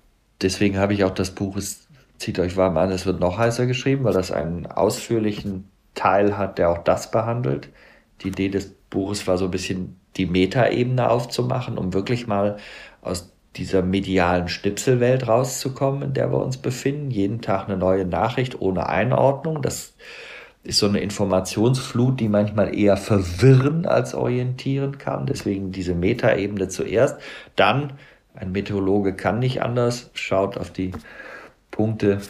Deswegen 0.42 0.78
habe 0.78 0.94
ich 0.94 1.04
auch 1.04 1.14
das 1.14 1.32
Buch, 1.32 1.58
es 1.58 1.88
zieht 2.18 2.40
euch 2.40 2.58
warm 2.58 2.78
an, 2.78 2.92
es 2.92 3.06
wird 3.06 3.20
noch 3.20 3.38
heißer 3.38 3.66
geschrieben, 3.66 4.04
weil 4.04 4.14
das 4.14 4.32
einen 4.32 4.66
ausführlichen 4.66 5.70
Teil 5.94 6.38
hat, 6.38 6.58
der 6.58 6.70
auch 6.70 6.80
das 6.80 7.12
behandelt. 7.12 7.70
Die 8.22 8.30
Idee 8.30 8.50
des 8.50 8.74
Buches 8.90 9.28
war 9.28 9.38
so 9.38 9.46
ein 9.46 9.52
bisschen 9.52 10.00
die 10.18 10.26
Metaebene 10.26 11.10
aufzumachen, 11.10 11.78
um 11.78 11.94
wirklich 11.94 12.28
mal 12.28 12.58
aus 13.02 13.32
dieser 13.56 13.82
medialen 13.82 14.48
Schnipselwelt 14.48 15.28
rauszukommen, 15.28 16.02
in 16.02 16.14
der 16.14 16.32
wir 16.32 16.44
uns 16.44 16.58
befinden. 16.58 17.12
Jeden 17.12 17.42
Tag 17.42 17.68
eine 17.68 17.78
neue 17.78 18.06
Nachricht 18.06 18.60
ohne 18.62 18.88
Einordnung. 18.90 19.62
Das 19.62 19.96
ist 20.64 20.80
so 20.80 20.88
eine 20.88 21.00
Informationsflut, 21.00 22.20
die 22.20 22.28
manchmal 22.28 22.76
eher 22.78 22.98
verwirren 22.98 23.86
als 23.86 24.14
orientieren 24.14 24.98
kann. 24.98 25.26
Deswegen 25.26 25.72
diese 25.72 25.94
Metaebene 25.94 26.68
zuerst. 26.68 27.18
Dann, 27.56 27.94
ein 28.36 28.52
Meteorologe 28.52 29.14
kann 29.14 29.40
nicht 29.40 29.62
anders, 29.62 30.10
schaut 30.14 30.58
auf 30.58 30.72
die 30.72 30.92
Punkte, 31.72 32.22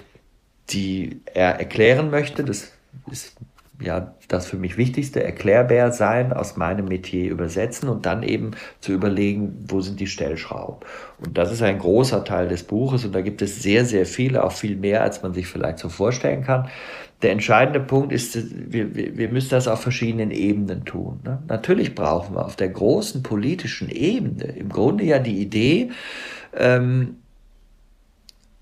die 0.70 1.22
er 1.26 1.60
erklären 1.60 2.10
möchte. 2.10 2.44
Das 2.44 2.72
ist 3.12 3.36
ja 3.82 4.16
das 4.28 4.48
für 4.48 4.58
mich 4.58 4.78
Wichtigste, 4.78 5.24
erklärbar 5.24 5.92
sein, 5.92 6.34
aus 6.34 6.58
meinem 6.58 6.86
Metier 6.86 7.30
übersetzen 7.30 7.90
und 7.90 8.06
dann 8.06 8.24
eben 8.24 8.52
zu 8.80 8.94
überlegen, 8.94 9.66
wo 9.68 9.82
sind 9.82 10.00
die 10.00 10.08
Stellschrauben. 10.08 10.80
Und 11.24 11.38
das 11.38 11.52
ist 11.52 11.62
ein 11.62 11.80
großer 11.80 12.24
Teil 12.24 12.48
des 12.48 12.64
Buches 12.64 13.06
und 13.06 13.14
da 13.14 13.22
gibt 13.22 13.42
es 13.42 13.62
sehr, 13.62 13.86
sehr 13.86 14.06
viele, 14.06 14.44
auch 14.44 14.52
viel 14.52 14.76
mehr, 14.76 15.02
als 15.04 15.22
man 15.22 15.34
sich 15.34 15.48
vielleicht 15.48 15.80
so 15.80 15.90
vorstellen 15.90 16.44
kann. 16.44 16.70
Der 17.22 17.32
entscheidende 17.32 17.80
Punkt 17.80 18.12
ist, 18.12 18.38
wir, 18.72 18.94
wir, 18.96 19.30
müssen 19.30 19.50
das 19.50 19.68
auf 19.68 19.82
verschiedenen 19.82 20.32
Ebenen 20.32 20.86
tun. 20.86 21.22
Ne? 21.24 21.42
Natürlich 21.48 21.96
brauchen 21.96 22.36
wir 22.36 22.46
auf 22.46 22.56
der 22.56 22.70
großen 22.70 23.24
politischen 23.24 23.90
Ebene 23.90 24.44
im 24.44 24.70
Grunde 24.70 25.06
ja 25.06 25.20
die 25.20 25.42
Idee, 25.42 25.92
ähm, 26.54 27.18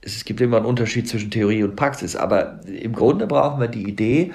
es 0.05 0.25
gibt 0.25 0.41
immer 0.41 0.57
einen 0.57 0.65
Unterschied 0.65 1.07
zwischen 1.07 1.31
Theorie 1.31 1.63
und 1.63 1.75
Praxis, 1.75 2.15
aber 2.15 2.59
im 2.67 2.93
Grunde 2.93 3.25
brauchen 3.27 3.59
wir 3.59 3.67
die 3.67 3.87
Idee, 3.87 4.33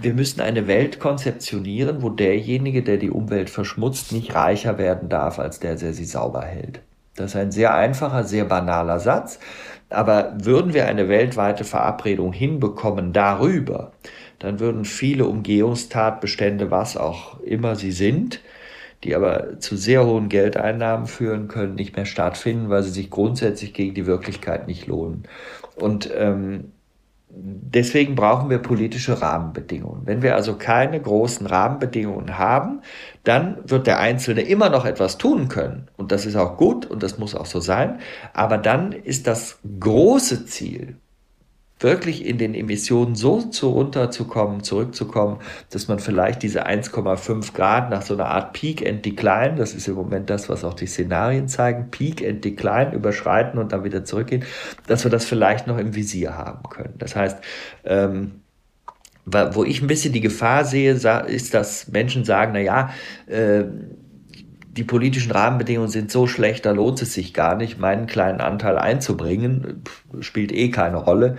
wir 0.00 0.14
müssen 0.14 0.40
eine 0.40 0.66
Welt 0.66 1.00
konzeptionieren, 1.00 2.02
wo 2.02 2.10
derjenige, 2.10 2.82
der 2.82 2.96
die 2.96 3.10
Umwelt 3.10 3.50
verschmutzt, 3.50 4.12
nicht 4.12 4.34
reicher 4.34 4.78
werden 4.78 5.08
darf 5.08 5.38
als 5.38 5.60
der, 5.60 5.76
der 5.76 5.92
sie 5.92 6.04
sauber 6.04 6.42
hält. 6.42 6.80
Das 7.16 7.32
ist 7.32 7.36
ein 7.36 7.50
sehr 7.50 7.74
einfacher, 7.74 8.24
sehr 8.24 8.44
banaler 8.44 9.00
Satz, 9.00 9.40
aber 9.90 10.32
würden 10.42 10.72
wir 10.72 10.86
eine 10.86 11.08
weltweite 11.08 11.64
Verabredung 11.64 12.32
hinbekommen 12.32 13.12
darüber, 13.12 13.92
dann 14.38 14.60
würden 14.60 14.84
viele 14.84 15.26
Umgehungstatbestände, 15.26 16.70
was 16.70 16.96
auch 16.96 17.40
immer 17.40 17.76
sie 17.76 17.92
sind, 17.92 18.40
die 19.04 19.14
aber 19.14 19.58
zu 19.58 19.76
sehr 19.76 20.06
hohen 20.06 20.28
Geldeinnahmen 20.28 21.06
führen 21.06 21.48
können, 21.48 21.74
nicht 21.74 21.96
mehr 21.96 22.06
stattfinden, 22.06 22.70
weil 22.70 22.82
sie 22.82 22.90
sich 22.90 23.10
grundsätzlich 23.10 23.74
gegen 23.74 23.94
die 23.94 24.06
Wirklichkeit 24.06 24.66
nicht 24.66 24.86
lohnen. 24.86 25.24
Und 25.76 26.10
ähm, 26.14 26.72
deswegen 27.32 28.14
brauchen 28.14 28.50
wir 28.50 28.58
politische 28.58 29.22
Rahmenbedingungen. 29.22 30.06
Wenn 30.06 30.22
wir 30.22 30.34
also 30.34 30.56
keine 30.56 31.00
großen 31.00 31.46
Rahmenbedingungen 31.46 32.38
haben, 32.38 32.80
dann 33.24 33.58
wird 33.64 33.86
der 33.86 34.00
Einzelne 34.00 34.42
immer 34.42 34.68
noch 34.68 34.84
etwas 34.84 35.18
tun 35.18 35.48
können. 35.48 35.88
Und 35.96 36.12
das 36.12 36.26
ist 36.26 36.36
auch 36.36 36.56
gut 36.56 36.86
und 36.86 37.02
das 37.02 37.18
muss 37.18 37.34
auch 37.34 37.46
so 37.46 37.60
sein. 37.60 38.00
Aber 38.32 38.58
dann 38.58 38.92
ist 38.92 39.26
das 39.26 39.58
große 39.80 40.46
Ziel, 40.46 40.96
wirklich 41.80 42.24
in 42.26 42.38
den 42.38 42.54
Emissionen 42.54 43.14
so 43.14 43.40
zu 43.42 43.70
runterzukommen, 43.70 44.62
zurückzukommen, 44.62 45.38
dass 45.70 45.88
man 45.88 45.98
vielleicht 45.98 46.42
diese 46.42 46.66
1,5 46.66 47.52
Grad 47.54 47.90
nach 47.90 48.02
so 48.02 48.14
einer 48.14 48.26
Art 48.26 48.52
Peak 48.52 48.86
and 48.86 49.04
Decline, 49.04 49.56
das 49.56 49.74
ist 49.74 49.88
im 49.88 49.94
Moment 49.94 50.30
das, 50.30 50.48
was 50.48 50.64
auch 50.64 50.74
die 50.74 50.86
Szenarien 50.86 51.48
zeigen, 51.48 51.90
Peak 51.90 52.26
and 52.26 52.44
Decline 52.44 52.92
überschreiten 52.94 53.58
und 53.58 53.72
dann 53.72 53.84
wieder 53.84 54.04
zurückgehen, 54.04 54.44
dass 54.86 55.04
wir 55.04 55.10
das 55.10 55.24
vielleicht 55.24 55.66
noch 55.66 55.78
im 55.78 55.94
Visier 55.94 56.36
haben 56.36 56.68
können. 56.68 56.94
Das 56.98 57.16
heißt, 57.16 57.38
ähm, 57.84 58.42
wo 59.24 59.64
ich 59.64 59.80
ein 59.80 59.86
bisschen 59.86 60.12
die 60.12 60.20
Gefahr 60.20 60.64
sehe, 60.64 60.92
ist, 60.92 61.54
dass 61.54 61.88
Menschen 61.88 62.24
sagen, 62.24 62.52
na 62.54 62.60
ja, 62.60 62.90
äh, 63.26 63.64
die 64.72 64.84
politischen 64.84 65.32
Rahmenbedingungen 65.32 65.90
sind 65.90 66.10
so 66.10 66.26
schlecht, 66.26 66.64
da 66.64 66.70
lohnt 66.72 67.02
es 67.02 67.14
sich 67.14 67.34
gar 67.34 67.56
nicht, 67.56 67.78
meinen 67.78 68.06
kleinen 68.06 68.40
Anteil 68.40 68.78
einzubringen, 68.78 69.82
spielt 70.20 70.52
eh 70.52 70.70
keine 70.70 70.96
Rolle. 70.96 71.36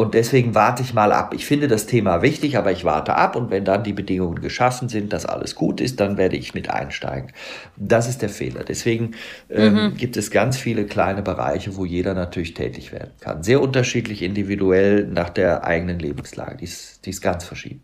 Und 0.00 0.14
deswegen 0.14 0.54
warte 0.54 0.82
ich 0.82 0.94
mal 0.94 1.12
ab. 1.12 1.34
Ich 1.34 1.44
finde 1.44 1.68
das 1.68 1.84
Thema 1.84 2.22
wichtig, 2.22 2.56
aber 2.56 2.72
ich 2.72 2.86
warte 2.86 3.16
ab. 3.16 3.36
Und 3.36 3.50
wenn 3.50 3.66
dann 3.66 3.84
die 3.84 3.92
Bedingungen 3.92 4.40
geschaffen 4.40 4.88
sind, 4.88 5.12
dass 5.12 5.26
alles 5.26 5.54
gut 5.54 5.78
ist, 5.78 6.00
dann 6.00 6.16
werde 6.16 6.38
ich 6.38 6.54
mit 6.54 6.70
einsteigen. 6.70 7.32
Das 7.76 8.08
ist 8.08 8.22
der 8.22 8.30
Fehler. 8.30 8.64
Deswegen 8.64 9.10
ähm, 9.50 9.74
mhm. 9.74 9.96
gibt 9.98 10.16
es 10.16 10.30
ganz 10.30 10.56
viele 10.56 10.86
kleine 10.86 11.20
Bereiche, 11.20 11.76
wo 11.76 11.84
jeder 11.84 12.14
natürlich 12.14 12.54
tätig 12.54 12.92
werden 12.92 13.10
kann. 13.20 13.42
Sehr 13.42 13.60
unterschiedlich 13.60 14.22
individuell 14.22 15.06
nach 15.06 15.28
der 15.28 15.64
eigenen 15.64 15.98
Lebenslage. 15.98 16.56
Die 16.56 16.64
ist, 16.64 17.04
die 17.04 17.10
ist 17.10 17.20
ganz 17.20 17.44
verschieden. 17.44 17.82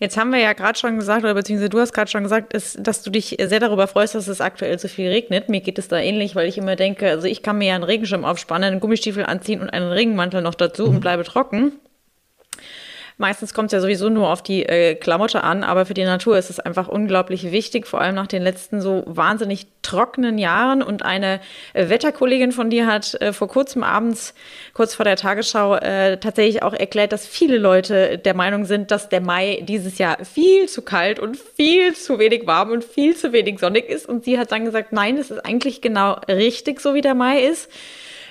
Jetzt 0.00 0.16
haben 0.16 0.30
wir 0.30 0.38
ja 0.38 0.52
gerade 0.52 0.78
schon 0.78 0.96
gesagt, 0.96 1.24
oder 1.24 1.34
beziehungsweise 1.34 1.70
du 1.70 1.80
hast 1.80 1.92
gerade 1.92 2.08
schon 2.08 2.22
gesagt, 2.22 2.52
ist, 2.52 2.78
dass 2.86 3.02
du 3.02 3.10
dich 3.10 3.36
sehr 3.40 3.58
darüber 3.58 3.88
freust, 3.88 4.14
dass 4.14 4.28
es 4.28 4.40
aktuell 4.40 4.78
so 4.78 4.86
viel 4.86 5.08
regnet. 5.08 5.48
Mir 5.48 5.60
geht 5.60 5.78
es 5.78 5.88
da 5.88 5.98
ähnlich, 5.98 6.36
weil 6.36 6.48
ich 6.48 6.56
immer 6.56 6.76
denke, 6.76 7.10
also 7.10 7.26
ich 7.26 7.42
kann 7.42 7.58
mir 7.58 7.68
ja 7.68 7.74
einen 7.74 7.82
Regenschirm 7.82 8.24
aufspannen, 8.24 8.70
einen 8.70 8.80
Gummistiefel 8.80 9.26
anziehen 9.26 9.60
und 9.60 9.70
einen 9.70 9.90
Regenmantel 9.90 10.40
noch 10.40 10.54
dazu 10.54 10.84
mhm. 10.86 10.88
und 10.96 11.00
bleibe 11.00 11.24
trocken. 11.24 11.72
Meistens 13.20 13.52
kommt 13.52 13.66
es 13.66 13.72
ja 13.72 13.80
sowieso 13.80 14.08
nur 14.10 14.30
auf 14.30 14.42
die 14.42 14.64
äh, 14.64 14.94
Klamotte 14.94 15.42
an, 15.42 15.64
aber 15.64 15.86
für 15.86 15.94
die 15.94 16.04
Natur 16.04 16.38
ist 16.38 16.50
es 16.50 16.60
einfach 16.60 16.86
unglaublich 16.86 17.50
wichtig, 17.50 17.88
vor 17.88 18.00
allem 18.00 18.14
nach 18.14 18.28
den 18.28 18.42
letzten 18.42 18.80
so 18.80 19.02
wahnsinnig 19.06 19.66
trockenen 19.82 20.38
Jahren. 20.38 20.84
Und 20.84 21.04
eine 21.04 21.40
äh, 21.72 21.88
Wetterkollegin 21.88 22.52
von 22.52 22.70
dir 22.70 22.86
hat 22.86 23.20
äh, 23.20 23.32
vor 23.32 23.48
kurzem 23.48 23.82
abends, 23.82 24.34
kurz 24.72 24.94
vor 24.94 25.04
der 25.04 25.16
Tagesschau, 25.16 25.74
äh, 25.74 26.18
tatsächlich 26.18 26.62
auch 26.62 26.74
erklärt, 26.74 27.10
dass 27.10 27.26
viele 27.26 27.58
Leute 27.58 28.18
der 28.18 28.34
Meinung 28.34 28.66
sind, 28.66 28.92
dass 28.92 29.08
der 29.08 29.20
Mai 29.20 29.64
dieses 29.66 29.98
Jahr 29.98 30.24
viel 30.24 30.68
zu 30.68 30.82
kalt 30.82 31.18
und 31.18 31.36
viel 31.36 31.96
zu 31.96 32.20
wenig 32.20 32.46
warm 32.46 32.70
und 32.70 32.84
viel 32.84 33.16
zu 33.16 33.32
wenig 33.32 33.58
sonnig 33.58 33.88
ist. 33.88 34.08
Und 34.08 34.26
sie 34.26 34.38
hat 34.38 34.52
dann 34.52 34.64
gesagt, 34.64 34.92
nein, 34.92 35.18
es 35.18 35.32
ist 35.32 35.44
eigentlich 35.44 35.80
genau 35.80 36.20
richtig, 36.28 36.80
so 36.80 36.94
wie 36.94 37.00
der 37.00 37.16
Mai 37.16 37.40
ist. 37.40 37.68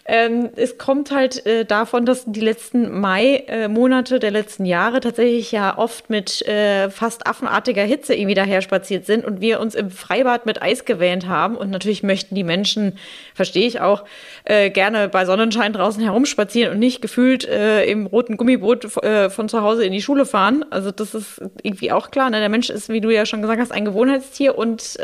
Ähm, 0.09 0.51
es 0.55 0.77
kommt 0.77 1.11
halt 1.11 1.45
äh, 1.45 1.65
davon, 1.65 2.05
dass 2.05 2.23
die 2.25 2.39
letzten 2.39 2.97
Mai-Monate 3.01 4.15
äh, 4.15 4.19
der 4.19 4.31
letzten 4.31 4.63
Jahre 4.63 5.01
tatsächlich 5.01 5.51
ja 5.51 5.77
oft 5.77 6.09
mit 6.09 6.47
äh, 6.47 6.89
fast 6.89 7.27
affenartiger 7.27 7.83
Hitze 7.83 8.15
irgendwie 8.15 8.33
daher 8.33 8.61
spaziert 8.61 9.05
sind 9.05 9.25
und 9.25 9.41
wir 9.41 9.59
uns 9.59 9.75
im 9.75 9.91
Freibad 9.91 10.45
mit 10.45 10.61
Eis 10.61 10.85
gewähnt 10.85 11.27
haben. 11.27 11.57
Und 11.57 11.71
natürlich 11.71 12.03
möchten 12.03 12.35
die 12.35 12.45
Menschen, 12.45 12.97
verstehe 13.35 13.67
ich 13.67 13.81
auch, 13.81 14.05
äh, 14.45 14.69
gerne 14.69 15.09
bei 15.09 15.25
Sonnenschein 15.25 15.73
draußen 15.73 16.01
herumspazieren 16.01 16.71
und 16.71 16.79
nicht 16.79 17.01
gefühlt 17.01 17.45
äh, 17.45 17.83
im 17.83 18.05
roten 18.05 18.37
Gummiboot 18.37 19.03
äh, 19.03 19.29
von 19.29 19.49
zu 19.49 19.61
Hause 19.61 19.83
in 19.83 19.91
die 19.91 20.01
Schule 20.01 20.25
fahren. 20.25 20.63
Also 20.69 20.91
das 20.91 21.15
ist 21.15 21.41
irgendwie 21.63 21.91
auch 21.91 22.11
klar. 22.11 22.29
Ne? 22.29 22.39
Der 22.39 22.47
Mensch 22.47 22.69
ist, 22.69 22.87
wie 22.87 23.01
du 23.01 23.09
ja 23.09 23.25
schon 23.25 23.41
gesagt 23.41 23.59
hast, 23.59 23.73
ein 23.73 23.83
Gewohnheitstier 23.83 24.57
und 24.57 24.97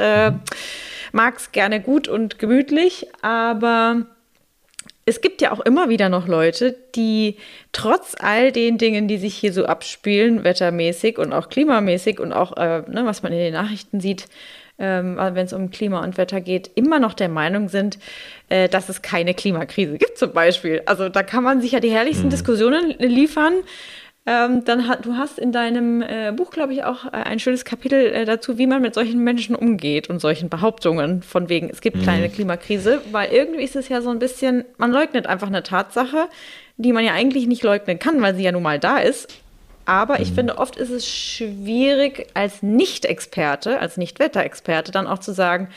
mag 1.12 1.38
es 1.38 1.52
gerne 1.52 1.80
gut 1.82 2.08
und 2.08 2.40
gemütlich, 2.40 3.08
aber 3.22 4.06
es 5.06 5.22
gibt 5.22 5.42
ja 5.42 5.52
auch 5.52 5.60
immer 5.60 5.90
wieder 5.90 6.10
noch 6.10 6.28
Leute, 6.28 6.76
die 6.96 7.38
trotz 7.72 8.16
all 8.20 8.52
den 8.52 8.78
Dingen, 8.78 9.08
die 9.08 9.18
sich 9.18 9.36
hier 9.36 9.52
so 9.52 9.66
abspielen, 9.66 10.44
wettermäßig 10.44 11.18
und 11.18 11.34
auch 11.34 11.50
klimamäßig 11.50 12.20
und 12.20 12.32
auch, 12.32 12.56
äh, 12.58 12.84
ne, 12.90 13.04
was 13.06 13.24
man 13.24 13.34
in 13.34 13.40
den 13.40 13.54
Nachrichten 13.54 14.00
sieht, 14.00 14.28
ähm, 14.80 15.18
wenn 15.18 15.46
es 15.46 15.54
um 15.54 15.70
Klima 15.70 16.04
und 16.04 16.18
Wetter 16.18 16.42
geht, 16.42 16.72
immer 16.76 17.00
noch 17.00 17.14
der 17.14 17.30
Meinung 17.30 17.70
sind, 17.70 18.00
äh, 18.50 18.70
dass 18.70 18.90
es 18.90 19.02
keine 19.02 19.34
Klimakrise 19.34 19.98
gibt 19.98 20.18
zum 20.18 20.32
Beispiel. 20.32 20.82
Also 20.86 21.10
da 21.10 21.22
kann 21.22 21.44
man 21.44 21.62
sich 21.62 21.74
ja 21.74 21.80
die 21.80 21.92
herrlichsten 21.92 22.28
mhm. 22.28 22.32
Diskussionen 22.32 22.96
liefern. 22.98 23.54
Ähm, 24.26 24.64
dann 24.64 24.88
hat, 24.88 25.06
du 25.06 25.18
hast 25.18 25.38
in 25.38 25.52
deinem 25.52 26.02
äh, 26.02 26.32
Buch, 26.34 26.52
glaube 26.52 26.74
ich, 26.74 26.86
auch 26.86 27.06
äh, 27.06 27.10
ein 27.12 27.40
schönes 27.40 27.66
Kapitel 27.66 28.00
äh, 28.00 28.24
dazu, 28.24 28.58
wie 28.58 28.68
man 28.68 28.82
mit 28.82 28.94
solchen 28.94 29.22
Menschen 29.22 29.54
umgeht 29.54 30.10
und 30.10 30.20
solchen 30.20 30.48
Behauptungen 30.48 31.22
von 31.24 31.50
wegen, 31.50 31.70
es 31.70 31.82
gibt 31.82 31.98
mhm. 31.98 32.06
keine 32.06 32.30
Klimakrise, 32.30 33.02
weil 33.12 33.34
irgendwie 33.34 33.64
ist 33.64 33.76
es 33.76 33.90
ja 33.90 34.02
so 34.02 34.12
ein 34.12 34.20
bisschen, 34.20 34.64
man 34.78 34.92
leugnet 34.92 35.28
einfach 35.28 35.48
eine 35.48 35.62
Tatsache, 35.62 36.30
die 36.78 36.94
man 36.94 37.04
ja 37.04 37.12
eigentlich 37.12 37.48
nicht 37.48 37.64
leugnen 37.64 38.00
kann, 38.00 38.22
weil 38.22 38.34
sie 38.36 38.44
ja 38.44 38.54
nun 38.54 38.64
mal 38.64 38.80
da 38.80 38.98
ist. 38.98 39.28
Aber 39.86 40.22
ich 40.22 40.32
mhm. 40.32 40.36
finde, 40.36 40.58
oft 40.58 40.78
ist 40.78 40.90
es 40.90 41.06
schwierig, 41.06 42.28
als 42.34 42.64
Nicht-Experte, 42.64 43.80
als 43.80 43.98
Nicht-Wetterexperte 43.98 44.94
dann 44.94 45.08
auch 45.08 45.20
zu 45.20 45.34
sagen, 45.34 45.68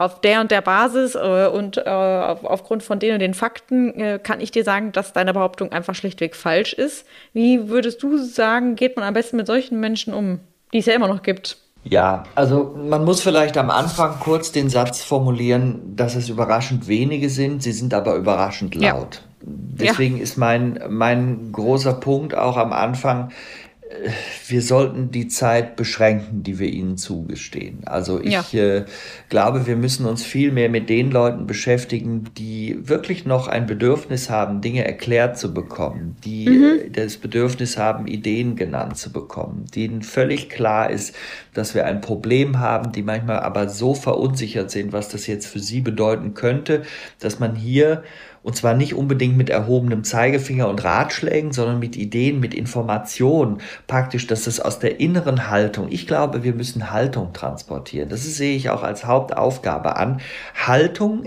auf 0.00 0.22
der 0.22 0.40
und 0.40 0.50
der 0.50 0.62
Basis 0.62 1.14
äh, 1.14 1.46
und 1.52 1.76
äh, 1.76 1.82
auf, 1.82 2.42
aufgrund 2.44 2.82
von 2.82 2.98
den 2.98 3.12
und 3.12 3.18
den 3.18 3.34
Fakten 3.34 4.00
äh, 4.00 4.18
kann 4.18 4.40
ich 4.40 4.50
dir 4.50 4.64
sagen, 4.64 4.92
dass 4.92 5.12
deine 5.12 5.34
Behauptung 5.34 5.72
einfach 5.72 5.94
schlichtweg 5.94 6.34
falsch 6.34 6.72
ist. 6.72 7.04
Wie 7.34 7.68
würdest 7.68 8.02
du 8.02 8.16
sagen, 8.16 8.76
geht 8.76 8.96
man 8.96 9.04
am 9.04 9.12
besten 9.12 9.36
mit 9.36 9.46
solchen 9.46 9.78
Menschen 9.78 10.14
um, 10.14 10.40
die 10.72 10.78
es 10.78 10.86
ja 10.86 10.94
immer 10.94 11.08
noch 11.08 11.22
gibt? 11.22 11.58
Ja, 11.84 12.22
also 12.34 12.74
man 12.82 13.04
muss 13.04 13.20
vielleicht 13.20 13.58
am 13.58 13.68
Anfang 13.68 14.18
kurz 14.20 14.52
den 14.52 14.70
Satz 14.70 15.02
formulieren, 15.02 15.96
dass 15.96 16.14
es 16.14 16.30
überraschend 16.30 16.88
wenige 16.88 17.28
sind, 17.28 17.62
sie 17.62 17.72
sind 17.72 17.92
aber 17.92 18.14
überraschend 18.16 18.74
laut. 18.74 19.16
Ja. 19.16 19.20
Deswegen 19.42 20.16
ja. 20.16 20.22
ist 20.22 20.38
mein, 20.38 20.82
mein 20.88 21.52
großer 21.52 21.94
Punkt 21.94 22.34
auch 22.34 22.56
am 22.56 22.72
Anfang, 22.72 23.32
wir 24.46 24.62
sollten 24.62 25.10
die 25.10 25.26
Zeit 25.26 25.74
beschränken, 25.74 26.44
die 26.44 26.60
wir 26.60 26.68
ihnen 26.68 26.96
zugestehen. 26.96 27.80
Also 27.86 28.20
ich 28.20 28.52
ja. 28.52 28.62
äh, 28.62 28.84
glaube, 29.28 29.66
wir 29.66 29.74
müssen 29.74 30.06
uns 30.06 30.22
viel 30.22 30.52
mehr 30.52 30.68
mit 30.68 30.88
den 30.88 31.10
Leuten 31.10 31.46
beschäftigen, 31.46 32.30
die 32.38 32.78
wirklich 32.82 33.24
noch 33.24 33.48
ein 33.48 33.66
Bedürfnis 33.66 34.30
haben, 34.30 34.60
Dinge 34.60 34.84
erklärt 34.84 35.38
zu 35.38 35.52
bekommen, 35.52 36.16
die 36.24 36.48
mhm. 36.48 36.64
Äh, 36.86 36.90
das 36.90 37.16
Bedürfnis 37.16 37.78
haben, 37.78 38.06
Ideen 38.06 38.54
genannt 38.54 38.96
zu 38.96 39.12
bekommen, 39.12 39.66
denen 39.74 40.02
völlig 40.02 40.48
klar 40.48 40.90
ist, 40.90 41.14
dass 41.52 41.74
wir 41.74 41.84
ein 41.84 42.00
Problem 42.00 42.60
haben, 42.60 42.92
die 42.92 43.02
manchmal 43.02 43.40
aber 43.40 43.68
so 43.68 43.94
verunsichert 43.94 44.70
sind, 44.70 44.92
was 44.92 45.08
das 45.08 45.26
jetzt 45.26 45.46
für 45.46 45.60
sie 45.60 45.80
bedeuten 45.80 46.34
könnte, 46.34 46.82
dass 47.18 47.40
man 47.40 47.56
hier 47.56 48.04
und 48.42 48.56
zwar 48.56 48.74
nicht 48.74 48.94
unbedingt 48.94 49.36
mit 49.36 49.50
erhobenem 49.50 50.04
Zeigefinger 50.04 50.68
und 50.68 50.82
Ratschlägen, 50.82 51.52
sondern 51.52 51.78
mit 51.78 51.96
Ideen, 51.96 52.40
mit 52.40 52.54
Informationen. 52.54 53.58
Praktisch, 53.86 54.26
dass 54.26 54.46
es 54.46 54.60
aus 54.60 54.78
der 54.78 55.00
inneren 55.00 55.48
Haltung, 55.50 55.88
ich 55.90 56.06
glaube, 56.06 56.42
wir 56.44 56.54
müssen 56.54 56.90
Haltung 56.90 57.32
transportieren. 57.32 58.08
Das 58.08 58.22
sehe 58.22 58.56
ich 58.56 58.70
auch 58.70 58.82
als 58.82 59.04
Hauptaufgabe 59.04 59.96
an. 59.96 60.20
Haltung 60.54 61.24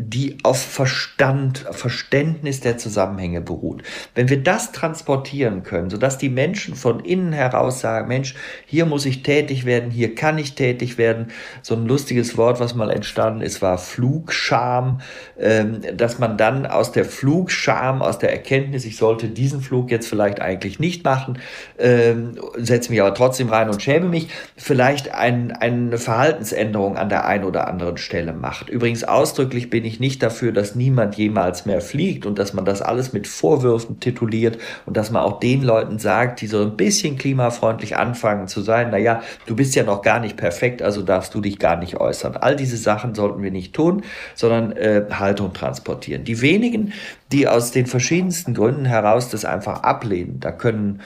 die 0.00 0.38
auf 0.44 0.62
Verstand, 0.62 1.66
Verständnis 1.72 2.60
der 2.60 2.78
Zusammenhänge 2.78 3.40
beruht. 3.40 3.82
Wenn 4.14 4.28
wir 4.28 4.40
das 4.40 4.70
transportieren 4.70 5.64
können, 5.64 5.90
sodass 5.90 6.18
die 6.18 6.28
Menschen 6.28 6.76
von 6.76 7.00
innen 7.00 7.32
heraus 7.32 7.80
sagen, 7.80 8.06
Mensch, 8.06 8.36
hier 8.64 8.86
muss 8.86 9.04
ich 9.06 9.24
tätig 9.24 9.64
werden, 9.64 9.90
hier 9.90 10.14
kann 10.14 10.38
ich 10.38 10.54
tätig 10.54 10.98
werden. 10.98 11.32
So 11.62 11.74
ein 11.74 11.84
lustiges 11.84 12.38
Wort, 12.38 12.60
was 12.60 12.76
mal 12.76 12.92
entstanden 12.92 13.40
ist, 13.40 13.60
war 13.60 13.76
Flugscham, 13.76 15.00
ähm, 15.36 15.80
dass 15.96 16.20
man 16.20 16.38
dann 16.38 16.64
aus 16.64 16.92
der 16.92 17.04
Flugscham, 17.04 18.00
aus 18.00 18.20
der 18.20 18.30
Erkenntnis, 18.30 18.84
ich 18.84 18.96
sollte 18.96 19.26
diesen 19.28 19.60
Flug 19.60 19.90
jetzt 19.90 20.06
vielleicht 20.06 20.40
eigentlich 20.40 20.78
nicht 20.78 21.02
machen, 21.04 21.40
ähm, 21.76 22.38
setze 22.56 22.92
mich 22.92 23.00
aber 23.00 23.14
trotzdem 23.14 23.48
rein 23.48 23.68
und 23.68 23.82
schäme 23.82 24.08
mich, 24.08 24.28
vielleicht 24.56 25.12
ein, 25.12 25.50
eine 25.50 25.98
Verhaltensänderung 25.98 26.96
an 26.96 27.08
der 27.08 27.26
einen 27.26 27.42
oder 27.42 27.66
anderen 27.66 27.96
Stelle 27.96 28.32
macht. 28.32 28.68
Übrigens 28.68 29.02
ausdrücklich 29.02 29.70
bin 29.70 29.84
ich 29.84 29.87
ich 29.88 30.00
nicht 30.00 30.22
dafür, 30.22 30.52
dass 30.52 30.74
niemand 30.74 31.16
jemals 31.16 31.66
mehr 31.66 31.80
fliegt 31.80 32.26
und 32.26 32.38
dass 32.38 32.52
man 32.52 32.64
das 32.64 32.82
alles 32.82 33.12
mit 33.12 33.26
Vorwürfen 33.26 34.00
tituliert 34.00 34.58
und 34.86 34.96
dass 34.96 35.10
man 35.10 35.22
auch 35.22 35.40
den 35.40 35.62
Leuten 35.62 35.98
sagt, 35.98 36.40
die 36.40 36.46
so 36.46 36.62
ein 36.62 36.76
bisschen 36.76 37.16
klimafreundlich 37.16 37.96
anfangen 37.96 38.48
zu 38.48 38.60
sein, 38.60 38.90
naja, 38.90 39.22
du 39.46 39.56
bist 39.56 39.74
ja 39.74 39.82
noch 39.82 40.02
gar 40.02 40.20
nicht 40.20 40.36
perfekt, 40.36 40.82
also 40.82 41.02
darfst 41.02 41.34
du 41.34 41.40
dich 41.40 41.58
gar 41.58 41.76
nicht 41.76 41.96
äußern. 41.96 42.36
All 42.36 42.56
diese 42.56 42.76
Sachen 42.76 43.14
sollten 43.14 43.42
wir 43.42 43.50
nicht 43.50 43.74
tun, 43.74 44.02
sondern 44.34 44.72
äh, 44.72 45.04
Haltung 45.10 45.52
transportieren. 45.52 46.24
Die 46.24 46.40
wenigen, 46.40 46.92
die 47.32 47.48
aus 47.48 47.72
den 47.72 47.86
verschiedensten 47.86 48.54
Gründen 48.54 48.84
heraus 48.84 49.30
das 49.30 49.44
einfach 49.44 49.82
ablehnen, 49.82 50.40
da 50.40 50.52
können 50.52 51.00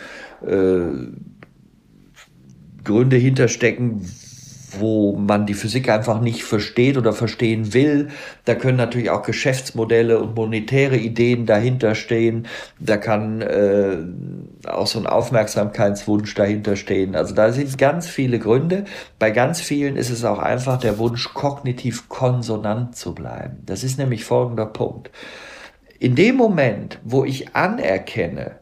äh, 0.46 1.10
Gründe 2.84 3.16
hinterstecken, 3.16 4.04
wo 4.78 5.16
man 5.16 5.46
die 5.46 5.54
Physik 5.54 5.88
einfach 5.88 6.20
nicht 6.20 6.44
versteht 6.44 6.96
oder 6.96 7.12
verstehen 7.12 7.74
will. 7.74 8.08
Da 8.44 8.54
können 8.54 8.76
natürlich 8.76 9.10
auch 9.10 9.22
Geschäftsmodelle 9.22 10.18
und 10.18 10.34
monetäre 10.34 10.96
Ideen 10.96 11.46
dahinter 11.46 11.94
stehen. 11.94 12.46
Da 12.78 12.96
kann 12.96 13.42
äh, 13.42 13.98
auch 14.68 14.86
so 14.86 14.98
ein 14.98 15.06
Aufmerksamkeitswunsch 15.06 16.34
dahinter 16.34 16.76
stehen. 16.76 17.14
Also 17.16 17.34
da 17.34 17.52
sind 17.52 17.76
ganz 17.78 18.08
viele 18.08 18.38
Gründe. 18.38 18.84
Bei 19.18 19.30
ganz 19.30 19.60
vielen 19.60 19.96
ist 19.96 20.10
es 20.10 20.24
auch 20.24 20.38
einfach 20.38 20.78
der 20.78 20.98
Wunsch, 20.98 21.32
kognitiv 21.34 22.08
konsonant 22.08 22.96
zu 22.96 23.14
bleiben. 23.14 23.62
Das 23.66 23.84
ist 23.84 23.98
nämlich 23.98 24.24
folgender 24.24 24.66
Punkt. 24.66 25.10
In 25.98 26.14
dem 26.14 26.36
Moment, 26.36 26.98
wo 27.04 27.24
ich 27.24 27.54
anerkenne, 27.54 28.61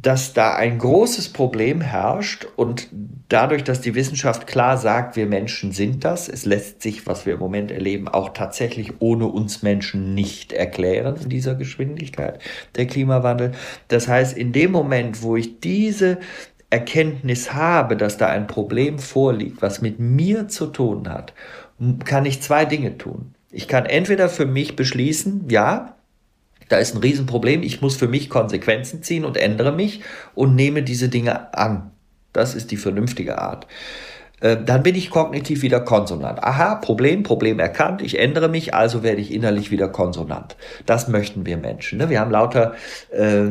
dass 0.00 0.32
da 0.32 0.54
ein 0.54 0.78
großes 0.78 1.30
Problem 1.30 1.80
herrscht 1.80 2.46
und 2.54 2.88
dadurch, 3.28 3.64
dass 3.64 3.80
die 3.80 3.96
Wissenschaft 3.96 4.46
klar 4.46 4.78
sagt, 4.78 5.16
wir 5.16 5.26
Menschen 5.26 5.72
sind 5.72 6.04
das, 6.04 6.28
es 6.28 6.44
lässt 6.44 6.82
sich, 6.82 7.06
was 7.06 7.26
wir 7.26 7.34
im 7.34 7.40
Moment 7.40 7.72
erleben, 7.72 8.06
auch 8.06 8.28
tatsächlich 8.28 8.92
ohne 9.00 9.26
uns 9.26 9.62
Menschen 9.62 10.14
nicht 10.14 10.52
erklären 10.52 11.16
in 11.20 11.28
dieser 11.28 11.56
Geschwindigkeit, 11.56 12.40
der 12.76 12.86
Klimawandel. 12.86 13.52
Das 13.88 14.06
heißt, 14.06 14.38
in 14.38 14.52
dem 14.52 14.70
Moment, 14.70 15.22
wo 15.22 15.34
ich 15.34 15.58
diese 15.58 16.18
Erkenntnis 16.70 17.52
habe, 17.52 17.96
dass 17.96 18.18
da 18.18 18.28
ein 18.28 18.46
Problem 18.46 19.00
vorliegt, 19.00 19.62
was 19.62 19.82
mit 19.82 19.98
mir 19.98 20.46
zu 20.46 20.66
tun 20.66 21.08
hat, 21.08 21.32
kann 22.04 22.24
ich 22.24 22.40
zwei 22.40 22.64
Dinge 22.64 22.98
tun. 22.98 23.34
Ich 23.50 23.66
kann 23.66 23.86
entweder 23.86 24.28
für 24.28 24.46
mich 24.46 24.76
beschließen, 24.76 25.48
ja, 25.48 25.96
da 26.68 26.78
ist 26.78 26.94
ein 26.94 27.00
Riesenproblem, 27.00 27.62
ich 27.62 27.80
muss 27.80 27.96
für 27.96 28.08
mich 28.08 28.30
Konsequenzen 28.30 29.02
ziehen 29.02 29.24
und 29.24 29.36
ändere 29.36 29.72
mich 29.72 30.02
und 30.34 30.54
nehme 30.54 30.82
diese 30.82 31.08
Dinge 31.08 31.54
an. 31.54 31.90
Das 32.32 32.54
ist 32.54 32.70
die 32.70 32.76
vernünftige 32.76 33.38
Art. 33.38 33.66
Äh, 34.40 34.56
dann 34.64 34.82
bin 34.82 34.94
ich 34.94 35.10
kognitiv 35.10 35.62
wieder 35.62 35.80
konsonant. 35.80 36.42
Aha, 36.42 36.76
Problem, 36.76 37.22
Problem 37.22 37.58
erkannt, 37.58 38.02
ich 38.02 38.18
ändere 38.18 38.48
mich, 38.48 38.74
also 38.74 39.02
werde 39.02 39.20
ich 39.20 39.32
innerlich 39.32 39.70
wieder 39.70 39.88
konsonant. 39.88 40.56
Das 40.86 41.08
möchten 41.08 41.44
wir 41.46 41.56
Menschen. 41.56 41.98
Ne? 41.98 42.08
Wir 42.08 42.20
haben 42.20 42.30
lauter 42.30 42.74
äh, 43.10 43.42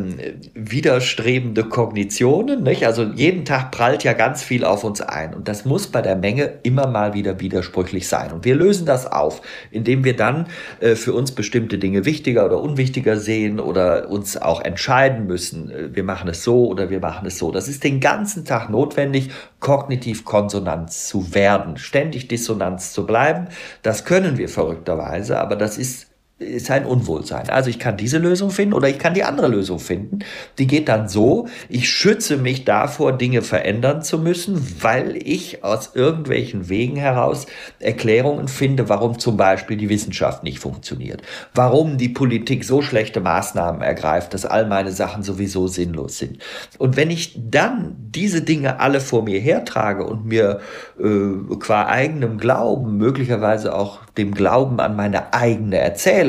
widerstrebende 0.54 1.66
Kognitionen. 1.66 2.64
Nicht? 2.64 2.86
Also 2.86 3.04
jeden 3.04 3.46
Tag 3.46 3.72
prallt 3.72 4.04
ja 4.04 4.14
ganz 4.14 4.44
viel 4.44 4.64
auf 4.64 4.84
uns 4.84 5.02
ein. 5.02 5.34
Und 5.34 5.48
das 5.48 5.66
muss 5.66 5.88
bei 5.88 6.02
der 6.02 6.16
Menge 6.16 6.60
immer 6.64 6.88
mal 6.88 7.14
wieder 7.14 7.40
widersprüchlich 7.40 8.08
sein. 8.08 8.32
Und 8.32 8.46
wir 8.46 8.56
lösen 8.56 8.86
das 8.86 9.12
auf, 9.12 9.42
indem 9.72 10.04
wir 10.04 10.16
dann 10.16 10.48
äh, 10.80 10.96
für 10.96 11.14
uns 11.14 11.32
bestimmte 11.32 11.78
Dinge 11.78 12.06
wichtiger 12.06 12.46
oder 12.46 12.62
unwichtiger 12.62 13.18
sehen 13.18 13.60
oder 13.60 14.10
uns 14.10 14.38
auch 14.38 14.62
entscheiden 14.62 15.28
müssen. 15.28 15.70
Äh, 15.70 15.96
wir 15.96 16.04
machen 16.04 16.30
es 16.30 16.44
so 16.44 16.68
oder 16.68 16.90
wir 16.90 17.00
machen 17.00 17.28
es 17.28 17.38
so. 17.38 17.52
Das 17.52 17.68
ist 17.68 17.84
den 17.84 18.00
ganzen 18.00 18.46
Tag 18.46 18.70
notwendig, 18.70 19.32
kognitiv 19.60 20.24
konsonant 20.24 20.77
Dissonanz 20.86 21.08
zu 21.08 21.34
werden, 21.34 21.78
ständig 21.78 22.28
Dissonanz 22.28 22.94
zu 22.94 23.06
bleiben. 23.06 23.48
Das 23.82 24.06
können 24.06 24.38
wir 24.38 24.50
verrückterweise, 24.50 25.40
aber 25.40 25.56
das 25.56 25.78
ist 25.78 26.07
ist 26.40 26.70
ein 26.70 26.86
Unwohlsein. 26.86 27.50
Also 27.50 27.72
ich 27.72 27.80
kann 27.80 27.98
diese 27.98 28.20
Lösung 28.20 28.52
finden 28.52 28.76
oder 28.76 28.88
ich 28.88 29.00
kann 29.00 29.16
die 29.16 29.24
andere 29.24 29.48
Lösung 29.48 29.80
finden. 29.80 30.20
Die 30.60 30.68
geht 30.68 30.88
dann 30.88 31.10
so, 31.10 31.48
ich 31.68 31.90
schütze 31.90 32.38
mich 32.38 32.64
davor, 32.64 33.18
Dinge 33.18 33.42
verändern 33.42 34.04
zu 34.04 34.20
müssen, 34.20 34.84
weil 34.84 35.18
ich 35.18 35.64
aus 35.64 35.96
irgendwelchen 35.96 36.70
Wegen 36.70 36.96
heraus 36.96 37.48
Erklärungen 37.80 38.48
finde, 38.48 38.88
warum 38.88 39.18
zum 39.18 39.36
Beispiel 39.36 39.78
die 39.78 39.90
Wissenschaft 39.90 40.44
nicht 40.44 40.60
funktioniert, 40.60 41.24
warum 41.56 41.98
die 41.98 42.10
Politik 42.10 42.66
so 42.66 42.84
schlechte 42.84 43.20
Maßnahmen 43.20 43.82
ergreift, 43.82 44.36
dass 44.36 44.46
all 44.46 44.68
meine 44.68 44.92
Sachen 44.92 45.24
sowieso 45.24 45.66
sinnlos 45.66 46.20
sind. 46.20 46.38
Und 46.78 46.98
wenn 46.98 47.10
ich 47.10 47.36
dann 47.50 47.96
diese 47.98 48.44
Dinge 48.44 48.80
alle 48.80 49.02
vor 49.02 49.24
mir 49.24 49.40
hertrage 49.40 50.06
und 50.06 50.26
mir 50.26 50.60
äh, 51.00 51.56
qua 51.60 51.88
eigenem 51.88 52.38
Glauben, 52.38 52.98
möglicherweise 52.98 53.74
auch 53.74 54.02
dem 54.18 54.34
Glauben 54.34 54.80
an 54.80 54.96
meine 54.96 55.34
eigene 55.34 55.78
Erzählung. 55.78 56.27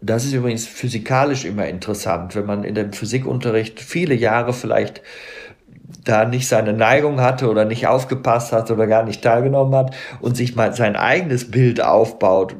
Das 0.00 0.24
ist 0.24 0.32
übrigens 0.32 0.66
physikalisch 0.66 1.44
immer 1.44 1.66
interessant, 1.66 2.34
wenn 2.34 2.46
man 2.46 2.64
in 2.64 2.74
dem 2.74 2.92
Physikunterricht 2.92 3.80
viele 3.80 4.14
Jahre 4.14 4.52
vielleicht 4.52 5.02
da 6.04 6.24
nicht 6.24 6.48
seine 6.48 6.72
Neigung 6.72 7.20
hatte 7.20 7.50
oder 7.50 7.64
nicht 7.64 7.86
aufgepasst 7.86 8.52
hat 8.52 8.70
oder 8.70 8.86
gar 8.86 9.02
nicht 9.04 9.22
teilgenommen 9.22 9.74
hat 9.74 9.94
und 10.20 10.36
sich 10.36 10.56
mal 10.56 10.72
sein 10.72 10.96
eigenes 10.96 11.50
Bild 11.50 11.82
aufbaut, 11.82 12.56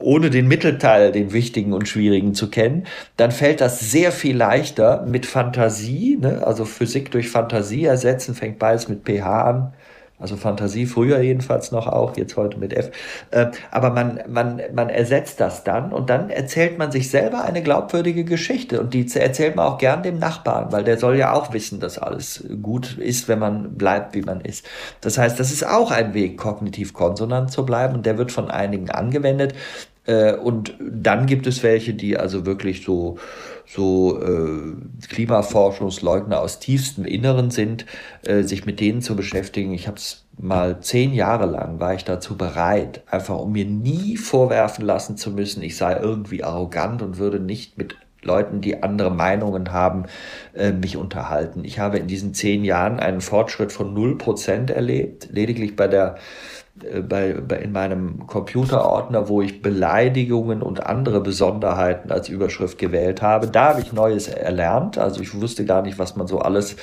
ohne 0.00 0.30
den 0.30 0.46
Mittelteil, 0.46 1.12
den 1.12 1.32
wichtigen 1.32 1.72
und 1.72 1.88
schwierigen 1.88 2.34
zu 2.34 2.50
kennen, 2.50 2.84
dann 3.16 3.32
fällt 3.32 3.60
das 3.60 3.90
sehr 3.90 4.12
viel 4.12 4.36
leichter 4.36 5.04
mit 5.06 5.26
Fantasie, 5.26 6.18
ne? 6.20 6.46
also 6.46 6.64
Physik 6.64 7.10
durch 7.10 7.28
Fantasie 7.28 7.84
ersetzen, 7.84 8.34
fängt 8.34 8.58
beides 8.58 8.88
mit 8.88 9.04
pH 9.04 9.42
an, 9.42 9.72
also 10.18 10.36
Fantasie 10.36 10.86
früher 10.86 11.20
jedenfalls 11.20 11.70
noch 11.70 11.86
auch, 11.86 12.16
jetzt 12.16 12.36
heute 12.36 12.58
mit 12.58 12.72
F. 12.72 12.90
Äh, 13.30 13.46
aber 13.70 13.90
man, 13.90 14.20
man, 14.28 14.60
man 14.74 14.90
ersetzt 14.90 15.40
das 15.40 15.64
dann 15.64 15.92
und 15.92 16.10
dann 16.10 16.30
erzählt 16.30 16.78
man 16.78 16.90
sich 16.90 17.10
selber 17.10 17.44
eine 17.44 17.62
glaubwürdige 17.62 18.24
Geschichte 18.24 18.80
und 18.80 18.94
die 18.94 19.08
erzählt 19.14 19.56
man 19.56 19.66
auch 19.66 19.78
gern 19.78 20.02
dem 20.02 20.18
Nachbarn, 20.18 20.72
weil 20.72 20.84
der 20.84 20.98
soll 20.98 21.16
ja 21.16 21.32
auch 21.32 21.52
wissen, 21.52 21.80
dass 21.80 21.98
alles 21.98 22.44
gut 22.62 22.98
ist, 22.98 23.28
wenn 23.28 23.38
man 23.38 23.76
bleibt, 23.76 24.14
wie 24.14 24.22
man 24.22 24.40
ist. 24.40 24.66
Das 25.00 25.18
heißt, 25.18 25.38
das 25.38 25.52
ist 25.52 25.66
auch 25.66 25.90
ein 25.90 26.14
Weg, 26.14 26.36
kognitiv 26.36 26.92
konsonant 26.92 27.52
zu 27.52 27.64
bleiben 27.64 27.94
und 27.94 28.06
der 28.06 28.18
wird 28.18 28.32
von 28.32 28.50
einigen 28.50 28.90
angewendet. 28.90 29.54
Äh, 30.08 30.34
und 30.34 30.74
dann 30.80 31.26
gibt 31.26 31.46
es 31.46 31.62
welche, 31.62 31.94
die 31.94 32.16
also 32.16 32.46
wirklich 32.46 32.84
so 32.84 33.18
so 33.68 34.20
äh, 34.22 35.06
Klimaforschungsleugner 35.08 36.40
aus 36.40 36.58
tiefstem 36.58 37.04
Inneren 37.04 37.50
sind, 37.50 37.84
äh, 38.22 38.42
sich 38.42 38.64
mit 38.64 38.80
denen 38.80 39.02
zu 39.02 39.14
beschäftigen. 39.14 39.74
Ich 39.74 39.86
habe 39.86 39.98
es 39.98 40.24
mal 40.38 40.80
zehn 40.80 41.12
Jahre 41.12 41.46
lang 41.46 41.78
war 41.80 41.94
ich 41.94 42.04
dazu 42.04 42.36
bereit, 42.36 43.02
einfach 43.10 43.38
um 43.38 43.52
mir 43.52 43.66
nie 43.66 44.16
vorwerfen 44.16 44.84
lassen 44.84 45.16
zu 45.16 45.30
müssen, 45.32 45.62
ich 45.62 45.76
sei 45.76 45.98
irgendwie 45.98 46.44
arrogant 46.44 47.02
und 47.02 47.18
würde 47.18 47.40
nicht 47.40 47.76
mit 47.76 47.96
Leuten, 48.22 48.60
die 48.60 48.82
andere 48.82 49.10
Meinungen 49.10 49.72
haben, 49.72 50.04
äh, 50.54 50.72
mich 50.72 50.96
unterhalten. 50.96 51.64
Ich 51.64 51.78
habe 51.78 51.98
in 51.98 52.06
diesen 52.06 52.34
zehn 52.34 52.64
Jahren 52.64 52.98
einen 52.98 53.20
Fortschritt 53.20 53.72
von 53.72 53.94
null 53.94 54.18
Prozent 54.18 54.70
erlebt, 54.70 55.28
lediglich 55.30 55.76
bei 55.76 55.86
der 55.86 56.16
äh, 56.84 57.00
bei, 57.00 57.34
bei, 57.34 57.58
in 57.58 57.72
meinem 57.72 58.26
Computerordner, 58.26 59.28
wo 59.28 59.42
ich 59.42 59.62
Beleidigungen 59.62 60.62
und 60.62 60.84
andere 60.84 61.20
Besonderheiten 61.20 62.10
als 62.10 62.28
Überschrift 62.28 62.78
gewählt 62.78 63.22
habe. 63.22 63.46
Da 63.46 63.70
habe 63.70 63.80
ich 63.80 63.92
Neues 63.92 64.28
erlernt. 64.28 64.98
Also 64.98 65.20
ich 65.20 65.40
wusste 65.40 65.64
gar 65.64 65.82
nicht, 65.82 65.98
was 65.98 66.16
man 66.16 66.26
so 66.26 66.40
alles 66.40 66.76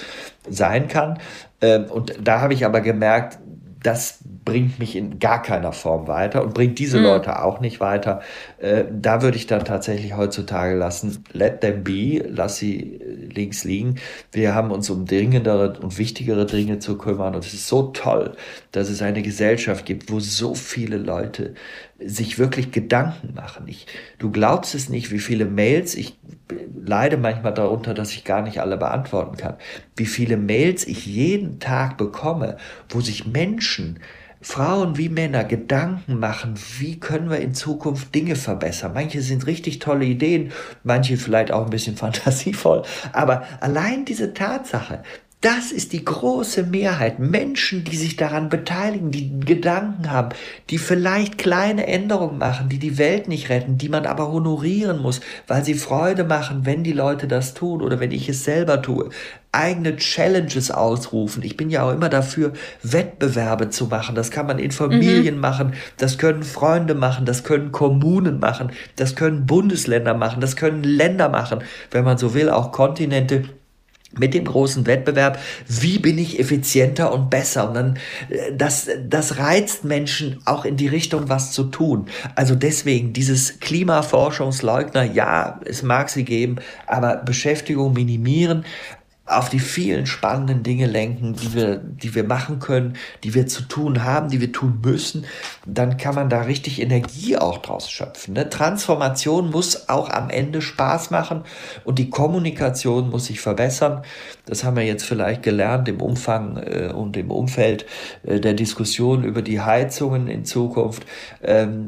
sein 0.50 0.88
kann. 0.88 1.20
Ähm, 1.62 1.86
und 1.86 2.16
da 2.24 2.42
habe 2.42 2.54
ich 2.54 2.66
aber 2.66 2.82
gemerkt, 2.82 3.40
das 3.86 4.20
bringt 4.44 4.80
mich 4.80 4.96
in 4.96 5.20
gar 5.20 5.42
keiner 5.42 5.72
Form 5.72 6.08
weiter 6.08 6.44
und 6.44 6.54
bringt 6.56 6.80
diese 6.80 6.98
mhm. 6.98 7.04
Leute 7.04 7.44
auch 7.44 7.60
nicht 7.60 7.80
weiter. 7.80 8.22
Äh, 8.58 8.86
da 8.92 9.22
würde 9.22 9.38
ich 9.38 9.46
dann 9.46 9.64
tatsächlich 9.64 10.18
heutzutage 10.18 10.76
lassen, 10.76 11.24
let 11.34 11.62
them 11.62 11.84
be, 11.84 12.24
lass 12.28 12.58
sie 12.58 12.96
äh, 12.96 13.26
links 13.34 13.64
liegen. 13.64 13.96
Wir 14.32 14.56
haben 14.56 14.72
uns 14.72 14.90
um 14.90 15.06
dringendere 15.06 15.80
und 15.80 15.98
wichtigere 16.00 16.48
Dinge 16.48 16.80
zu 16.80 16.98
kümmern 16.98 17.36
und 17.36 17.46
es 17.46 17.54
ist 17.54 17.68
so 17.68 17.84
toll, 17.84 18.36
dass 18.72 18.90
es 18.90 19.04
eine 19.04 19.22
Gesellschaft 19.22 19.86
gibt, 19.86 20.12
wo 20.12 20.20
so 20.20 20.56
viele 20.56 20.98
Leute 20.98 21.54
sich 22.06 22.38
wirklich 22.38 22.72
Gedanken 22.72 23.34
machen. 23.34 23.68
Ich, 23.68 23.88
du 24.20 24.32
glaubst 24.32 24.76
es 24.76 24.89
nicht, 24.89 25.12
wie 25.12 25.20
viele 25.20 25.45
Mails, 25.45 25.95
ich 25.95 26.18
leide 26.86 27.18
manchmal 27.18 27.53
darunter, 27.53 27.93
dass 27.93 28.12
ich 28.12 28.24
gar 28.24 28.41
nicht 28.41 28.60
alle 28.60 28.78
beantworten 28.78 29.38
kann, 29.38 29.56
wie 29.95 30.06
viele 30.06 30.38
Mails 30.38 30.86
ich 30.86 31.06
jeden 31.06 31.60
Tag 31.60 31.97
bekomme, 31.97 32.58
wo 32.89 33.01
sich 33.01 33.26
Menschen 33.26 33.99
Frauen 34.45 34.95
wie 34.95 35.10
Männer 35.10 35.43
Gedanken 35.43 36.20
machen, 36.20 36.53
wie 36.78 36.99
können 36.99 37.32
wir 37.32 37.39
in 37.39 37.56
Zukunft 37.56 38.14
Dinge 38.14 38.36
verbessern. 38.36 38.91
Manche 38.93 39.24
sind 39.24 39.47
richtig 39.47 39.80
tolle 39.80 40.06
Ideen, 40.06 40.51
manche 40.84 41.18
vielleicht 41.18 41.51
auch 41.51 41.64
ein 41.64 41.72
bisschen 41.72 41.97
fantasievoll, 41.97 42.84
aber 43.12 43.43
allein 43.60 44.06
diese 44.06 44.36
Tatsache, 44.36 45.01
das 45.42 45.72
ist 45.72 45.94
die 45.94 46.04
große 46.04 46.64
Mehrheit. 46.64 47.20
Menschen, 47.20 47.84
die 47.84 47.98
sich 47.98 48.16
daran 48.16 48.50
beteiligen, 48.50 49.12
die 49.12 49.40
Gedanken 49.42 50.10
haben, 50.10 50.30
die 50.72 50.80
vielleicht 50.80 51.38
kleine 51.38 51.86
Änderungen 51.86 52.40
machen, 52.40 52.68
die 52.68 52.80
die 52.80 52.98
Welt 52.98 53.28
nicht 53.28 53.50
retten, 53.50 53.78
die 53.78 53.90
man 53.90 54.08
aber 54.08 54.32
honorieren 54.32 55.00
muss, 55.00 55.22
weil 55.46 55.64
sie 55.64 55.76
Freude 55.76 56.24
machen, 56.24 56.66
wenn 56.66 56.84
die 56.84 56.94
Leute 56.94 57.28
das 57.28 57.54
tun 57.54 57.84
oder 57.84 58.00
wenn 58.00 58.12
ich 58.12 58.28
es 58.28 58.44
selber 58.44 58.82
tue. 58.82 59.10
Eigene 59.52 59.98
Challenges 59.98 60.72
ausrufen. 60.72 61.44
Ich 61.44 61.56
bin 61.56 61.70
ja 61.70 61.84
auch 61.84 61.94
immer 61.94 62.10
dafür, 62.10 62.54
Wettbewerbe 62.82 63.70
zu 63.70 63.86
machen. 63.86 64.16
Das 64.16 64.32
kann 64.32 64.48
man 64.48 64.58
in 64.58 64.72
Familien 64.72 65.36
mhm. 65.36 65.42
machen, 65.42 65.74
das 65.98 66.18
können 66.18 66.42
Freunde 66.42 66.96
machen, 66.96 67.26
das 67.26 67.44
können 67.44 67.72
Kommunen 67.72 68.40
machen, 68.40 68.72
das 68.96 69.16
können 69.16 69.46
Bundesländer 69.46 70.16
machen, 70.16 70.42
das 70.42 70.56
können 70.56 70.84
Länder 70.84 71.30
machen, 71.30 71.60
wenn 71.92 72.04
man 72.04 72.18
so 72.18 72.34
will, 72.34 72.50
auch 72.50 72.72
Kontinente 72.72 73.44
mit 74.20 74.34
dem 74.34 74.45
großen 74.45 74.86
Wettbewerb, 74.86 75.39
wie 75.68 75.99
bin 75.99 76.18
ich 76.18 76.39
effizienter 76.39 77.13
und 77.13 77.30
besser? 77.30 77.68
Und 77.68 77.74
dann, 77.76 77.99
äh, 78.30 78.53
das, 78.55 78.88
das 79.07 79.38
reizt 79.38 79.84
Menschen 79.84 80.41
auch 80.45 80.66
in 80.66 80.78
die 80.78 80.88
Richtung, 80.88 81.30
was 81.30 81.51
zu 81.51 81.66
tun. 81.66 82.07
Also 82.36 82.55
deswegen 82.55 83.13
dieses 83.13 83.59
Klimaforschungsleugner, 83.59 85.03
ja, 85.03 85.59
es 85.66 85.84
mag 85.84 86.09
sie 86.09 86.24
geben, 86.24 86.57
aber 86.88 87.18
Beschäftigung 87.18 87.93
minimieren, 87.93 88.66
auf 89.28 89.49
die 89.49 89.59
vielen 89.59 90.05
spannenden 90.05 90.61
Dinge 90.61 90.86
lenken, 90.86 91.34
die 91.34 91.55
wir, 91.55 91.78
die 91.78 92.13
wir 92.13 92.23
machen 92.23 92.59
können, 92.59 92.93
die 93.23 93.34
wir 93.34 93.47
zu 93.47 93.63
tun 93.63 94.03
haben, 94.03 94.30
die 94.30 94.39
wir 94.39 94.51
tun 94.51 94.82
müssen, 94.84 95.26
dann 95.65 95.97
kann 95.97 96.13
man 96.13 96.30
da 96.30 96.41
richtig 96.41 96.80
Energie 96.80 97.36
auch 97.36 97.57
draus 97.57 97.89
schöpfen. 97.89 98.36
Ne? 98.36 98.49
Transformation 98.49 99.49
muss 99.49 99.89
auch 99.89 100.11
am 100.11 100.30
Ende 100.30 100.61
Spaß 100.61 101.09
machen 101.09 101.41
und 101.86 101.97
die 101.97 102.11
Kommunikation 102.11 103.09
muss 103.09 103.26
sich 103.26 103.39
verbessern. 103.39 104.03
Das 104.45 104.63
haben 104.63 104.76
wir 104.76 104.86
jetzt 104.86 105.05
vielleicht 105.05 105.41
gelernt 105.41 105.88
im 105.88 106.01
Umfang 106.01 106.57
äh, 106.57 106.91
und 106.93 107.17
im 107.17 107.32
Umfeld 107.32 107.88
äh, 108.23 108.39
der 108.39 108.53
Diskussion 108.53 109.23
über 109.23 109.41
die 109.41 109.59
Heizungen 109.59 110.28
in 110.28 110.45
Zukunft. 110.45 111.03
Ähm, 111.41 111.88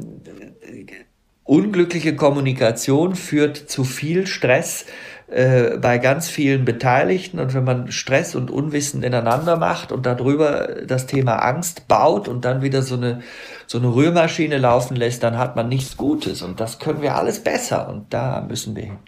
unglückliche 1.44 2.16
Kommunikation 2.16 3.14
führt 3.14 3.56
zu 3.56 3.84
viel 3.84 4.26
Stress 4.26 4.86
äh, 5.30 5.76
bei 5.76 5.98
ganz 5.98 6.28
vielen 6.28 6.64
Beteiligten. 6.64 7.38
Und 7.38 7.52
wenn 7.54 7.64
man 7.64 7.92
Stress 7.92 8.34
und 8.34 8.50
Unwissen 8.50 9.02
ineinander 9.02 9.56
macht 9.56 9.92
und 9.92 10.06
darüber 10.06 10.76
das 10.86 11.06
Thema 11.06 11.36
Angst 11.36 11.86
baut 11.86 12.28
und 12.28 12.44
dann 12.44 12.62
wieder 12.62 12.82
so 12.82 12.94
eine, 12.94 13.20
so 13.66 13.78
eine 13.78 13.94
Rührmaschine 13.94 14.56
laufen 14.56 14.96
lässt, 14.96 15.22
dann 15.22 15.36
hat 15.36 15.54
man 15.54 15.68
nichts 15.68 15.96
Gutes. 15.96 16.40
Und 16.40 16.60
das 16.60 16.78
können 16.78 17.02
wir 17.02 17.14
alles 17.14 17.40
besser. 17.40 17.88
Und 17.88 18.12
da 18.14 18.40
müssen 18.40 18.74
wir 18.74 18.84
hin. 18.84 18.98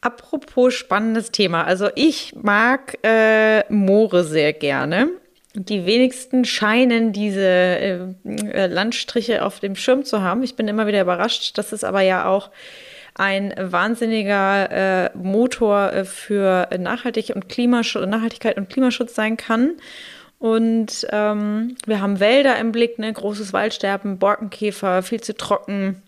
Apropos 0.00 0.72
spannendes 0.72 1.30
Thema. 1.30 1.64
Also 1.64 1.90
ich 1.94 2.34
mag 2.40 2.96
äh, 3.02 3.70
Moore 3.70 4.24
sehr 4.24 4.54
gerne. 4.54 5.10
Die 5.54 5.84
wenigsten 5.84 6.46
scheinen 6.46 7.12
diese 7.12 7.42
äh, 7.42 8.66
Landstriche 8.66 9.44
auf 9.44 9.60
dem 9.60 9.76
Schirm 9.76 10.04
zu 10.04 10.22
haben. 10.22 10.42
Ich 10.42 10.56
bin 10.56 10.68
immer 10.68 10.86
wieder 10.86 11.02
überrascht, 11.02 11.58
dass 11.58 11.72
es 11.72 11.84
aber 11.84 12.00
ja 12.00 12.24
auch 12.24 12.50
ein 13.14 13.54
wahnsinniger 13.56 14.70
äh, 14.70 15.10
Motor 15.16 15.92
äh, 15.92 16.04
für 16.04 16.68
Nachhaltig 16.78 17.32
und 17.34 17.48
Klimaschutz, 17.48 18.06
Nachhaltigkeit 18.06 18.56
und 18.56 18.68
Klimaschutz 18.68 19.14
sein 19.14 19.36
kann. 19.36 19.72
Und 20.38 21.06
ähm, 21.10 21.76
wir 21.86 22.00
haben 22.00 22.18
Wälder 22.18 22.58
im 22.58 22.72
Blick, 22.72 22.98
ne? 22.98 23.12
großes 23.12 23.52
Waldsterben, 23.52 24.18
Borkenkäfer, 24.18 25.02
viel 25.02 25.20
zu 25.20 25.36
trocken, 25.36 26.02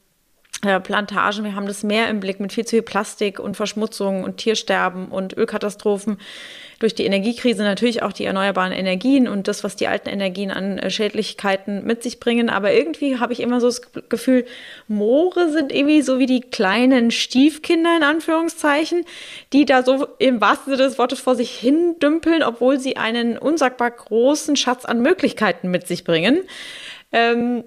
äh, 0.64 0.80
Plantagen, 0.80 1.44
wir 1.44 1.54
haben 1.54 1.66
das 1.66 1.82
Meer 1.82 2.08
im 2.08 2.20
Blick 2.20 2.40
mit 2.40 2.52
viel 2.52 2.64
zu 2.64 2.76
viel 2.76 2.82
Plastik 2.82 3.38
und 3.40 3.56
Verschmutzung 3.56 4.22
und 4.22 4.36
Tiersterben 4.36 5.08
und 5.08 5.36
Ölkatastrophen. 5.36 6.18
Durch 6.82 6.96
die 6.96 7.06
Energiekrise 7.06 7.62
natürlich 7.62 8.02
auch 8.02 8.12
die 8.12 8.24
erneuerbaren 8.24 8.72
Energien 8.72 9.28
und 9.28 9.46
das, 9.46 9.62
was 9.62 9.76
die 9.76 9.86
alten 9.86 10.08
Energien 10.08 10.50
an 10.50 10.78
äh, 10.78 10.90
Schädlichkeiten 10.90 11.84
mit 11.84 12.02
sich 12.02 12.18
bringen. 12.18 12.50
Aber 12.50 12.72
irgendwie 12.72 13.20
habe 13.20 13.32
ich 13.32 13.38
immer 13.38 13.60
so 13.60 13.68
das 13.68 13.82
Gefühl, 14.08 14.46
Moore 14.88 15.52
sind 15.52 15.72
irgendwie 15.72 16.02
so 16.02 16.18
wie 16.18 16.26
die 16.26 16.40
kleinen 16.40 17.12
Stiefkinder 17.12 17.96
in 17.96 18.02
Anführungszeichen, 18.02 19.04
die 19.52 19.64
da 19.64 19.84
so 19.84 20.08
im 20.18 20.40
wahrsten 20.40 20.72
Sinne 20.72 20.88
des 20.88 20.98
Wortes 20.98 21.20
vor 21.20 21.36
sich 21.36 21.52
hin 21.52 22.00
dümpeln, 22.02 22.42
obwohl 22.42 22.80
sie 22.80 22.96
einen 22.96 23.38
unsagbar 23.38 23.92
großen 23.92 24.56
Schatz 24.56 24.84
an 24.84 25.02
Möglichkeiten 25.02 25.70
mit 25.70 25.86
sich 25.86 26.02
bringen. 26.02 26.40
Ähm, 27.12 27.62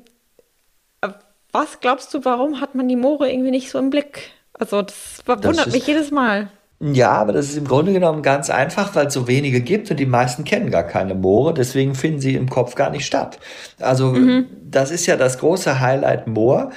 was 1.53 1.79
glaubst 1.79 2.13
du, 2.13 2.25
warum 2.25 2.59
hat 2.59 2.75
man 2.75 2.89
die 2.89 2.97
Moore 2.97 3.31
irgendwie 3.31 3.51
nicht 3.51 3.71
so 3.71 3.79
im 3.79 3.91
Blick? 3.91 4.31
Also 4.51 4.81
das 4.81 5.23
wundert 5.25 5.71
mich 5.71 5.87
jedes 5.87 6.11
Mal. 6.11 6.49
Ja, 6.79 7.11
aber 7.13 7.31
das 7.31 7.47
ist 7.47 7.57
im 7.57 7.67
Grunde 7.67 7.93
genommen 7.93 8.21
ganz 8.21 8.49
einfach, 8.49 8.95
weil 8.95 9.07
es 9.07 9.13
so 9.13 9.27
wenige 9.27 9.61
gibt 9.61 9.89
und 9.91 9.97
die 9.97 10.05
meisten 10.05 10.43
kennen 10.43 10.71
gar 10.71 10.83
keine 10.83 11.15
Moore, 11.15 11.53
deswegen 11.53 11.95
finden 11.95 12.19
sie 12.19 12.35
im 12.35 12.49
Kopf 12.49 12.75
gar 12.75 12.89
nicht 12.89 13.05
statt. 13.05 13.39
Also 13.79 14.11
mhm. 14.11 14.47
das 14.61 14.91
ist 14.91 15.05
ja 15.05 15.15
das 15.15 15.39
große 15.39 15.79
Highlight 15.79 16.27
Moor. 16.27 16.71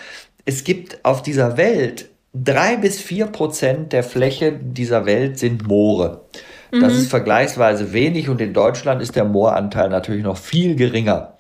Es 0.45 0.63
gibt 0.63 1.05
auf 1.05 1.23
dieser 1.23 1.57
Welt 1.57 2.11
drei 2.33 2.77
bis 2.77 3.01
vier 3.01 3.27
Prozent 3.27 3.93
der 3.93 4.05
Fläche 4.05 4.53
dieser 4.53 5.05
Welt 5.05 5.39
sind 5.39 5.67
Moore. 5.67 6.27
Das 6.71 6.93
mhm. 6.93 6.99
ist 7.01 7.11
vergleichsweise 7.11 7.93
wenig 7.93 8.29
und 8.29 8.41
in 8.41 8.53
Deutschland 8.53 9.03
ist 9.03 9.17
der 9.17 9.25
Mooranteil 9.25 9.89
natürlich 9.89 10.23
noch 10.23 10.37
viel 10.37 10.77
geringer. 10.77 11.35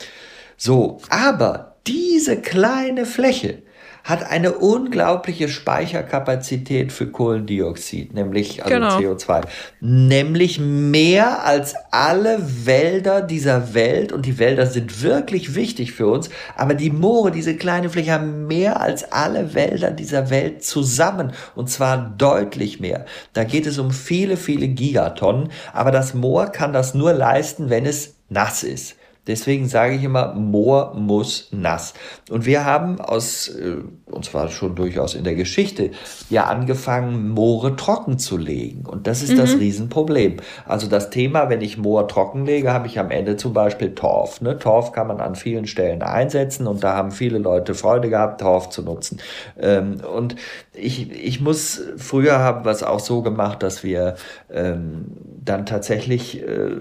So, 0.57 0.99
aber 1.11 1.77
diese 1.87 2.41
kleine 2.41 3.07
Fläche 3.07 3.63
hat 4.09 4.23
eine 4.23 4.53
unglaubliche 4.53 5.51
Speicherkapazität 5.51 6.93
für 6.93 7.09
Kohlendioxid, 7.09 8.15
nämlich 8.15 8.65
also 8.65 8.75
genau. 8.75 8.99
CO2, 8.99 9.43
nämlich 9.81 10.59
mehr 10.59 11.45
als 11.45 11.75
alle 11.91 12.39
Wälder 12.65 13.21
dieser 13.21 13.75
Welt 13.75 14.11
und 14.13 14.25
die 14.25 14.39
Wälder 14.39 14.67
sind 14.67 15.03
wirklich 15.03 15.55
wichtig 15.55 15.93
für 15.93 16.07
uns, 16.07 16.31
aber 16.57 16.73
die 16.73 16.89
Moore, 16.89 17.33
diese 17.33 17.55
kleine 17.55 17.91
Fläche 17.91 18.13
haben 18.13 18.47
mehr 18.47 18.81
als 18.81 19.13
alle 19.13 19.53
Wälder 19.53 19.91
dieser 19.91 20.31
Welt 20.31 20.65
zusammen 20.65 21.33
und 21.55 21.69
zwar 21.69 21.99
deutlich 22.17 22.81
mehr. 22.81 23.05
Da 23.35 23.45
geht 23.45 23.67
es 23.67 23.79
um 23.79 23.91
viele, 23.91 24.39
viele 24.39 24.69
Gigatonnen, 24.69 25.51
aber 25.75 25.91
das 25.91 26.15
Moor 26.15 26.47
kann 26.47 26.73
das 26.73 26.95
nur 26.95 27.13
leisten, 27.13 27.69
wenn 27.69 27.85
es 27.85 28.15
nass 28.31 28.63
ist. 28.63 28.98
Deswegen 29.29 29.69
sage 29.69 29.95
ich 29.95 30.03
immer, 30.03 30.33
Moor 30.35 30.95
muss 30.95 31.49
nass. 31.53 31.93
Und 32.31 32.47
wir 32.47 32.65
haben 32.65 33.01
aus, 33.01 33.49
äh, 33.49 33.77
und 34.07 34.25
zwar 34.25 34.49
schon 34.49 34.75
durchaus 34.75 35.15
in 35.15 35.23
der 35.23 35.35
Geschichte, 35.35 35.91
ja 36.31 36.45
angefangen, 36.45 37.29
Moore 37.29 37.77
trocken 37.77 38.19
zu 38.19 38.39
legen. 38.39 38.87
Und 38.87 39.07
das 39.07 39.23
ist 39.23 39.33
mhm. 39.33 39.37
das 39.37 39.59
Riesenproblem. 39.59 40.39
Also 40.67 40.89
das 40.89 41.11
Thema, 41.11 41.51
wenn 41.51 41.61
ich 41.61 41.77
Moor 41.77 42.09
trocken 42.09 42.47
lege, 42.47 42.73
habe 42.73 42.87
ich 42.87 42.99
am 42.99 43.11
Ende 43.11 43.37
zum 43.37 43.53
Beispiel 43.53 43.95
Torf. 43.95 44.41
Ne? 44.41 44.59
Torf 44.59 44.93
kann 44.93 45.07
man 45.07 45.21
an 45.21 45.35
vielen 45.35 45.67
Stellen 45.67 46.03
einsetzen 46.03 46.67
und 46.67 46.83
da 46.83 46.95
haben 46.95 47.11
viele 47.11 47.39
Leute 47.39 47.75
Freude 47.75 48.09
gehabt, 48.09 48.41
Torf 48.41 48.71
zu 48.71 48.83
nutzen. 48.83 49.21
Ähm, 49.61 50.01
und 50.17 50.37
ich, 50.73 51.13
ich 51.13 51.41
muss, 51.41 51.83
früher 51.99 52.39
haben 52.39 52.65
wir 52.65 52.73
es 52.73 52.83
auch 52.83 53.01
so 53.01 53.21
gemacht, 53.21 53.63
dass 53.63 53.85
wir 53.85 54.17
ähm, 54.51 55.07
dann 55.45 55.67
tatsächlich 55.67 56.43
äh, 56.43 56.77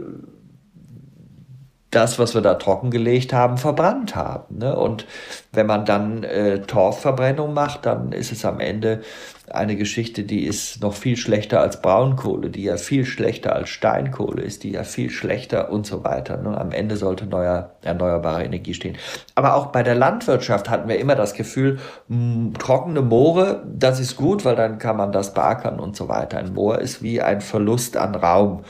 das, 1.91 2.19
was 2.19 2.33
wir 2.33 2.41
da 2.41 2.55
trockengelegt 2.55 3.31
haben, 3.31 3.57
verbrannt 3.57 4.15
haben. 4.15 4.57
Ne? 4.57 4.75
Und 4.75 5.05
wenn 5.53 5.67
man 5.67 5.85
dann 5.85 6.23
äh, 6.23 6.61
Torfverbrennung 6.61 7.53
macht, 7.53 7.85
dann 7.85 8.11
ist 8.11 8.31
es 8.31 8.43
am 8.43 8.59
Ende 8.59 9.01
eine 9.49 9.77
Geschichte, 9.77 10.23
die 10.23 10.43
ist 10.43 10.81
noch 10.81 10.93
viel 10.93 11.15
schlechter 11.15 11.61
als 11.61 11.81
Braunkohle, 11.81 12.49
die 12.49 12.63
ja 12.63 12.75
viel 12.75 13.05
schlechter 13.05 13.55
als 13.55 13.69
Steinkohle 13.69 14.41
ist, 14.41 14.63
die 14.63 14.71
ja 14.71 14.83
viel 14.83 15.09
schlechter 15.09 15.71
und 15.71 15.85
so 15.85 16.03
weiter. 16.03 16.35
Ne? 16.35 16.59
Am 16.59 16.71
Ende 16.71 16.97
sollte 16.97 17.25
neuer, 17.25 17.71
erneuerbare 17.81 18.43
Energie 18.43 18.73
stehen. 18.73 18.97
Aber 19.35 19.55
auch 19.55 19.67
bei 19.67 19.83
der 19.83 19.95
Landwirtschaft 19.95 20.69
hatten 20.69 20.89
wir 20.89 20.99
immer 20.99 21.15
das 21.15 21.33
Gefühl, 21.33 21.79
mh, 22.09 22.57
trockene 22.59 23.01
Moore, 23.01 23.63
das 23.65 24.01
ist 24.01 24.17
gut, 24.17 24.43
weil 24.43 24.57
dann 24.57 24.79
kann 24.79 24.97
man 24.97 25.13
das 25.13 25.33
beackern 25.33 25.79
und 25.79 25.95
so 25.95 26.09
weiter. 26.09 26.37
Ein 26.37 26.53
Moor 26.53 26.79
ist 26.79 27.01
wie 27.01 27.21
ein 27.21 27.39
Verlust 27.39 27.95
an 27.95 28.15
Raum. 28.15 28.63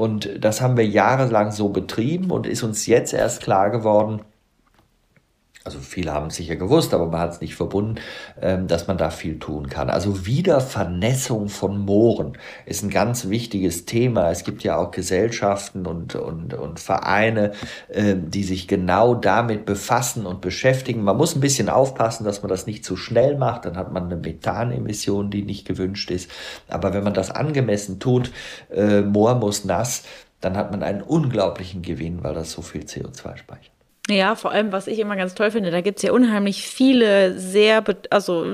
Und 0.00 0.42
das 0.42 0.62
haben 0.62 0.78
wir 0.78 0.86
jahrelang 0.86 1.52
so 1.52 1.68
betrieben 1.68 2.30
und 2.30 2.46
ist 2.46 2.62
uns 2.62 2.86
jetzt 2.86 3.12
erst 3.12 3.42
klar 3.42 3.68
geworden, 3.68 4.22
also 5.70 5.78
viele 5.78 6.12
haben 6.12 6.26
es 6.26 6.36
sicher 6.36 6.56
gewusst, 6.56 6.92
aber 6.92 7.06
man 7.06 7.20
hat 7.20 7.34
es 7.34 7.40
nicht 7.40 7.54
verbunden, 7.54 8.00
ähm, 8.42 8.66
dass 8.66 8.88
man 8.88 8.98
da 8.98 9.10
viel 9.10 9.38
tun 9.38 9.68
kann. 9.68 9.88
Also 9.88 10.26
Wiedervernässung 10.26 11.48
von 11.48 11.78
Mooren 11.78 12.36
ist 12.66 12.82
ein 12.82 12.90
ganz 12.90 13.28
wichtiges 13.28 13.84
Thema. 13.84 14.30
Es 14.32 14.42
gibt 14.42 14.64
ja 14.64 14.76
auch 14.76 14.90
Gesellschaften 14.90 15.86
und, 15.86 16.16
und, 16.16 16.54
und 16.54 16.80
Vereine, 16.80 17.52
ähm, 17.88 18.32
die 18.32 18.42
sich 18.42 18.66
genau 18.66 19.14
damit 19.14 19.64
befassen 19.64 20.26
und 20.26 20.40
beschäftigen. 20.40 21.04
Man 21.04 21.16
muss 21.16 21.36
ein 21.36 21.40
bisschen 21.40 21.68
aufpassen, 21.68 22.24
dass 22.24 22.42
man 22.42 22.48
das 22.48 22.66
nicht 22.66 22.84
zu 22.84 22.96
schnell 22.96 23.38
macht. 23.38 23.64
Dann 23.64 23.76
hat 23.76 23.92
man 23.92 24.06
eine 24.06 24.16
Methanemission, 24.16 25.30
die 25.30 25.42
nicht 25.42 25.68
gewünscht 25.68 26.10
ist. 26.10 26.28
Aber 26.66 26.94
wenn 26.94 27.04
man 27.04 27.14
das 27.14 27.30
angemessen 27.30 28.00
tut, 28.00 28.32
äh, 28.74 29.02
Moor 29.02 29.36
muss 29.36 29.64
nass, 29.64 30.02
dann 30.40 30.56
hat 30.56 30.72
man 30.72 30.82
einen 30.82 31.02
unglaublichen 31.02 31.82
Gewinn, 31.82 32.24
weil 32.24 32.34
das 32.34 32.50
so 32.50 32.60
viel 32.60 32.82
CO2 32.82 33.36
speichert. 33.36 33.69
Ja, 34.10 34.34
vor 34.34 34.50
allem, 34.50 34.72
was 34.72 34.86
ich 34.86 34.98
immer 34.98 35.16
ganz 35.16 35.34
toll 35.34 35.50
finde, 35.50 35.70
da 35.70 35.80
gibt 35.80 35.98
es 35.98 36.02
ja 36.02 36.12
unheimlich 36.12 36.66
viele 36.66 37.38
sehr, 37.38 37.84
also 38.10 38.46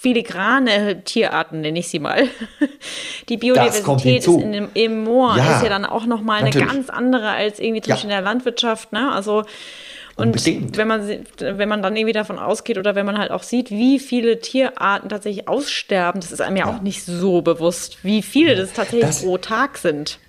filigrane 0.00 1.02
Tierarten, 1.04 1.60
nenne 1.60 1.78
ich 1.78 1.88
sie 1.88 1.98
mal. 1.98 2.28
Die 3.28 3.36
Biodiversität 3.36 4.20
ist 4.20 4.28
in 4.28 4.52
dem, 4.52 4.68
im 4.74 5.04
Moor 5.04 5.36
ja, 5.36 5.56
ist 5.56 5.62
ja 5.62 5.68
dann 5.68 5.84
auch 5.84 6.06
nochmal 6.06 6.42
eine 6.42 6.50
ganz 6.50 6.90
andere 6.90 7.30
als 7.30 7.58
irgendwie 7.58 7.82
zwischen 7.82 8.10
ja. 8.10 8.16
der 8.16 8.24
Landwirtschaft. 8.24 8.92
Ne? 8.92 9.10
Also 9.12 9.44
und 10.16 10.26
Unbedingt. 10.26 10.76
wenn 10.76 10.86
man, 10.86 11.08
wenn 11.40 11.68
man 11.68 11.82
dann 11.82 11.96
irgendwie 11.96 12.12
davon 12.12 12.38
ausgeht 12.38 12.78
oder 12.78 12.94
wenn 12.94 13.04
man 13.04 13.18
halt 13.18 13.32
auch 13.32 13.42
sieht, 13.42 13.70
wie 13.70 13.98
viele 13.98 14.38
Tierarten 14.38 15.08
tatsächlich 15.08 15.48
aussterben, 15.48 16.20
das 16.20 16.30
ist 16.30 16.40
einem 16.40 16.56
ja, 16.56 16.66
ja. 16.66 16.72
auch 16.72 16.82
nicht 16.82 17.04
so 17.04 17.42
bewusst, 17.42 17.98
wie 18.04 18.22
viele 18.22 18.54
das 18.54 18.72
tatsächlich 18.72 19.06
das, 19.06 19.22
pro 19.22 19.38
Tag 19.38 19.76
sind 19.76 20.20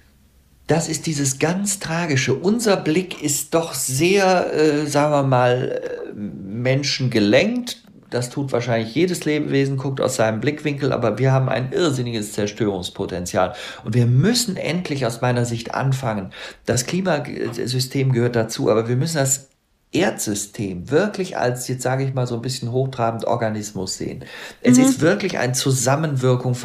das 0.68 0.89
ist 0.89 1.05
dieses 1.05 1.38
ganz 1.39 1.80
Tragische. 1.80 2.34
Unser 2.34 2.78
Blick 2.78 3.22
ist 3.22 3.53
doch 3.53 3.74
sehr, 3.74 4.53
äh, 4.53 4.88
sagen 4.88 5.11
wir 5.13 5.24
mal, 5.24 5.82
äh, 5.84 6.13
menschengelenkt. 6.16 7.84
Das 8.09 8.30
tut 8.30 8.51
wahrscheinlich 8.51 8.95
jedes 8.95 9.26
Lebewesen, 9.26 9.78
guckt 9.78 9.99
aus 9.99 10.16
seinem 10.16 10.39
Blickwinkel, 10.39 10.91
aber 10.91 11.18
wir 11.18 11.32
haben 11.32 11.49
ein 11.49 11.72
irrsinniges 11.72 12.34
Zerstörungspotenzial. 12.34 13.53
Und 13.84 13.93
wir 13.93 14.05
müssen 14.05 14.57
endlich 14.57 15.05
aus 15.05 15.22
meiner 15.22 15.45
Sicht 15.45 15.74
anfangen. 15.74 16.32
Das 16.66 16.86
Klimasystem 16.86 18.11
gehört 18.11 18.36
dazu, 18.36 18.70
aber 18.72 18.88
wir 18.88 18.95
müssen 18.95 19.18
das 19.18 19.49
Erdsystem 19.95 20.91
wirklich 20.91 21.37
als, 21.37 21.67
jetzt 21.67 21.83
sage 21.83 22.03
ich 22.03 22.13
mal 22.13 22.27
so 22.27 22.35
ein 22.35 22.41
bisschen 22.41 22.71
hochtrabend, 22.71 23.25
Organismus 23.25 23.97
sehen. 23.97 24.25
Es 24.61 24.77
mhm. 24.77 24.83
ist 24.85 25.01
wirklich 25.01 25.37
ein 25.37 25.53
Zusammenwirkung, 25.53 26.55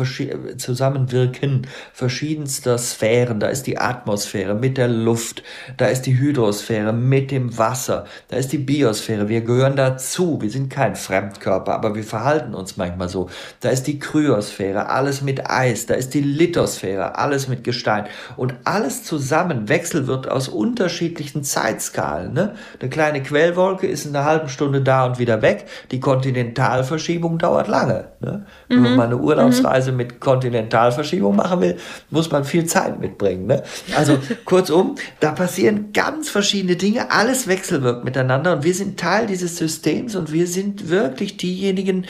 Zusammenwirken 0.59 1.67
verschiedenster 1.93 2.79
Sphären. 2.79 3.41
Da 3.41 3.49
ist 3.49 3.67
die 3.67 3.79
Atmosphäre 3.79 4.55
mit 4.55 4.77
der 4.77 4.89
Luft, 4.89 5.43
da 5.77 5.87
ist 5.87 6.03
die 6.03 6.19
Hydrosphäre 6.19 6.93
mit 6.93 7.31
dem 7.31 7.57
Wasser, 7.57 8.07
da 8.29 8.37
ist 8.37 8.53
die 8.53 8.59
Biosphäre. 8.59 9.29
Wir 9.29 9.41
gehören 9.41 9.77
dazu. 9.77 10.41
Wir 10.41 10.51
sind 10.51 10.71
kein 10.71 10.97
Fremdkörper, 10.97 11.75
aber 11.75 11.95
wir 11.95 12.05
verhalten 12.05 12.55
uns 12.55 12.77
manchmal 12.77 13.09
so. 13.09 13.29
Da 13.61 13.71
ist 13.71 13.85
die 13.85 13.99
Kryosphäre, 13.99 14.89
alles 14.89 15.23
mit 15.23 15.49
Eis. 15.51 15.87
Da 15.87 15.95
ist 15.95 16.15
die 16.15 16.21
Lithosphäre, 16.21 17.17
alles 17.17 17.49
mit 17.49 17.65
Gestein. 17.65 18.07
Und 18.37 18.55
alles 18.65 19.05
zusammen 19.05 19.69
wechselt 19.69 20.07
wird 20.07 20.29
aus 20.29 20.49
unterschiedlichen 20.49 21.45
Zeitskalen. 21.45 22.33
Ne? 22.33 22.55
Eine 22.81 22.91
kleine 22.91 23.20
eine 23.21 23.29
Quellwolke 23.29 23.87
ist 23.87 24.07
in 24.07 24.17
einer 24.17 24.25
halben 24.25 24.49
Stunde 24.49 24.81
da 24.81 25.05
und 25.07 25.19
wieder 25.19 25.43
weg. 25.43 25.67
Die 25.91 26.01
Kontinentalverschiebung 26.01 27.39
dauert 27.39 27.69
lange. 27.69 28.09
Ne? 28.21 28.47
Mhm. 28.69 28.75
Wenn 28.75 28.83
man 28.83 28.97
mal 28.97 29.07
eine 29.07 29.19
Urlaubsreise 29.19 29.93
mhm. 29.93 29.97
mit 29.99 30.21
Kontinentalverschiebung 30.21 31.37
machen 31.37 31.61
will, 31.61 31.77
muss 32.11 32.31
man 32.31 32.45
viel 32.45 32.67
Zeit 32.67 33.01
mitbringen. 33.01 33.47
Ne? 33.47 33.63
Also 33.97 34.19
kurzum, 34.45 34.97
da 35.21 35.33
passieren 35.33 35.93
ganz 35.93 36.31
verschiedene 36.31 36.77
Dinge. 36.77 37.11
Alles 37.11 37.47
wechselwirkt 37.47 38.05
miteinander 38.05 38.53
und 38.55 38.65
wir 38.65 38.75
sind 38.75 38.99
Teil 38.99 39.27
dieses 39.27 39.57
Systems 39.57 40.17
und 40.17 40.33
wir 40.33 40.47
sind 40.47 40.89
wirklich 40.89 41.37
diejenigen, 41.37 42.07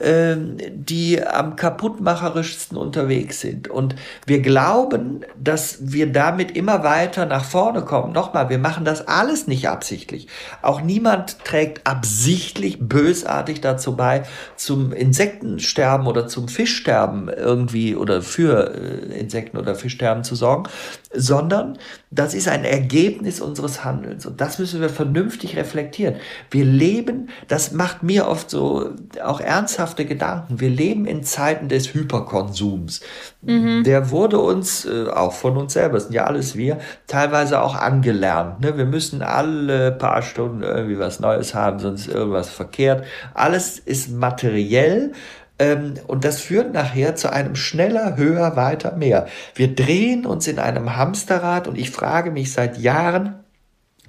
ähm, 0.00 0.56
die 0.72 1.24
am 1.24 1.56
kaputtmacherischsten 1.56 2.76
unterwegs 2.76 3.40
sind. 3.40 3.68
Und 3.68 3.94
wir 4.26 4.40
glauben, 4.40 5.24
dass 5.40 5.78
wir 5.80 6.10
damit 6.10 6.56
immer 6.56 6.82
weiter 6.82 7.26
nach 7.26 7.44
vorne 7.44 7.82
kommen. 7.82 8.12
Nochmal, 8.12 8.48
wir 8.48 8.58
machen 8.58 8.84
das 8.84 9.06
alles 9.06 9.46
nicht 9.46 9.68
absichtlich. 9.68 10.28
Auch 10.62 10.80
niemand 10.80 11.44
trägt 11.44 11.86
absichtlich 11.86 12.78
bösartig 12.80 13.60
dazu 13.60 13.96
bei, 13.96 14.24
zum 14.56 14.92
Insektensterben 14.92 16.06
oder 16.06 16.26
zum 16.26 16.48
Fischsterben 16.48 17.28
irgendwie 17.28 17.96
oder 17.96 18.22
für 18.22 18.74
äh, 18.74 19.18
Insekten 19.18 19.56
oder 19.56 19.74
Fischsterben 19.74 20.24
zu 20.24 20.34
sorgen, 20.34 20.68
sondern 21.14 21.78
das 22.10 22.34
ist 22.34 22.48
ein 22.48 22.64
Ergebnis 22.64 23.40
unseres 23.40 23.84
Handelns 23.84 24.26
und 24.26 24.40
das 24.40 24.58
müssen 24.58 24.80
wir 24.80 24.88
vernünftig 24.88 25.56
reflektieren. 25.56 26.16
Wir 26.50 26.64
leben, 26.64 27.28
das 27.48 27.72
macht 27.72 28.02
mir 28.02 28.28
oft 28.28 28.50
so 28.50 28.90
auch 29.22 29.40
ernsthafte 29.40 30.04
Gedanken. 30.04 30.60
Wir 30.60 30.70
leben 30.70 31.06
in 31.06 31.22
Zeiten 31.22 31.68
des 31.68 31.94
Hyperkonsums. 31.94 33.00
Mhm. 33.42 33.84
Der 33.84 34.10
wurde 34.10 34.38
uns, 34.38 34.84
äh, 34.84 35.08
auch 35.08 35.32
von 35.32 35.56
uns 35.56 35.72
selber, 35.72 36.00
sind 36.00 36.14
ja 36.14 36.24
alles 36.24 36.56
wir, 36.56 36.78
teilweise 37.06 37.60
auch 37.60 37.74
angelernt. 37.74 38.60
Ne? 38.60 38.76
Wir 38.76 38.86
müssen 38.86 39.22
alle 39.22 39.92
paar 39.92 40.22
Stunden 40.22 40.62
irgendwie 40.62 40.98
was 40.98 41.20
Neues 41.20 41.54
haben, 41.54 41.78
sonst 41.78 42.08
irgendwas 42.08 42.48
verkehrt. 42.48 43.04
Alles 43.34 43.78
ist 43.78 44.10
materiell 44.10 45.12
ähm, 45.58 45.94
und 46.06 46.24
das 46.24 46.40
führt 46.40 46.72
nachher 46.72 47.14
zu 47.16 47.32
einem 47.32 47.56
schneller, 47.56 48.16
höher, 48.16 48.56
weiter, 48.56 48.96
mehr. 48.96 49.26
Wir 49.54 49.74
drehen 49.74 50.26
uns 50.26 50.48
in 50.48 50.58
einem 50.58 50.96
Hamsterrad 50.96 51.68
und 51.68 51.78
ich 51.78 51.90
frage 51.90 52.30
mich 52.30 52.52
seit 52.52 52.78
Jahren, 52.78 53.44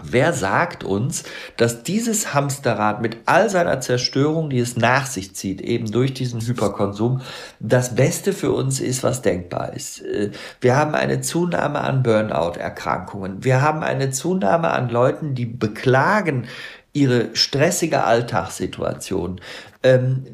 Wer 0.03 0.33
sagt 0.33 0.83
uns, 0.83 1.23
dass 1.55 1.83
dieses 1.83 2.33
Hamsterrad 2.33 3.01
mit 3.01 3.19
all 3.27 3.49
seiner 3.49 3.79
Zerstörung, 3.79 4.49
die 4.49 4.59
es 4.59 4.75
nach 4.75 5.05
sich 5.05 5.33
zieht, 5.35 5.61
eben 5.61 5.89
durch 5.89 6.13
diesen 6.13 6.41
Hyperkonsum, 6.41 7.21
das 7.61 7.95
Beste 7.95 8.33
für 8.33 8.51
uns 8.51 8.81
ist, 8.81 9.03
was 9.03 9.21
denkbar 9.21 9.71
ist? 9.73 10.01
Äh, 10.01 10.31
wir 10.59 10.75
haben 10.75 10.95
eine 10.95 11.21
Zunahme 11.21 11.79
an 11.79 12.03
Burnout-Erkrankungen. 12.03 13.45
Wir 13.45 13.61
haben 13.61 13.83
eine 13.83 14.11
Zunahme 14.11 14.71
an 14.71 14.89
Leuten, 14.89 15.33
die 15.33 15.45
beklagen 15.45 16.47
ihre 16.91 17.33
stressige 17.33 18.03
Alltagssituation. 18.03 19.39
Ähm, 19.81 20.25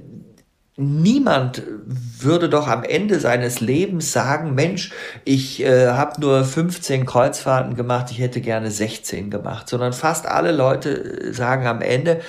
Niemand 0.81 1.61
würde 2.19 2.49
doch 2.49 2.67
am 2.67 2.83
Ende 2.83 3.19
seines 3.19 3.61
Lebens 3.61 4.11
sagen, 4.11 4.55
Mensch, 4.55 4.91
ich 5.25 5.61
äh, 5.61 5.89
habe 5.89 6.19
nur 6.19 6.43
15 6.43 7.05
Kreuzfahrten 7.05 7.75
gemacht, 7.75 8.07
ich 8.09 8.17
hätte 8.17 8.41
gerne 8.41 8.71
16 8.71 9.29
gemacht, 9.29 9.69
sondern 9.69 9.93
fast 9.93 10.25
alle 10.25 10.51
Leute 10.51 11.33
sagen 11.33 11.67
am 11.67 11.81
Ende, 11.81 12.21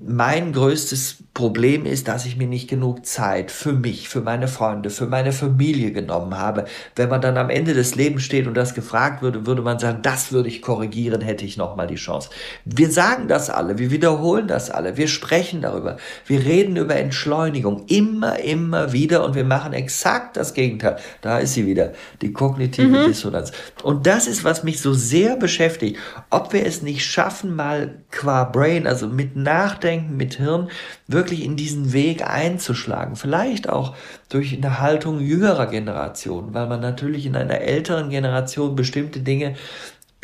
mein 0.00 0.52
größtes 0.52 1.18
Problem 1.34 1.86
ist, 1.86 2.08
dass 2.08 2.26
ich 2.26 2.36
mir 2.36 2.48
nicht 2.48 2.68
genug 2.68 3.06
Zeit 3.06 3.52
für 3.52 3.72
mich, 3.72 4.08
für 4.08 4.20
meine 4.20 4.48
Freunde, 4.48 4.90
für 4.90 5.06
meine 5.06 5.32
Familie 5.32 5.92
genommen 5.92 6.36
habe. 6.36 6.64
Wenn 6.96 7.08
man 7.08 7.20
dann 7.20 7.36
am 7.36 7.48
Ende 7.48 7.74
des 7.74 7.94
Lebens 7.94 8.24
steht 8.24 8.48
und 8.48 8.54
das 8.54 8.74
gefragt 8.74 9.22
würde, 9.22 9.46
würde 9.46 9.62
man 9.62 9.78
sagen, 9.78 10.00
das 10.02 10.32
würde 10.32 10.48
ich 10.48 10.62
korrigieren, 10.62 11.20
hätte 11.20 11.44
ich 11.44 11.56
nochmal 11.56 11.86
die 11.86 11.94
Chance. 11.94 12.30
Wir 12.64 12.90
sagen 12.90 13.28
das 13.28 13.50
alle, 13.50 13.78
wir 13.78 13.92
wiederholen 13.92 14.48
das 14.48 14.70
alle, 14.70 14.96
wir 14.96 15.06
sprechen 15.06 15.60
darüber, 15.60 15.96
wir 16.26 16.44
reden 16.44 16.76
über 16.76 16.96
Entschleunigung 16.96 17.84
immer, 17.86 18.40
immer 18.40 18.92
wieder 18.92 19.24
und 19.24 19.36
wir 19.36 19.44
machen 19.44 19.72
exakt 19.72 20.36
das 20.36 20.54
Gegenteil. 20.54 20.96
Da 21.20 21.38
ist 21.38 21.54
sie 21.54 21.66
wieder, 21.66 21.92
die 22.20 22.32
kognitive 22.32 22.88
mhm. 22.88 23.06
Dissonanz. 23.06 23.52
Und 23.84 24.06
das 24.06 24.26
ist, 24.26 24.42
was 24.42 24.64
mich 24.64 24.80
so 24.80 24.92
sehr 24.92 25.36
beschäftigt, 25.36 25.98
ob 26.30 26.52
wir 26.52 26.66
es 26.66 26.82
nicht 26.82 27.04
schaffen, 27.04 27.54
mal 27.54 28.02
qua 28.10 28.44
Brain, 28.44 28.88
also 28.88 29.08
mit 29.08 29.36
Nachdenken, 29.36 29.83
mit 30.16 30.34
Hirn, 30.34 30.70
wirklich 31.06 31.44
in 31.44 31.56
diesen 31.56 31.92
Weg 31.92 32.28
einzuschlagen. 32.28 33.16
Vielleicht 33.16 33.68
auch 33.68 33.94
durch 34.28 34.56
eine 34.56 34.80
Haltung 34.80 35.20
jüngerer 35.20 35.66
Generation, 35.66 36.54
weil 36.54 36.66
man 36.66 36.80
natürlich 36.80 37.26
in 37.26 37.36
einer 37.36 37.60
älteren 37.60 38.10
Generation 38.10 38.74
bestimmte 38.74 39.20
Dinge 39.20 39.54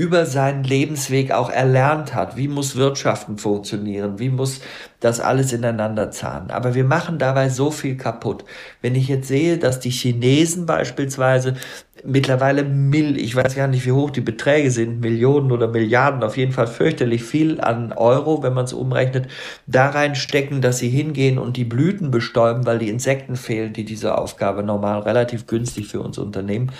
über 0.00 0.24
seinen 0.24 0.64
Lebensweg 0.64 1.30
auch 1.30 1.50
erlernt 1.50 2.14
hat. 2.14 2.34
Wie 2.34 2.48
muss 2.48 2.74
Wirtschaften 2.74 3.36
funktionieren? 3.36 4.18
Wie 4.18 4.30
muss 4.30 4.62
das 4.98 5.20
alles 5.20 5.52
ineinander 5.52 6.10
zahlen? 6.10 6.50
Aber 6.50 6.74
wir 6.74 6.84
machen 6.84 7.18
dabei 7.18 7.50
so 7.50 7.70
viel 7.70 7.98
kaputt. 7.98 8.46
Wenn 8.80 8.94
ich 8.94 9.08
jetzt 9.08 9.28
sehe, 9.28 9.58
dass 9.58 9.78
die 9.78 9.90
Chinesen 9.90 10.64
beispielsweise 10.64 11.54
mittlerweile 12.02 12.64
Mill, 12.64 13.18
ich 13.18 13.36
weiß 13.36 13.54
gar 13.54 13.68
nicht, 13.68 13.84
wie 13.84 13.92
hoch 13.92 14.08
die 14.08 14.22
Beträge 14.22 14.70
sind, 14.70 15.00
Millionen 15.00 15.52
oder 15.52 15.68
Milliarden, 15.68 16.22
auf 16.22 16.38
jeden 16.38 16.52
Fall 16.52 16.66
fürchterlich 16.66 17.22
viel 17.22 17.60
an 17.60 17.92
Euro, 17.92 18.42
wenn 18.42 18.54
man 18.54 18.64
es 18.64 18.72
umrechnet, 18.72 19.28
da 19.66 19.90
reinstecken, 19.90 20.62
dass 20.62 20.78
sie 20.78 20.88
hingehen 20.88 21.38
und 21.38 21.58
die 21.58 21.64
Blüten 21.64 22.10
bestäuben, 22.10 22.64
weil 22.64 22.78
die 22.78 22.88
Insekten 22.88 23.36
fehlen, 23.36 23.74
die 23.74 23.84
diese 23.84 24.16
Aufgabe 24.16 24.62
normal 24.62 25.00
relativ 25.00 25.46
günstig 25.46 25.88
für 25.88 26.00
uns 26.00 26.16
unternehmen 26.16 26.72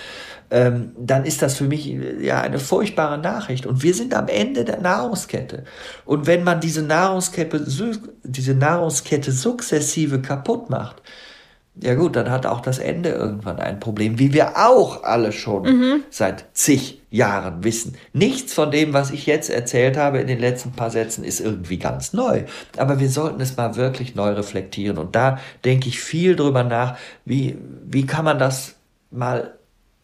ähm, 0.51 0.91
dann 0.97 1.25
ist 1.25 1.41
das 1.41 1.57
für 1.57 1.63
mich 1.63 1.85
ja 1.85 2.41
eine 2.41 2.59
furchtbare 2.59 3.17
Nachricht. 3.17 3.65
Und 3.65 3.83
wir 3.83 3.93
sind 3.93 4.13
am 4.13 4.27
Ende 4.27 4.65
der 4.65 4.81
Nahrungskette. 4.81 5.63
Und 6.05 6.27
wenn 6.27 6.43
man 6.43 6.59
diese 6.59 6.83
Nahrungskette, 6.83 7.65
diese 8.23 8.53
Nahrungskette 8.53 9.31
sukzessive 9.31 10.21
kaputt 10.21 10.69
macht, 10.69 11.01
ja 11.81 11.95
gut, 11.95 12.17
dann 12.17 12.29
hat 12.29 12.45
auch 12.45 12.59
das 12.59 12.79
Ende 12.79 13.09
irgendwann 13.09 13.59
ein 13.59 13.79
Problem, 13.79 14.19
wie 14.19 14.33
wir 14.33 14.57
auch 14.57 15.03
alle 15.03 15.31
schon 15.31 15.63
mhm. 15.63 16.03
seit 16.09 16.45
zig 16.53 17.01
Jahren 17.09 17.63
wissen. 17.63 17.97
Nichts 18.11 18.53
von 18.53 18.71
dem, 18.71 18.91
was 18.91 19.11
ich 19.11 19.25
jetzt 19.25 19.49
erzählt 19.49 19.95
habe 19.95 20.19
in 20.19 20.27
den 20.27 20.39
letzten 20.39 20.73
paar 20.73 20.91
Sätzen, 20.91 21.23
ist 21.23 21.39
irgendwie 21.39 21.77
ganz 21.77 22.11
neu. 22.11 22.43
Aber 22.75 22.99
wir 22.99 23.09
sollten 23.09 23.39
es 23.39 23.55
mal 23.55 23.77
wirklich 23.77 24.15
neu 24.15 24.31
reflektieren. 24.31 24.97
Und 24.97 25.15
da 25.15 25.39
denke 25.63 25.87
ich 25.87 26.01
viel 26.01 26.35
drüber 26.35 26.65
nach, 26.65 26.97
wie, 27.23 27.57
wie 27.85 28.05
kann 28.05 28.25
man 28.25 28.37
das 28.37 28.75
mal 29.09 29.53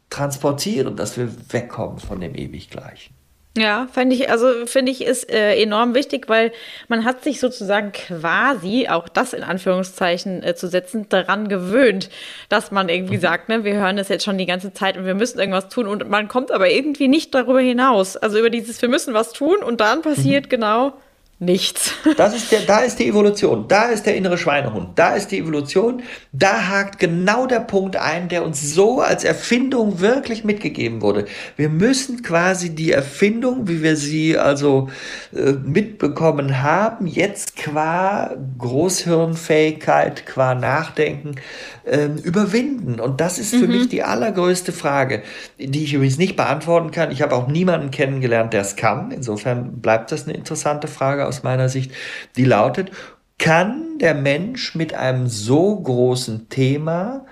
transportieren, 0.10 0.96
dass 0.96 1.18
wir 1.18 1.30
wegkommen 1.52 2.00
von 2.00 2.22
dem 2.22 2.36
Ewiggleichen. 2.36 3.18
Ja, 3.58 3.88
finde 3.92 4.16
ich, 4.16 4.30
also 4.30 4.68
finde 4.68 4.92
ich, 4.92 5.04
ist 5.04 5.32
äh, 5.32 5.60
enorm 5.60 5.96
wichtig, 5.96 6.30
weil 6.30 6.52
man 6.90 7.06
hat 7.06 7.24
sich 7.24 7.40
sozusagen 7.40 7.92
quasi, 7.92 8.88
auch 8.88 9.10
das 9.10 9.34
in 9.34 9.42
Anführungszeichen 9.42 10.44
äh, 10.44 10.54
zu 10.54 10.68
setzen, 10.68 11.10
daran 11.10 11.48
gewöhnt, 11.48 12.12
dass 12.50 12.70
man 12.70 12.88
irgendwie 12.88 13.18
mhm. 13.18 13.22
sagt, 13.22 13.50
ne, 13.50 13.64
wir 13.64 13.74
hören 13.74 13.98
das 13.98 14.10
jetzt 14.10 14.26
schon 14.26 14.38
die 14.38 14.46
ganze 14.46 14.74
Zeit 14.74 14.96
und 14.96 15.06
wir 15.06 15.16
müssen 15.16 15.40
irgendwas 15.40 15.70
tun 15.70 15.88
und 15.88 16.08
man 16.08 16.28
kommt 16.28 16.52
aber 16.52 16.70
irgendwie 16.70 17.08
nicht 17.08 17.34
darüber 17.34 17.60
hinaus. 17.60 18.16
Also 18.16 18.38
über 18.38 18.52
dieses, 18.52 18.80
wir 18.84 18.90
müssen 18.90 19.16
was 19.16 19.34
tun 19.34 19.58
und 19.66 19.82
dann 19.82 20.04
passiert 20.04 20.46
mhm. 20.46 20.50
genau 20.50 20.94
nichts. 21.40 21.94
Das 22.18 22.36
ist 22.36 22.52
der, 22.52 22.62
da 22.62 22.80
ist 22.80 22.98
die 22.98 23.08
Evolution, 23.08 23.68
da 23.68 23.90
ist 23.90 24.06
der 24.06 24.16
innere 24.16 24.38
Schweinehund, 24.38 24.98
da 24.98 25.14
ist 25.14 25.28
die 25.28 25.38
Evolution, 25.38 26.02
da 26.32 26.68
hakt 26.68 27.00
genau 27.00 27.46
der 27.46 27.60
Punkt 27.60 27.96
ein, 27.96 28.28
der 28.28 28.44
uns 28.44 28.74
so 28.74 29.02
als 29.02 29.24
Erfindung 29.24 30.00
wirklich 30.00 30.44
mitgegeben 30.44 31.02
wurde. 31.02 31.26
Wir 31.58 31.70
müssen 31.70 32.24
quasi 32.24 32.74
die 32.74 32.92
Erfindung, 32.92 33.68
wie 33.68 33.84
wir 33.84 33.98
sie 33.98 34.38
also 34.38 34.90
äh, 35.36 35.52
mitbekommen 35.52 36.64
haben, 36.64 37.06
jetzt 37.06 37.56
qua 37.56 38.36
Großhirnfähigkeit, 38.58 40.26
qua 40.26 40.56
Nachdenken 40.56 41.36
äh, 41.84 42.08
überwinden. 42.24 43.00
Und 43.00 43.22
das 43.22 43.38
ist 43.38 43.52
für 43.52 43.68
mhm. 43.68 43.78
mich 43.78 43.90
die 43.90 44.02
allergrößte 44.02 44.72
Frage, 44.72 45.22
die 45.60 45.84
ich 45.84 45.94
übrigens 45.94 46.18
nicht 46.18 46.36
beantworten 46.36 46.92
kann. 46.92 47.12
Ich 47.12 47.22
habe 47.22 47.36
auch 47.36 47.48
niemanden 47.48 47.92
kennengelernt, 47.92 48.54
der 48.54 48.62
es 48.62 48.76
kann. 48.76 49.12
Insofern 49.12 49.82
bleibt 49.82 50.12
das 50.12 50.26
eine 50.26 50.36
interessante 50.36 50.88
Frage 50.88 51.27
aus 51.28 51.44
meiner 51.44 51.70
Sicht, 51.70 51.92
die 52.36 52.46
lautet, 52.46 52.92
kann 53.38 54.00
der 54.00 54.16
Mensch 54.16 54.76
mit 54.76 54.94
einem 54.94 55.28
so 55.28 55.80
großen 55.80 56.50
Thema, 56.50 57.26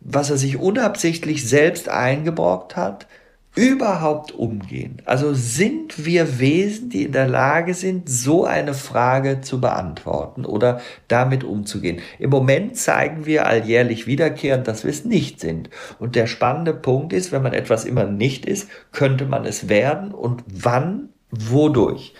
was 0.00 0.30
er 0.30 0.36
sich 0.36 0.58
unabsichtlich 0.58 1.48
selbst 1.48 1.88
eingebrockt 1.88 2.76
hat, 2.76 3.06
überhaupt 3.54 4.32
umgehen? 4.32 5.00
Also 5.04 5.32
sind 5.32 6.04
wir 6.04 6.40
Wesen, 6.40 6.90
die 6.90 7.04
in 7.04 7.12
der 7.12 7.28
Lage 7.28 7.74
sind, 7.74 8.08
so 8.08 8.44
eine 8.44 8.74
Frage 8.74 9.40
zu 9.42 9.60
beantworten 9.60 10.44
oder 10.44 10.80
damit 11.08 11.44
umzugehen? 11.44 12.00
Im 12.18 12.30
Moment 12.30 12.76
zeigen 12.76 13.26
wir 13.26 13.46
alljährlich 13.46 14.06
wiederkehrend, 14.06 14.66
dass 14.66 14.82
wir 14.82 14.90
es 14.90 15.04
nicht 15.04 15.40
sind. 15.40 15.70
Und 15.98 16.16
der 16.16 16.26
spannende 16.26 16.74
Punkt 16.74 17.12
ist, 17.12 17.32
wenn 17.32 17.42
man 17.42 17.52
etwas 17.52 17.84
immer 17.84 18.04
nicht 18.04 18.44
ist, 18.44 18.68
könnte 18.92 19.26
man 19.26 19.44
es 19.44 19.68
werden 19.68 20.12
und 20.12 20.42
wann, 20.46 21.10
wodurch? 21.30 22.14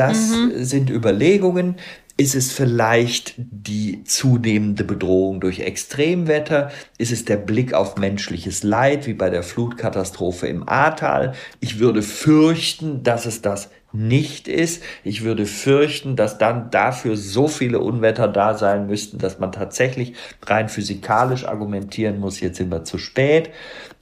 Das 0.00 0.30
mhm. 0.30 0.64
sind 0.64 0.88
Überlegungen. 0.88 1.74
Ist 2.16 2.34
es 2.34 2.52
vielleicht 2.52 3.34
die 3.36 4.02
zunehmende 4.04 4.82
Bedrohung 4.82 5.40
durch 5.40 5.60
Extremwetter? 5.60 6.70
Ist 6.96 7.12
es 7.12 7.26
der 7.26 7.36
Blick 7.36 7.74
auf 7.74 7.98
menschliches 7.98 8.62
Leid, 8.62 9.06
wie 9.06 9.12
bei 9.12 9.28
der 9.28 9.42
Flutkatastrophe 9.42 10.46
im 10.46 10.66
Ahrtal? 10.66 11.34
Ich 11.60 11.80
würde 11.80 12.00
fürchten, 12.00 13.02
dass 13.02 13.26
es 13.26 13.42
das 13.42 13.68
nicht 13.92 14.48
ist. 14.48 14.82
Ich 15.04 15.22
würde 15.22 15.44
fürchten, 15.44 16.16
dass 16.16 16.38
dann 16.38 16.70
dafür 16.70 17.18
so 17.18 17.46
viele 17.46 17.80
Unwetter 17.80 18.26
da 18.26 18.56
sein 18.56 18.86
müssten, 18.86 19.18
dass 19.18 19.38
man 19.38 19.52
tatsächlich 19.52 20.14
rein 20.46 20.70
physikalisch 20.70 21.44
argumentieren 21.44 22.20
muss, 22.20 22.40
jetzt 22.40 22.56
sind 22.56 22.70
wir 22.70 22.84
zu 22.84 22.96
spät. 22.96 23.50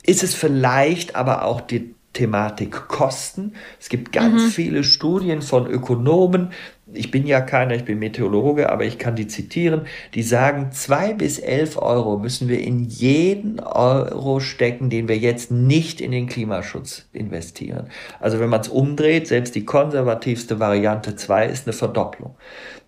Ist 0.05 0.23
es 0.23 0.37
vielleicht 0.37 1.17
aber 1.17 1.45
auch 1.45 1.61
die 1.61 1.97
Thematik 2.19 2.89
Kosten. 2.89 3.53
Es 3.79 3.89
gibt 3.89 4.11
ganz 4.11 4.43
mhm. 4.43 4.49
viele 4.49 4.83
Studien 4.83 5.41
von 5.41 5.69
Ökonomen. 5.69 6.51
Ich 6.93 7.13
bin 7.13 7.29
ja 7.29 7.41
keiner, 7.41 7.77
ich 7.77 7.85
bin 7.85 8.01
Meteorologe, 8.01 8.71
aber 8.71 8.85
ich 8.85 8.99
kann 8.99 9.15
die 9.15 9.29
zitieren. 9.29 9.83
Die 10.15 10.25
sagen, 10.25 10.73
zwei 10.73 11.13
bis 11.13 11.39
elf 11.39 11.77
Euro 11.77 12.19
müssen 12.19 12.49
wir 12.49 12.61
in 12.61 12.83
jeden 12.87 13.61
Euro 13.61 14.41
stecken, 14.41 14.91
den 14.91 15.07
wir 15.07 15.17
jetzt 15.17 15.53
nicht 15.53 16.01
in 16.01 16.11
den 16.11 16.27
Klimaschutz 16.27 17.07
investieren. 17.13 17.87
Also 18.19 18.41
wenn 18.41 18.49
man 18.49 18.63
es 18.63 18.69
umdreht, 18.69 19.29
selbst 19.29 19.55
die 19.55 19.65
konservativste 19.65 20.59
Variante 20.59 21.15
2 21.15 21.47
ist 21.47 21.69
eine 21.69 21.73
Verdopplung. 21.73 22.35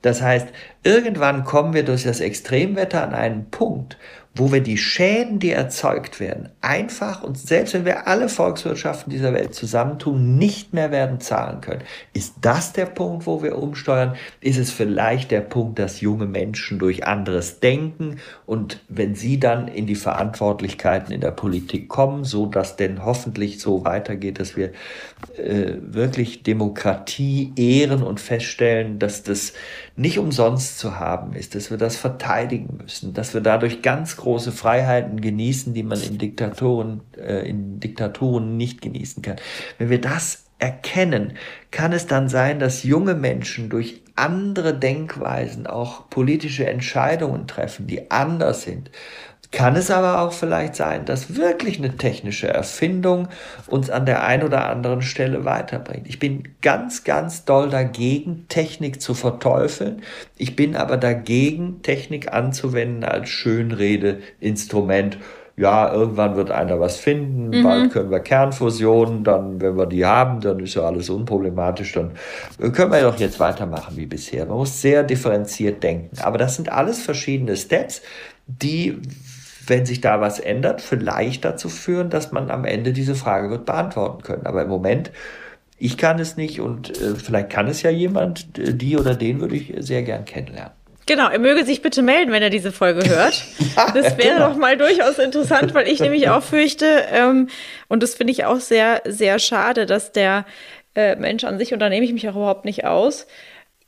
Das 0.03 0.23
heißt, 0.23 0.49
irgendwann 0.83 1.45
kommen 1.45 1.75
wir 1.75 1.85
durch 1.85 2.03
das 2.03 2.19
Extremwetter 2.19 3.05
an 3.05 3.15
einen 3.15 3.51
Punkt, 3.51 3.97
wo 4.35 4.53
wir 4.53 4.61
die 4.61 4.79
Schäden, 4.79 5.41
die 5.41 5.51
erzeugt 5.51 6.21
werden, 6.21 6.51
einfach 6.61 7.23
und 7.23 7.37
selbst 7.37 7.75
wenn 7.75 7.85
wir 7.85 8.07
alle 8.07 8.29
Volkswirtschaften 8.29 9.11
dieser 9.11 9.33
Welt 9.33 9.55
zusammentun, 9.55 10.37
nicht 10.37 10.73
mehr 10.73 10.93
werden 10.93 11.21
zahlen 11.21 11.61
können. 11.61 11.83
Ist 12.13 12.35
das 12.41 12.73
der 12.73 12.87
Punkt, 12.87 13.27
wo 13.27 13.43
wir 13.43 13.59
umsteuern? 13.59 14.15
Ist 14.41 14.59
es 14.59 14.71
vielleicht 14.71 15.33
der 15.33 15.41
Punkt, 15.41 15.79
dass 15.81 16.01
junge 16.01 16.27
Menschen 16.27 16.79
durch 16.79 17.07
anderes 17.07 17.59
denken 17.59 18.19
und 18.47 18.81
wenn 18.89 19.17
sie 19.17 19.41
dann 19.41 19.67
in 19.67 19.87
die 19.87 19.97
Verantwortlichkeiten 19.97 21.13
in 21.13 21.21
der 21.21 21.33
Politik 21.33 21.89
kommen, 21.89 22.25
so 22.25 22.47
dass 22.47 22.77
denn 22.77 23.05
hoffentlich 23.05 23.61
so 23.61 23.85
weitergeht, 23.85 24.39
dass 24.39 24.57
wir 24.57 24.71
äh, 25.37 25.75
wirklich 25.81 26.43
Demokratie 26.43 27.53
ehren 27.57 28.03
und 28.03 28.21
feststellen, 28.21 28.99
dass 28.99 29.23
das 29.23 29.53
nicht 29.97 30.19
umsonst 30.19 30.79
zu 30.79 30.99
haben 30.99 31.35
ist, 31.35 31.55
dass 31.55 31.71
wir 31.71 31.79
das 31.79 31.97
verteidigen 31.97 32.79
müssen, 32.83 33.15
dass 33.15 33.35
wir 33.35 33.41
dadurch 33.41 33.83
ganz 33.83 34.17
große 34.17 34.53
Freiheiten 34.53 35.21
genießen, 35.21 35.75
die 35.75 35.83
man 35.83 36.01
in 36.01 36.19
Diktatoren, 36.19 37.01
äh, 37.17 37.49
in 37.49 37.81
Diktaturen 37.81 38.57
nicht 38.57 38.81
genießen 38.81 39.23
kann. 39.23 39.37
Wenn 39.79 39.91
wir 39.91 40.01
das 40.01 40.45
erkennen, 40.59 41.35
kann 41.71 41.93
es 41.93 42.07
dann 42.07 42.29
sein, 42.29 42.59
dass 42.59 42.83
junge 42.83 43.15
Menschen 43.15 43.71
durch 43.71 44.03
andere 44.15 44.79
Denkweisen 44.79 45.67
auch 45.67 46.11
politische 46.11 46.67
Entscheidungen 46.67 47.47
treffen, 47.47 47.87
die 47.87 48.11
anders 48.11 48.63
sind. 48.63 48.91
Kann 49.53 49.75
es 49.75 49.91
aber 49.91 50.21
auch 50.21 50.33
vielleicht 50.33 50.77
sein, 50.77 51.05
dass 51.05 51.35
wirklich 51.37 51.79
eine 51.79 51.97
technische 51.97 52.47
Erfindung 52.47 53.29
uns 53.67 53.91
an 53.91 54.07
der 54.07 54.23
einen 54.25 54.45
oder 54.45 54.69
anderen 54.69 55.03
Stelle 55.03 55.45
weiterbringt. 55.45 56.07
Ich 56.09 56.21
bin 56.21 56.45
ganz, 56.63 57.03
ganz 57.03 57.45
doll 57.45 57.69
dagegen, 57.69 58.47
Technik 58.49 59.03
zu 59.03 59.13
verteufeln. 59.13 60.03
Ich 60.37 60.55
bin 60.55 60.77
aber 60.77 60.97
dagegen, 60.97 61.83
Technik 61.83 62.33
anzuwenden 62.33 63.03
als 63.03 63.29
Schönredeinstrument 63.29 65.19
ja, 65.61 65.93
irgendwann 65.93 66.37
wird 66.37 66.51
einer 66.51 66.81
was 66.81 66.97
finden, 66.97 67.49
mhm. 67.51 67.63
bald 67.63 67.93
können 67.93 68.11
wir 68.11 68.21
Kernfusionen, 68.21 69.25
dann, 69.25 69.61
wenn 69.61 69.77
wir 69.77 69.85
die 69.85 70.07
haben, 70.07 70.41
dann 70.41 70.59
ist 70.61 70.75
ja 70.75 70.83
alles 70.85 71.11
unproblematisch, 71.11 71.93
dann 71.93 72.13
können 72.73 72.91
wir 72.91 73.03
doch 73.03 73.19
jetzt 73.19 73.39
weitermachen 73.41 73.95
wie 73.99 74.07
bisher. 74.07 74.47
Man 74.47 74.57
muss 74.57 74.81
sehr 74.81 75.03
differenziert 75.03 75.83
denken. 75.83 76.19
Aber 76.23 76.39
das 76.39 76.57
sind 76.57 76.73
alles 76.73 77.03
verschiedene 77.03 77.59
Steps, 77.59 78.01
die, 78.47 78.97
wenn 79.67 79.87
sich 79.87 80.01
da 80.01 80.21
was 80.21 80.39
ändert, 80.39 80.81
vielleicht 80.81 81.45
dazu 81.45 81.69
führen, 81.69 82.11
dass 82.11 82.33
man 82.33 82.51
am 82.51 82.65
Ende 82.65 82.93
diese 82.93 83.15
Frage 83.15 83.51
wird 83.51 83.67
beantworten 83.67 84.23
können. 84.23 84.47
Aber 84.47 84.63
im 84.63 84.69
Moment, 84.69 85.11
ich 85.79 85.97
kann 85.97 86.19
es 86.19 86.37
nicht 86.37 86.61
und 86.61 86.91
äh, 87.01 87.15
vielleicht 87.15 87.51
kann 87.51 87.67
es 87.67 87.83
ja 87.83 87.91
jemand, 87.91 88.47
die 88.57 88.97
oder 88.97 89.15
den 89.15 89.41
würde 89.41 89.57
ich 89.57 89.73
sehr 89.79 90.03
gern 90.03 90.25
kennenlernen. 90.25 90.73
Genau, 91.07 91.29
er 91.29 91.41
möge 91.41 91.65
sich 91.65 91.83
bitte 91.83 92.03
melden, 92.03 92.31
wenn 92.31 92.43
er 92.43 92.51
diese 92.51 92.71
Folge 92.71 93.09
hört. 93.09 93.45
das 93.95 94.17
wäre 94.17 94.35
genau. 94.35 94.51
doch 94.51 94.57
mal 94.57 94.77
durchaus 94.77 95.19
interessant, 95.19 95.75
weil 95.75 95.89
ich 95.89 95.99
nämlich 95.99 96.29
auch 96.29 96.43
fürchte, 96.43 96.87
ähm, 97.13 97.49
und 97.89 98.03
das 98.03 98.15
finde 98.15 98.33
ich 98.33 98.45
auch 98.45 98.61
sehr, 98.61 99.03
sehr 99.07 99.39
schade, 99.39 99.87
dass 99.87 100.13
der 100.13 100.45
äh, 100.95 101.17
Mensch 101.17 101.45
an 101.45 101.59
sich, 101.59 101.73
und 101.73 101.81
da 101.81 101.89
nehme 101.89 102.05
ich 102.05 102.13
mich 102.13 102.29
auch 102.29 102.37
überhaupt 102.37 102.65
nicht 102.65 102.85
aus, 102.85 103.27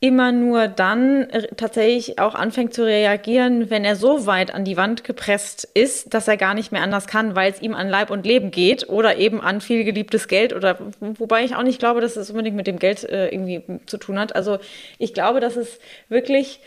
immer 0.03 0.33
nur 0.33 0.67
dann 0.67 1.29
tatsächlich 1.55 2.19
auch 2.19 2.35
anfängt 2.35 2.73
zu 2.73 2.83
reagieren, 2.83 3.69
wenn 3.69 3.85
er 3.85 3.95
so 3.95 4.25
weit 4.25 4.53
an 4.53 4.65
die 4.65 4.75
Wand 4.75 5.05
gepresst 5.05 5.65
ist, 5.73 6.13
dass 6.13 6.27
er 6.27 6.35
gar 6.35 6.55
nicht 6.55 6.73
mehr 6.73 6.81
anders 6.81 7.07
kann, 7.07 7.37
weil 7.37 7.49
es 7.49 7.61
ihm 7.61 7.73
an 7.73 7.87
Leib 7.87 8.11
und 8.11 8.25
Leben 8.25 8.51
geht 8.51 8.89
oder 8.89 9.15
eben 9.15 9.39
an 9.39 9.61
viel 9.61 9.85
geliebtes 9.85 10.27
Geld 10.27 10.51
oder 10.51 10.77
wobei 10.99 11.45
ich 11.45 11.55
auch 11.55 11.63
nicht 11.63 11.79
glaube, 11.79 12.01
dass 12.01 12.17
es 12.17 12.29
unbedingt 12.29 12.57
mit 12.57 12.67
dem 12.67 12.79
Geld 12.79 13.05
äh, 13.05 13.29
irgendwie 13.29 13.63
zu 13.85 13.95
tun 13.95 14.19
hat. 14.19 14.35
Also 14.35 14.59
ich 14.97 15.13
glaube, 15.13 15.39
dass 15.39 15.55
es 15.55 15.79
wirklich 16.09 16.59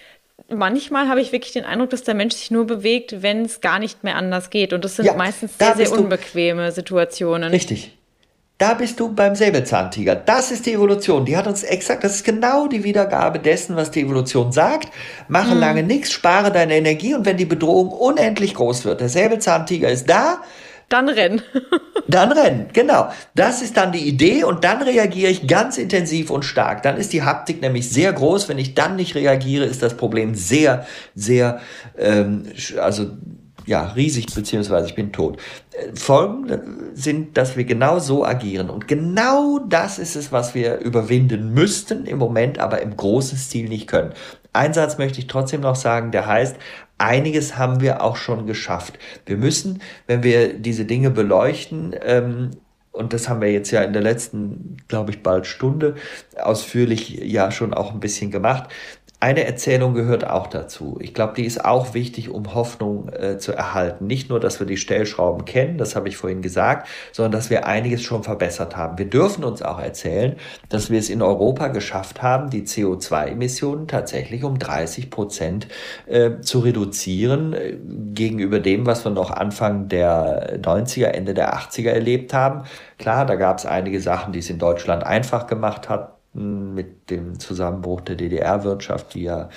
manchmal 0.49 1.11
habe 1.11 1.20
ich 1.20 1.30
wirklich 1.30 1.53
den 1.53 1.66
Eindruck, 1.66 1.91
dass 1.91 2.05
der 2.05 2.14
Mensch 2.14 2.37
sich 2.37 2.51
nur 2.51 2.66
bewegt, 2.66 3.20
wenn 3.20 3.45
es 3.45 3.61
gar 3.61 3.78
nicht 3.78 4.03
mehr 4.03 4.16
anders 4.16 4.49
geht. 4.49 4.72
Und 4.72 4.82
das 4.82 4.97
sind 4.97 5.05
ja, 5.05 5.12
meistens 5.12 5.59
sehr, 5.59 5.76
sehr 5.76 5.93
unbequeme 5.93 6.72
Situationen. 6.72 7.51
Richtig. 7.51 7.95
Da 8.59 8.72
bist 8.72 8.98
du 9.00 9.12
beim 9.12 9.34
Säbelzahntiger. 9.34 10.14
Das 10.14 10.50
ist 10.50 10.64
die 10.64 10.72
Evolution. 10.72 11.26
Die 11.26 11.36
hat 11.36 11.46
uns 11.46 11.62
exakt, 11.62 12.04
das 12.04 12.14
ist 12.14 12.24
genau 12.24 12.68
die 12.68 12.84
Wiedergabe 12.84 13.38
dessen, 13.38 13.76
was 13.76 13.90
die 13.90 14.00
Evolution 14.00 14.50
sagt. 14.50 14.88
Mache 15.28 15.54
mhm. 15.54 15.61
lange 15.61 15.82
nichts, 15.82 16.12
spare 16.12 16.50
deine 16.50 16.76
Energie 16.76 17.14
und 17.14 17.26
wenn 17.26 17.36
die 17.36 17.44
Bedrohung 17.44 17.88
unendlich 17.90 18.54
groß 18.54 18.86
wird, 18.86 19.02
der 19.02 19.11
Säbelzahntiger 19.11 19.90
ist 19.90 20.09
da, 20.09 20.38
dann 20.88 21.09
rennen. 21.09 21.42
dann 22.09 22.32
rennen, 22.32 22.68
genau. 22.72 23.11
Das 23.34 23.61
ist 23.61 23.76
dann 23.76 23.92
die 23.92 24.09
Idee 24.09 24.44
und 24.44 24.64
dann 24.64 24.80
reagiere 24.80 25.30
ich 25.30 25.46
ganz 25.46 25.76
intensiv 25.76 26.30
und 26.30 26.44
stark. 26.44 26.82
Dann 26.82 26.96
ist 26.96 27.12
die 27.12 27.24
Haptik 27.24 27.61
nämlich 27.61 27.90
sehr 27.90 28.12
groß. 28.12 28.48
Wenn 28.48 28.59
ich 28.59 28.74
dann 28.74 28.96
nicht 28.96 29.16
reagiere, 29.16 29.64
ist 29.64 29.82
das 29.82 29.96
Problem 29.96 30.34
sehr, 30.34 30.86
sehr, 31.14 31.61
ähm, 31.98 32.44
also 32.80 33.11
ja, 33.66 33.88
riesig, 33.88 34.26
beziehungsweise 34.34 34.86
ich 34.86 34.94
bin 34.94 35.12
tot. 35.12 35.38
Folgen 35.94 36.92
sind, 36.94 37.36
dass 37.36 37.56
wir 37.56 37.64
genau 37.64 37.98
so 37.98 38.24
agieren. 38.24 38.70
Und 38.70 38.88
genau 38.88 39.58
das 39.58 39.98
ist 39.98 40.16
es, 40.16 40.32
was 40.32 40.54
wir 40.54 40.78
überwinden 40.78 41.52
müssten, 41.52 42.06
im 42.06 42.18
Moment 42.18 42.58
aber 42.58 42.80
im 42.80 42.96
großen 42.96 43.36
Stil 43.36 43.68
nicht 43.68 43.88
können. 43.88 44.12
Ein 44.52 44.72
Satz 44.72 44.98
möchte 44.98 45.18
ich 45.18 45.26
trotzdem 45.26 45.60
noch 45.60 45.76
sagen, 45.76 46.12
der 46.12 46.26
heißt, 46.26 46.56
einiges 46.96 47.58
haben 47.58 47.80
wir 47.80 48.02
auch 48.02 48.16
schon 48.16 48.46
geschafft. 48.46 48.98
Wir 49.26 49.36
müssen, 49.36 49.82
wenn 50.06 50.22
wir 50.22 50.54
diese 50.54 50.84
Dinge 50.84 51.10
beleuchten, 51.10 51.94
ähm, 52.02 52.52
und 52.92 53.12
das 53.12 53.28
haben 53.28 53.42
wir 53.42 53.52
jetzt 53.52 53.70
ja 53.72 53.82
in 53.82 53.92
der 53.92 54.00
letzten, 54.00 54.78
glaube 54.88 55.10
ich, 55.10 55.22
bald 55.22 55.46
Stunde 55.46 55.96
ausführlich 56.38 57.10
ja 57.10 57.50
schon 57.50 57.74
auch 57.74 57.92
ein 57.92 58.00
bisschen 58.00 58.30
gemacht, 58.30 58.70
eine 59.18 59.44
Erzählung 59.44 59.94
gehört 59.94 60.28
auch 60.28 60.46
dazu. 60.46 60.98
Ich 61.00 61.14
glaube, 61.14 61.32
die 61.36 61.46
ist 61.46 61.64
auch 61.64 61.94
wichtig, 61.94 62.28
um 62.28 62.54
Hoffnung 62.54 63.08
äh, 63.08 63.38
zu 63.38 63.52
erhalten. 63.52 64.06
Nicht 64.06 64.28
nur, 64.28 64.40
dass 64.40 64.60
wir 64.60 64.66
die 64.66 64.76
Stellschrauben 64.76 65.46
kennen, 65.46 65.78
das 65.78 65.96
habe 65.96 66.08
ich 66.08 66.18
vorhin 66.18 66.42
gesagt, 66.42 66.86
sondern 67.12 67.32
dass 67.32 67.48
wir 67.48 67.66
einiges 67.66 68.02
schon 68.02 68.24
verbessert 68.24 68.76
haben. 68.76 68.98
Wir 68.98 69.06
dürfen 69.06 69.42
uns 69.42 69.62
auch 69.62 69.80
erzählen, 69.80 70.36
dass 70.68 70.90
wir 70.90 70.98
es 70.98 71.08
in 71.08 71.22
Europa 71.22 71.68
geschafft 71.68 72.20
haben, 72.20 72.50
die 72.50 72.64
CO2-Emissionen 72.64 73.88
tatsächlich 73.88 74.44
um 74.44 74.58
30 74.58 75.10
Prozent 75.10 75.66
äh, 76.06 76.40
zu 76.40 76.58
reduzieren 76.58 77.54
äh, 77.54 77.78
gegenüber 78.12 78.60
dem, 78.60 78.84
was 78.84 79.04
wir 79.04 79.12
noch 79.12 79.30
Anfang 79.30 79.88
der 79.88 80.60
90er, 80.60 81.06
Ende 81.06 81.32
der 81.32 81.54
80er 81.54 81.88
erlebt 81.88 82.34
haben. 82.34 82.64
Klar, 82.98 83.24
da 83.24 83.36
gab 83.36 83.58
es 83.58 83.64
einige 83.64 84.00
Sachen, 84.00 84.34
die 84.34 84.40
es 84.40 84.50
in 84.50 84.58
Deutschland 84.58 85.04
einfach 85.04 85.46
gemacht 85.46 85.88
hat 85.88 86.15
mit 86.37 87.11
dem 87.11 87.39
Zusammenbruch 87.39 88.03
der 88.03 88.16
DDR-Wirtschaft, 88.16 89.14
die 89.14 89.22
ja 89.22 89.49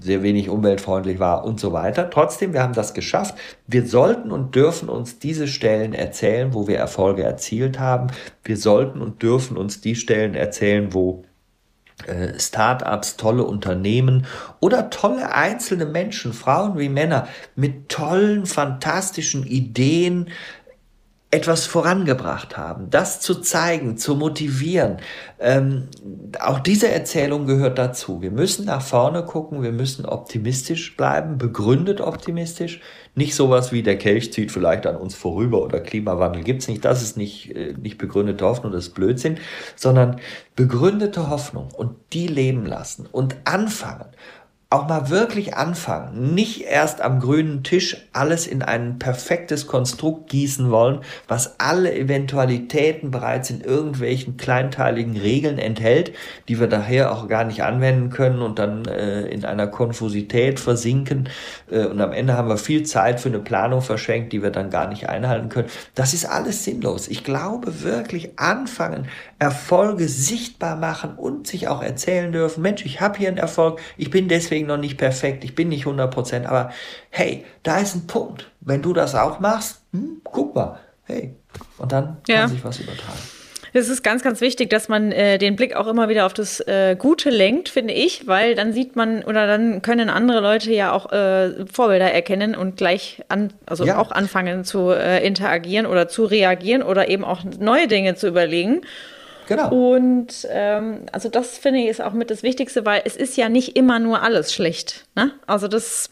sehr 0.00 0.22
wenig 0.22 0.48
umweltfreundlich 0.48 1.18
war 1.18 1.44
und 1.44 1.58
so 1.58 1.72
weiter. 1.72 2.10
Trotzdem, 2.10 2.52
wir 2.52 2.62
haben 2.62 2.74
das 2.74 2.94
geschafft. 2.94 3.34
Wir 3.66 3.86
sollten 3.86 4.30
und 4.30 4.54
dürfen 4.54 4.88
uns 4.88 5.18
diese 5.18 5.48
Stellen 5.48 5.94
erzählen, 5.94 6.54
wo 6.54 6.68
wir 6.68 6.78
Erfolge 6.78 7.22
erzielt 7.22 7.78
haben. 7.78 8.08
Wir 8.44 8.56
sollten 8.56 9.00
und 9.00 9.22
dürfen 9.22 9.56
uns 9.56 9.80
die 9.80 9.96
Stellen 9.96 10.34
erzählen, 10.34 10.92
wo 10.92 11.24
äh, 12.06 12.38
Startups, 12.38 13.16
tolle 13.16 13.44
Unternehmen 13.44 14.26
oder 14.60 14.90
tolle 14.90 15.34
einzelne 15.34 15.84
Menschen, 15.84 16.32
Frauen 16.32 16.78
wie 16.78 16.88
Männer, 16.88 17.28
mit 17.56 17.88
tollen, 17.88 18.46
fantastischen 18.46 19.46
Ideen, 19.46 20.28
etwas 21.32 21.66
vorangebracht 21.66 22.56
haben, 22.56 22.90
das 22.90 23.20
zu 23.20 23.36
zeigen, 23.36 23.96
zu 23.96 24.16
motivieren. 24.16 24.96
Ähm, 25.38 25.86
auch 26.40 26.58
diese 26.58 26.90
Erzählung 26.90 27.46
gehört 27.46 27.78
dazu. 27.78 28.20
Wir 28.20 28.32
müssen 28.32 28.66
nach 28.66 28.82
vorne 28.82 29.24
gucken, 29.24 29.62
wir 29.62 29.70
müssen 29.70 30.06
optimistisch 30.06 30.96
bleiben, 30.96 31.38
begründet 31.38 32.00
optimistisch. 32.00 32.80
Nicht 33.14 33.36
sowas 33.36 33.70
wie 33.70 33.84
der 33.84 33.96
Kelch 33.96 34.32
zieht 34.32 34.50
vielleicht 34.50 34.88
an 34.88 34.96
uns 34.96 35.14
vorüber 35.14 35.62
oder 35.62 35.78
Klimawandel 35.78 36.42
gibt's 36.42 36.66
nicht. 36.66 36.84
Das 36.84 37.00
ist 37.00 37.16
nicht, 37.16 37.54
äh, 37.54 37.74
nicht 37.80 37.98
begründete 37.98 38.44
Hoffnung, 38.44 38.72
das 38.72 38.88
ist 38.88 38.94
Blödsinn, 38.94 39.38
sondern 39.76 40.18
begründete 40.56 41.30
Hoffnung 41.30 41.68
und 41.76 41.94
die 42.12 42.26
leben 42.26 42.66
lassen 42.66 43.06
und 43.10 43.36
anfangen 43.44 44.06
auch 44.72 44.86
mal 44.88 45.10
wirklich 45.10 45.56
anfangen. 45.56 46.32
Nicht 46.32 46.62
erst 46.62 47.00
am 47.00 47.18
grünen 47.18 47.64
Tisch 47.64 47.96
alles 48.12 48.46
in 48.46 48.62
ein 48.62 49.00
perfektes 49.00 49.66
Konstrukt 49.66 50.30
gießen 50.30 50.70
wollen, 50.70 51.00
was 51.26 51.58
alle 51.58 51.92
Eventualitäten 51.92 53.10
bereits 53.10 53.50
in 53.50 53.62
irgendwelchen 53.62 54.36
kleinteiligen 54.36 55.16
Regeln 55.16 55.58
enthält, 55.58 56.12
die 56.46 56.60
wir 56.60 56.68
daher 56.68 57.10
auch 57.10 57.26
gar 57.26 57.42
nicht 57.42 57.64
anwenden 57.64 58.10
können 58.10 58.42
und 58.42 58.60
dann 58.60 58.84
äh, 58.84 59.22
in 59.22 59.44
einer 59.44 59.66
Konfusität 59.66 60.60
versinken. 60.60 61.28
Äh, 61.68 61.86
und 61.86 62.00
am 62.00 62.12
Ende 62.12 62.34
haben 62.34 62.48
wir 62.48 62.56
viel 62.56 62.84
Zeit 62.84 63.18
für 63.18 63.28
eine 63.28 63.40
Planung 63.40 63.82
verschenkt, 63.82 64.32
die 64.32 64.40
wir 64.40 64.50
dann 64.50 64.70
gar 64.70 64.88
nicht 64.88 65.08
einhalten 65.08 65.48
können. 65.48 65.68
Das 65.96 66.14
ist 66.14 66.26
alles 66.26 66.62
sinnlos. 66.62 67.08
Ich 67.08 67.24
glaube 67.24 67.82
wirklich 67.82 68.38
anfangen, 68.38 69.08
Erfolge 69.40 70.06
sichtbar 70.06 70.76
machen 70.76 71.14
und 71.16 71.48
sich 71.48 71.66
auch 71.66 71.82
erzählen 71.82 72.30
dürfen. 72.30 72.62
Mensch, 72.62 72.84
ich 72.84 73.00
habe 73.00 73.18
hier 73.18 73.28
einen 73.28 73.38
Erfolg, 73.38 73.80
ich 73.96 74.10
bin 74.10 74.28
deswegen 74.28 74.59
deswegen 74.60 74.68
noch 74.68 74.76
nicht 74.76 74.98
perfekt, 74.98 75.44
ich 75.44 75.54
bin 75.54 75.68
nicht 75.68 75.82
100 75.82 76.10
Prozent, 76.10 76.46
aber 76.46 76.72
hey, 77.10 77.44
da 77.62 77.78
ist 77.78 77.94
ein 77.94 78.06
Punkt. 78.06 78.50
Wenn 78.60 78.82
du 78.82 78.92
das 78.92 79.14
auch 79.14 79.40
machst, 79.40 79.82
hm, 79.92 80.20
guck 80.24 80.54
mal, 80.54 80.78
hey, 81.04 81.34
und 81.78 81.92
dann 81.92 82.18
ja. 82.28 82.40
kann 82.40 82.50
sich 82.50 82.64
was 82.64 82.78
übertragen. 82.80 83.18
Es 83.72 83.88
ist 83.88 84.02
ganz, 84.02 84.24
ganz 84.24 84.40
wichtig, 84.40 84.68
dass 84.68 84.88
man 84.88 85.12
äh, 85.12 85.38
den 85.38 85.54
Blick 85.54 85.76
auch 85.76 85.86
immer 85.86 86.08
wieder 86.08 86.26
auf 86.26 86.34
das 86.34 86.58
äh, 86.66 86.96
Gute 86.98 87.30
lenkt, 87.30 87.68
finde 87.68 87.94
ich, 87.94 88.26
weil 88.26 88.56
dann 88.56 88.72
sieht 88.72 88.96
man 88.96 89.22
oder 89.22 89.46
dann 89.46 89.80
können 89.80 90.10
andere 90.10 90.40
Leute 90.40 90.72
ja 90.72 90.90
auch 90.90 91.12
äh, 91.12 91.66
Vorbilder 91.66 92.12
erkennen 92.12 92.56
und 92.56 92.76
gleich 92.76 93.22
an, 93.28 93.52
also 93.66 93.84
ja. 93.84 93.98
auch 93.98 94.10
anfangen 94.10 94.64
zu 94.64 94.90
äh, 94.90 95.24
interagieren 95.24 95.86
oder 95.86 96.08
zu 96.08 96.24
reagieren 96.24 96.82
oder 96.82 97.08
eben 97.08 97.24
auch 97.24 97.44
neue 97.60 97.86
Dinge 97.86 98.16
zu 98.16 98.26
überlegen. 98.26 98.80
Genau. 99.50 99.68
Und 99.70 100.46
ähm, 100.48 101.06
also 101.10 101.28
das 101.28 101.58
finde 101.58 101.80
ich 101.80 101.88
ist 101.88 102.00
auch 102.00 102.12
mit 102.12 102.30
das 102.30 102.44
Wichtigste, 102.44 102.86
weil 102.86 103.02
es 103.04 103.16
ist 103.16 103.36
ja 103.36 103.48
nicht 103.48 103.76
immer 103.76 103.98
nur 103.98 104.22
alles 104.22 104.54
schlecht. 104.54 105.06
Ne? 105.16 105.32
Also 105.44 105.66
das 105.66 106.08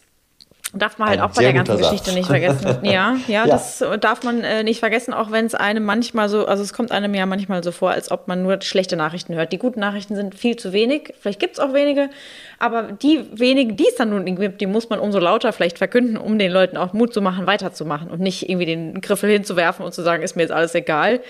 darf 0.74 0.99
man 0.99 1.09
halt 1.09 1.20
Ein 1.20 1.24
auch 1.24 1.34
bei 1.34 1.43
der 1.43 1.53
ganzen 1.53 1.78
Geschichte 1.78 2.12
nicht 2.14 2.26
vergessen. 2.26 2.66
ja, 2.82 3.16
ja, 3.28 3.45
ja, 3.45 3.47
das 3.47 3.84
darf 4.01 4.24
man 4.24 4.43
äh, 4.43 4.64
nicht 4.64 4.80
vergessen, 4.80 5.14
auch 5.14 5.30
wenn 5.30 5.47
es 5.47 5.55
einem 5.55 5.84
manchmal 5.84 6.28
so, 6.28 6.47
also 6.47 6.64
es 6.64 6.72
kommt 6.72 6.91
einem 6.91 7.14
ja 7.14 7.26
manchmal 7.26 7.62
so 7.62 7.70
vor, 7.70 7.93
als 7.93 8.11
ob 8.11 8.26
man 8.26 8.43
nur 8.43 8.61
schlechte 8.61 8.97
Nachrichten 8.97 9.36
hört. 9.36 9.53
Die 9.53 9.59
guten 9.59 9.78
Nachrichten 9.78 10.16
sind 10.16 10.34
viel 10.34 10.57
zu 10.57 10.72
wenig, 10.72 11.14
vielleicht 11.20 11.39
gibt 11.39 11.55
es 11.55 11.61
auch 11.61 11.74
wenige, 11.74 12.11
aber 12.59 12.91
die 12.91 13.24
wenigen, 13.32 13.76
die 13.76 13.86
es 13.89 13.95
dann 13.95 14.11
nun 14.11 14.24
gibt, 14.34 14.61
die 14.61 14.66
muss 14.66 14.91
man 14.91 14.99
umso 14.99 15.20
lauter 15.20 15.53
vielleicht 15.53 15.78
verkünden, 15.78 16.16
um 16.16 16.41
den 16.41 16.51
Leuten 16.51 16.76
auch 16.76 16.93
Mut 16.93 17.14
zu 17.14 17.22
machen, 17.22 17.47
weiterzumachen 17.47 18.11
und 18.11 18.18
nicht 18.18 18.49
irgendwie 18.49 18.66
den 18.66 19.01
Griffel 19.01 19.30
hinzuwerfen 19.30 19.84
und 19.84 19.95
zu 19.95 20.03
sagen, 20.03 20.24
ist 20.24 20.34
mir 20.34 20.43
jetzt 20.43 20.53
alles 20.53 20.74
egal 20.74 21.20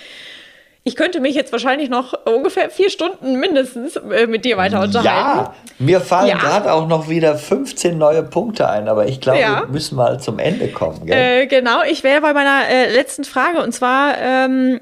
Ich 0.89 0.97
könnte 0.97 1.21
mich 1.21 1.35
jetzt 1.35 1.53
wahrscheinlich 1.53 1.91
noch 1.91 2.15
ungefähr 2.25 2.71
vier 2.71 2.89
Stunden 2.89 3.39
mindestens 3.39 3.97
äh, 3.97 4.27
mit 4.27 4.47
dir 4.47 4.57
weiter 4.57 4.81
unterhalten. 4.81 5.51
Ja, 5.51 5.55
mir 5.79 6.01
fallen 6.01 6.29
ja. 6.29 6.39
gerade 6.39 6.73
auch 6.73 6.89
noch 6.89 7.11
wieder 7.11 7.37
15 7.37 7.99
neue 7.99 8.23
Punkte 8.23 8.71
ein, 8.71 8.89
aber 8.89 9.07
ich 9.07 9.21
glaube, 9.21 9.39
ja. 9.39 9.61
wir 9.61 9.67
müssen 9.69 9.97
mal 9.97 10.19
zum 10.19 10.39
Ende 10.39 10.69
kommen. 10.69 11.07
Äh, 11.07 11.47
genau, 11.47 11.83
ich 11.87 12.05
wäre 12.05 12.23
bei 12.23 12.33
meiner 12.33 12.67
äh, 12.71 12.91
letzten 12.91 13.25
Frage 13.25 13.63
und 13.63 13.73
zwar, 13.73 14.17
ähm, 14.17 14.81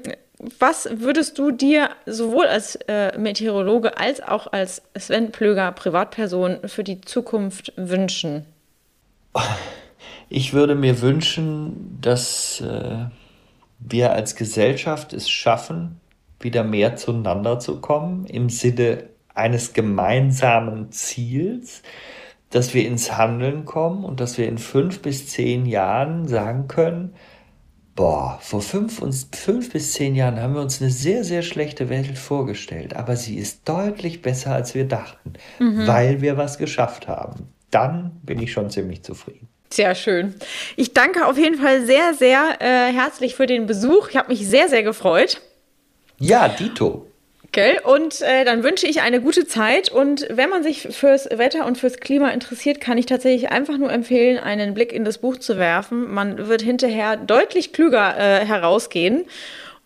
was 0.59 0.87
würdest 0.89 1.39
du 1.39 1.51
dir 1.51 1.89
sowohl 2.05 2.45
als 2.45 2.77
äh, 2.87 3.17
Meteorologe 3.17 3.97
als 3.97 4.23
auch 4.23 4.47
als 4.53 4.83
Sven 4.97 5.33
Plöger 5.33 5.73
Privatperson 5.73 6.59
für 6.67 6.85
die 6.85 7.01
Zukunft 7.01 7.73
wünschen? 7.75 8.45
Ich 10.29 10.53
würde 10.53 10.75
mir 10.75 11.01
wünschen, 11.01 11.97
dass 11.99 12.61
äh, 12.61 13.07
wir 13.79 14.13
als 14.13 14.35
Gesellschaft 14.35 15.13
es 15.13 15.29
schaffen, 15.29 15.99
wieder 16.39 16.63
mehr 16.63 16.95
zueinander 16.95 17.59
zu 17.59 17.81
kommen 17.81 18.25
im 18.25 18.49
Sinne 18.49 19.09
eines 19.33 19.73
gemeinsamen 19.73 20.91
Ziels, 20.91 21.81
dass 22.49 22.73
wir 22.73 22.87
ins 22.87 23.17
Handeln 23.17 23.65
kommen 23.65 24.03
und 24.03 24.19
dass 24.19 24.37
wir 24.37 24.47
in 24.47 24.57
fünf 24.57 25.01
bis 25.01 25.27
zehn 25.27 25.65
Jahren 25.65 26.27
sagen 26.27 26.67
können, 26.67 27.13
boah, 27.95 28.37
vor 28.41 28.61
fünf, 28.61 29.01
uns, 29.01 29.29
fünf 29.33 29.73
bis 29.73 29.93
zehn 29.93 30.15
Jahren 30.15 30.39
haben 30.39 30.53
wir 30.53 30.61
uns 30.61 30.81
eine 30.81 30.91
sehr, 30.91 31.23
sehr 31.23 31.41
schlechte 31.41 31.89
Welt 31.89 32.17
vorgestellt, 32.17 32.95
aber 32.95 33.15
sie 33.15 33.35
ist 33.35 33.67
deutlich 33.67 34.21
besser, 34.21 34.53
als 34.53 34.75
wir 34.75 34.87
dachten, 34.87 35.33
mhm. 35.59 35.87
weil 35.87 36.21
wir 36.21 36.37
was 36.37 36.57
geschafft 36.57 37.07
haben. 37.07 37.49
Dann 37.71 38.21
bin 38.23 38.39
ich 38.39 38.53
schon 38.53 38.69
ziemlich 38.69 39.03
zufrieden. 39.03 39.49
Sehr 39.69 39.95
schön. 39.95 40.35
Ich 40.75 40.93
danke 40.93 41.25
auf 41.25 41.37
jeden 41.37 41.55
Fall 41.55 41.85
sehr, 41.85 42.13
sehr 42.13 42.57
äh, 42.59 42.93
herzlich 42.93 43.35
für 43.35 43.45
den 43.45 43.65
Besuch. 43.67 44.09
Ich 44.09 44.17
habe 44.17 44.29
mich 44.29 44.47
sehr, 44.47 44.69
sehr 44.69 44.83
gefreut. 44.83 45.41
Ja, 46.19 46.47
Dito. 46.47 47.05
Okay, 47.47 47.79
und 47.83 48.21
äh, 48.21 48.45
dann 48.45 48.63
wünsche 48.63 48.87
ich 48.87 49.01
eine 49.01 49.21
gute 49.21 49.47
Zeit. 49.47 49.89
Und 49.89 50.27
wenn 50.29 50.49
man 50.49 50.63
sich 50.63 50.89
fürs 50.91 51.29
Wetter 51.31 51.65
und 51.65 51.77
fürs 51.77 51.97
Klima 51.97 52.29
interessiert, 52.29 52.81
kann 52.81 52.97
ich 52.97 53.05
tatsächlich 53.05 53.49
einfach 53.51 53.77
nur 53.77 53.91
empfehlen, 53.91 54.37
einen 54.37 54.73
Blick 54.73 54.93
in 54.93 55.05
das 55.05 55.17
Buch 55.17 55.37
zu 55.37 55.57
werfen. 55.57 56.13
Man 56.13 56.47
wird 56.49 56.61
hinterher 56.61 57.17
deutlich 57.17 57.73
klüger 57.73 58.17
äh, 58.17 58.45
herausgehen 58.45 59.25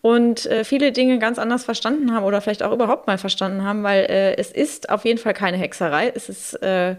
und 0.02 0.46
äh, 0.46 0.64
viele 0.64 0.90
Dinge 0.90 1.20
ganz 1.20 1.38
anders 1.38 1.64
verstanden 1.64 2.12
haben 2.12 2.24
oder 2.24 2.40
vielleicht 2.40 2.64
auch 2.64 2.72
überhaupt 2.72 3.06
mal 3.06 3.18
verstanden 3.18 3.64
haben, 3.64 3.84
weil 3.84 4.04
äh, 4.04 4.36
es 4.36 4.50
ist 4.50 4.90
auf 4.90 5.04
jeden 5.04 5.18
Fall 5.18 5.32
keine 5.32 5.56
Hexerei. 5.56 6.12
Es 6.14 6.28
ist 6.28 6.54
äh, 6.54 6.96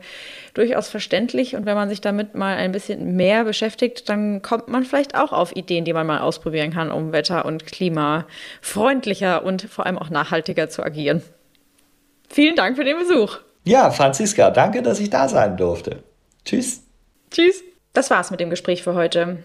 durchaus 0.54 0.88
verständlich 0.88 1.56
und 1.56 1.66
wenn 1.66 1.76
man 1.76 1.90
sich 1.90 2.00
damit 2.00 2.34
mal 2.34 2.56
ein 2.56 2.72
bisschen 2.72 3.16
mehr 3.18 3.44
beschäftigt, 3.44 4.08
dann 4.08 4.42
kommt 4.42 4.70
man 4.70 4.86
vielleicht 4.86 5.16
auch 5.16 5.34
auf 5.34 5.54
Ideen, 5.56 5.84
die 5.84 5.92
man 5.92 6.08
mal 6.08 6.20
ausprobieren 6.20 6.72
kann, 6.72 6.92
um 6.92 7.12
Wetter 7.12 7.46
und 7.46 7.66
Klima 7.66 8.26
freundlicher 8.62 9.44
und 9.44 9.64
vor 9.64 9.86
allem 9.86 10.00
auch 10.00 10.10
nachhaltiger 10.10 10.70
zu 10.70 10.82
agieren. 10.82 11.22
Vielen 12.30 12.56
Dank 12.56 12.78
für 12.78 12.86
den 12.86 12.98
Besuch. 12.98 13.38
Ja, 13.66 13.92
Franziska, 13.92 14.50
danke, 14.50 14.82
dass 14.82 15.02
ich 15.02 15.10
da 15.10 15.28
sein 15.28 15.58
durfte. 15.58 16.04
Tschüss. 16.46 16.84
Tschüss. 17.32 17.64
Das 17.92 18.10
war's 18.10 18.32
mit 18.32 18.40
dem 18.40 18.50
Gespräch 18.50 18.82
für 18.82 18.96
heute. 18.96 19.44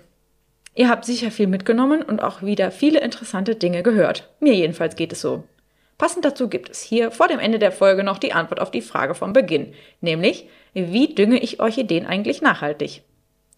Ihr 0.78 0.88
habt 0.88 1.04
sicher 1.04 1.32
viel 1.32 1.48
mitgenommen 1.48 2.02
und 2.02 2.22
auch 2.22 2.40
wieder 2.40 2.70
viele 2.70 3.00
interessante 3.00 3.56
Dinge 3.56 3.82
gehört. 3.82 4.28
Mir 4.38 4.54
jedenfalls 4.54 4.94
geht 4.94 5.12
es 5.12 5.20
so. 5.20 5.42
Passend 5.98 6.24
dazu 6.24 6.48
gibt 6.48 6.70
es 6.70 6.80
hier 6.80 7.10
vor 7.10 7.26
dem 7.26 7.40
Ende 7.40 7.58
der 7.58 7.72
Folge 7.72 8.04
noch 8.04 8.18
die 8.18 8.32
Antwort 8.32 8.60
auf 8.60 8.70
die 8.70 8.80
Frage 8.80 9.16
vom 9.16 9.32
Beginn, 9.32 9.74
nämlich, 10.00 10.48
wie 10.74 11.12
dünge 11.16 11.40
ich 11.40 11.58
Orchideen 11.58 12.06
eigentlich 12.06 12.42
nachhaltig? 12.42 13.02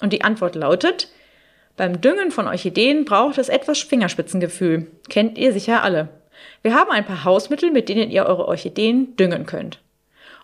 Und 0.00 0.14
die 0.14 0.22
Antwort 0.22 0.54
lautet, 0.54 1.08
beim 1.76 2.00
Düngen 2.00 2.30
von 2.30 2.46
Orchideen 2.46 3.04
braucht 3.04 3.36
es 3.36 3.50
etwas 3.50 3.80
Fingerspitzengefühl. 3.80 4.86
Kennt 5.10 5.36
ihr 5.36 5.52
sicher 5.52 5.82
alle. 5.82 6.08
Wir 6.62 6.74
haben 6.74 6.90
ein 6.90 7.04
paar 7.04 7.24
Hausmittel, 7.24 7.70
mit 7.70 7.90
denen 7.90 8.10
ihr 8.10 8.24
eure 8.24 8.48
Orchideen 8.48 9.14
düngen 9.16 9.44
könnt. 9.44 9.78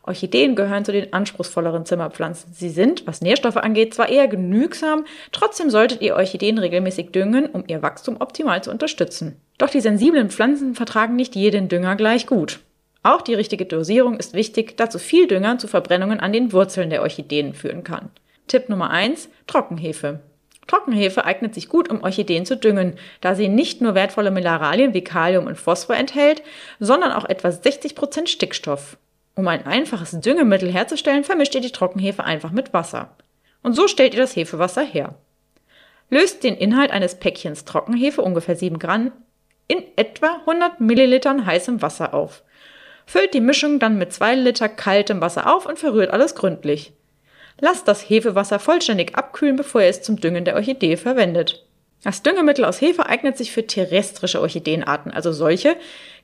Orchideen 0.07 0.55
gehören 0.55 0.85
zu 0.85 0.93
den 0.93 1.13
anspruchsvolleren 1.13 1.85
Zimmerpflanzen. 1.85 2.53
Sie 2.53 2.71
sind, 2.71 3.07
was 3.07 3.21
Nährstoffe 3.21 3.57
angeht, 3.57 3.95
zwar 3.95 4.09
eher 4.09 4.29
genügsam, 4.29 5.05
trotzdem 5.33 5.71
solltet 5.71 6.03
ihr 6.03 6.17
Orchideen 6.17 6.59
regelmäßig 6.59 7.11
düngen, 7.11 7.47
um 7.47 7.65
ihr 7.67 7.83
Wachstum 7.83 8.17
optimal 8.21 8.63
zu 8.63 8.71
unterstützen. 8.71 9.41
Doch 9.59 9.71
die 9.71 9.81
sensiblen 9.81 10.31
Pflanzen 10.31 10.75
vertragen 10.75 11.17
nicht 11.17 11.35
jeden 11.35 11.69
Dünger 11.69 11.97
gleich 11.97 12.27
gut. 12.27 12.61
Auch 13.03 13.23
die 13.23 13.35
richtige 13.35 13.67
Dosierung 13.67 14.19
ist 14.19 14.35
wichtig, 14.35 14.77
da 14.77 14.91
zu 14.91 14.99
viel 14.99 15.29
Dünger 15.29 15.59
zu 15.59 15.69
Verbrennungen 15.69 16.21
an 16.21 16.33
den 16.33 16.53
Wurzeln 16.53 16.91
der 16.91 17.03
Orchideen 17.03 17.55
führen 17.55 17.85
kann. 17.85 18.11
Tipp 18.49 18.69
Nummer 18.69 18.91
eins: 18.91 19.29
Trockenhefe. 19.47 20.21
Trockenhefe 20.67 21.25
eignet 21.25 21.55
sich 21.55 21.69
gut, 21.69 21.89
um 21.89 22.03
Orchideen 22.03 22.45
zu 22.45 22.57
düngen, 22.57 22.95
da 23.21 23.35
sie 23.35 23.49
nicht 23.49 23.81
nur 23.81 23.95
wertvolle 23.95 24.31
Mineralien 24.31 24.95
wie 24.95 25.05
Kalium 25.05 25.47
und 25.47 25.57
Phosphor 25.57 25.97
enthält, 25.97 26.43
sondern 26.81 27.13
auch 27.13 27.25
etwa 27.25 27.49
60% 27.49 28.27
Stickstoff. 28.27 28.97
Um 29.37 29.47
ein 29.49 29.67
einfaches 29.67 30.19
Düngemittel 30.19 30.73
herzustellen, 30.73 31.23
vermischt 31.23 31.55
ihr 31.55 31.61
die 31.61 31.71
Trockenhefe 31.71 32.25
einfach 32.25 32.53
mit 32.53 32.73
Wasser. 32.73 33.15
Und 33.63 33.75
so 33.75 33.87
stellt 33.87 34.15
ihr 34.15 34.21
das 34.21 34.35
Hefewasser 34.35 34.83
her. 34.83 35.15
Löst 36.09 36.43
den 36.43 36.57
Inhalt 36.57 36.91
eines 36.91 37.17
Päckchens 37.17 37.67
Trockenhefe, 37.67 38.23
ungefähr 38.23 38.57
7 38.57 38.79
Gramm, 38.79 39.13
in 39.69 39.85
etwa 39.97 40.39
100 40.47 40.81
Millilitern 40.81 41.45
heißem 41.45 41.83
Wasser 41.83 42.15
auf. 42.15 42.45
Füllt 43.05 43.35
die 43.35 43.43
Mischung 43.43 43.79
dann 43.79 43.99
mit 43.99 44.11
2 44.11 44.37
Liter 44.37 44.71
kaltem 44.71 45.21
Wasser 45.21 45.55
auf 45.55 45.67
und 45.67 45.79
verrührt 45.79 46.13
alles 46.13 46.35
gründlich. 46.35 46.95
Lasst 47.61 47.87
das 47.89 48.09
Hefewasser 48.09 48.59
vollständig 48.59 49.17
abkühlen, 49.17 49.57
bevor 49.57 49.83
ihr 49.83 49.89
es 49.89 50.01
zum 50.01 50.19
Düngen 50.19 50.47
der 50.47 50.55
Orchidee 50.55 50.97
verwendet. 50.97 51.67
Das 52.03 52.23
Düngemittel 52.23 52.65
aus 52.65 52.81
Hefe 52.81 53.07
eignet 53.07 53.37
sich 53.37 53.53
für 53.53 53.67
terrestrische 53.67 54.41
Orchideenarten, 54.41 55.13
also 55.13 55.33
solche, 55.33 55.77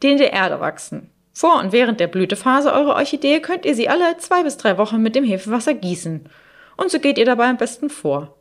die 0.02 0.12
in 0.12 0.18
der 0.18 0.32
Erde 0.32 0.60
wachsen. 0.60 1.10
Vor 1.32 1.58
und 1.60 1.72
während 1.72 2.00
der 2.00 2.08
Blütephase 2.08 2.72
eurer 2.72 2.96
Orchidee 2.96 3.40
könnt 3.40 3.64
ihr 3.64 3.74
sie 3.74 3.88
alle 3.88 4.16
zwei 4.18 4.42
bis 4.42 4.56
drei 4.56 4.76
Wochen 4.78 5.00
mit 5.00 5.14
dem 5.14 5.24
Hefewasser 5.24 5.74
gießen. 5.74 6.28
Und 6.76 6.90
so 6.90 6.98
geht 6.98 7.18
ihr 7.18 7.24
dabei 7.24 7.48
am 7.48 7.56
besten 7.56 7.90
vor. 7.90 8.36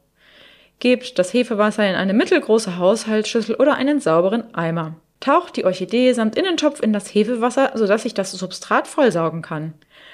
Gebt 0.79 1.19
das 1.19 1.33
Hefewasser 1.33 1.87
in 1.87 1.95
eine 1.95 2.13
mittelgroße 2.13 2.77
Haushaltsschüssel 2.77 3.55
oder 3.55 3.75
einen 3.75 3.99
sauberen 3.99 4.53
Eimer. 4.53 4.95
Taucht 5.19 5.55
die 5.55 5.65
Orchidee 5.65 6.11
samt 6.13 6.35
Innentopf 6.35 6.81
in 6.81 6.93
das 6.93 7.13
Hefewasser, 7.13 7.71
sodass 7.75 8.03
sich 8.03 8.15
das 8.15 8.31
Substrat 8.31 8.87
vollsaugen 8.87 9.43
kann. 9.43 9.73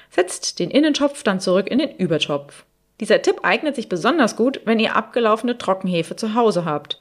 Setzt 0.10 0.60
den 0.60 0.70
Innentopf 0.70 1.24
dann 1.24 1.40
zurück 1.40 1.68
in 1.70 1.80
den 1.80 1.96
Übertopf. 1.96 2.66
Dieser 3.00 3.22
Tipp 3.22 3.38
eignet 3.44 3.76
sich 3.76 3.90
besonders 3.90 4.36
gut, 4.36 4.62
wenn 4.66 4.80
ihr 4.80 4.96
abgelaufene 4.96 5.58
Trockenhefe 5.58 6.16
zu 6.16 6.34
Hause 6.34 6.66
habt. 6.66 7.00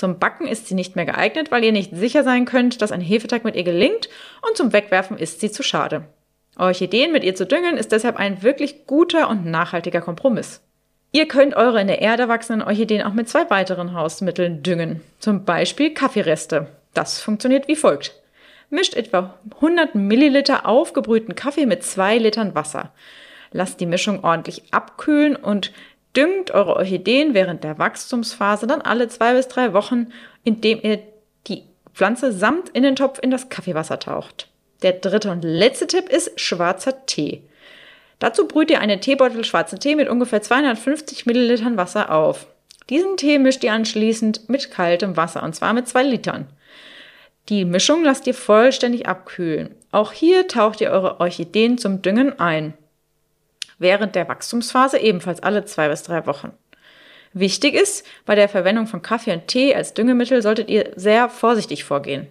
Zum 0.00 0.18
Backen 0.18 0.48
ist 0.48 0.66
sie 0.66 0.74
nicht 0.74 0.96
mehr 0.96 1.04
geeignet, 1.04 1.50
weil 1.50 1.62
ihr 1.62 1.72
nicht 1.72 1.94
sicher 1.94 2.24
sein 2.24 2.46
könnt, 2.46 2.80
dass 2.80 2.90
ein 2.90 3.02
Hefeteig 3.02 3.44
mit 3.44 3.54
ihr 3.54 3.64
gelingt 3.64 4.08
und 4.48 4.56
zum 4.56 4.72
Wegwerfen 4.72 5.18
ist 5.18 5.40
sie 5.40 5.52
zu 5.52 5.62
schade. 5.62 6.04
Orchideen 6.56 7.12
mit 7.12 7.22
ihr 7.22 7.34
zu 7.34 7.44
düngen 7.44 7.76
ist 7.76 7.92
deshalb 7.92 8.16
ein 8.16 8.42
wirklich 8.42 8.86
guter 8.86 9.28
und 9.28 9.44
nachhaltiger 9.44 10.00
Kompromiss. 10.00 10.62
Ihr 11.12 11.28
könnt 11.28 11.54
eure 11.54 11.82
in 11.82 11.86
der 11.86 12.00
Erde 12.00 12.28
wachsenden 12.28 12.66
Orchideen 12.66 13.02
auch 13.02 13.12
mit 13.12 13.28
zwei 13.28 13.50
weiteren 13.50 13.92
Hausmitteln 13.92 14.62
düngen, 14.62 15.02
zum 15.18 15.44
Beispiel 15.44 15.92
Kaffeereste. 15.92 16.68
Das 16.94 17.20
funktioniert 17.20 17.68
wie 17.68 17.76
folgt. 17.76 18.14
Mischt 18.70 18.94
etwa 18.94 19.34
100 19.56 19.96
Milliliter 19.96 20.66
aufgebrühten 20.66 21.34
Kaffee 21.34 21.66
mit 21.66 21.84
zwei 21.84 22.16
Litern 22.16 22.54
Wasser. 22.54 22.90
Lasst 23.52 23.80
die 23.80 23.86
Mischung 23.86 24.24
ordentlich 24.24 24.62
abkühlen 24.70 25.36
und 25.36 25.72
Düngt 26.16 26.50
eure 26.50 26.76
Orchideen 26.76 27.34
während 27.34 27.62
der 27.62 27.78
Wachstumsphase 27.78 28.66
dann 28.66 28.80
alle 28.80 29.08
zwei 29.08 29.34
bis 29.34 29.48
drei 29.48 29.72
Wochen, 29.72 30.08
indem 30.42 30.80
ihr 30.82 31.00
die 31.46 31.62
Pflanze 31.94 32.32
samt 32.32 32.68
in 32.70 32.82
den 32.82 32.96
Topf 32.96 33.20
in 33.22 33.30
das 33.30 33.48
Kaffeewasser 33.48 33.98
taucht. 33.98 34.48
Der 34.82 34.92
dritte 34.92 35.30
und 35.30 35.44
letzte 35.44 35.86
Tipp 35.86 36.08
ist 36.08 36.40
schwarzer 36.40 37.06
Tee. 37.06 37.42
Dazu 38.18 38.46
brüht 38.46 38.70
ihr 38.70 38.80
einen 38.80 39.00
Teebeutel 39.00 39.44
schwarzen 39.44 39.78
Tee 39.78 39.94
mit 39.94 40.08
ungefähr 40.08 40.42
250 40.42 41.26
Millilitern 41.26 41.76
Wasser 41.76 42.12
auf. 42.12 42.46
Diesen 42.88 43.16
Tee 43.16 43.38
mischt 43.38 43.62
ihr 43.62 43.72
anschließend 43.72 44.48
mit 44.48 44.70
kaltem 44.70 45.16
Wasser 45.16 45.42
und 45.42 45.54
zwar 45.54 45.72
mit 45.72 45.88
zwei 45.88 46.02
Litern. 46.02 46.48
Die 47.48 47.64
Mischung 47.64 48.04
lasst 48.04 48.26
ihr 48.26 48.34
vollständig 48.34 49.06
abkühlen. 49.06 49.74
Auch 49.92 50.12
hier 50.12 50.48
taucht 50.48 50.80
ihr 50.80 50.90
eure 50.90 51.20
Orchideen 51.20 51.78
zum 51.78 52.02
Düngen 52.02 52.38
ein 52.38 52.74
während 53.80 54.14
der 54.14 54.28
Wachstumsphase 54.28 54.98
ebenfalls 54.98 55.42
alle 55.42 55.64
zwei 55.64 55.88
bis 55.88 56.04
drei 56.04 56.24
Wochen. 56.26 56.52
Wichtig 57.32 57.74
ist, 57.74 58.04
bei 58.26 58.34
der 58.34 58.48
Verwendung 58.48 58.86
von 58.86 59.02
Kaffee 59.02 59.32
und 59.32 59.46
Tee 59.46 59.74
als 59.74 59.94
Düngemittel 59.94 60.42
solltet 60.42 60.68
ihr 60.68 60.92
sehr 60.96 61.28
vorsichtig 61.28 61.84
vorgehen. 61.84 62.26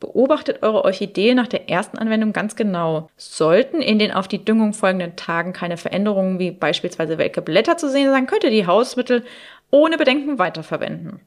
Beobachtet 0.00 0.62
eure 0.62 0.84
Orchidee 0.84 1.34
nach 1.34 1.48
der 1.48 1.68
ersten 1.68 1.98
Anwendung 1.98 2.32
ganz 2.32 2.56
genau. 2.56 3.10
Sollten 3.16 3.82
in 3.82 3.98
den 3.98 4.12
auf 4.12 4.26
die 4.26 4.44
Düngung 4.44 4.72
folgenden 4.72 5.16
Tagen 5.16 5.52
keine 5.52 5.76
Veränderungen 5.76 6.38
wie 6.38 6.50
beispielsweise 6.50 7.18
welke 7.18 7.42
Blätter 7.42 7.76
zu 7.76 7.90
sehen 7.90 8.10
sein, 8.10 8.26
könnt 8.26 8.44
ihr 8.44 8.50
die 8.50 8.66
Hausmittel 8.66 9.24
ohne 9.70 9.98
Bedenken 9.98 10.38
weiterverwenden. 10.38 11.20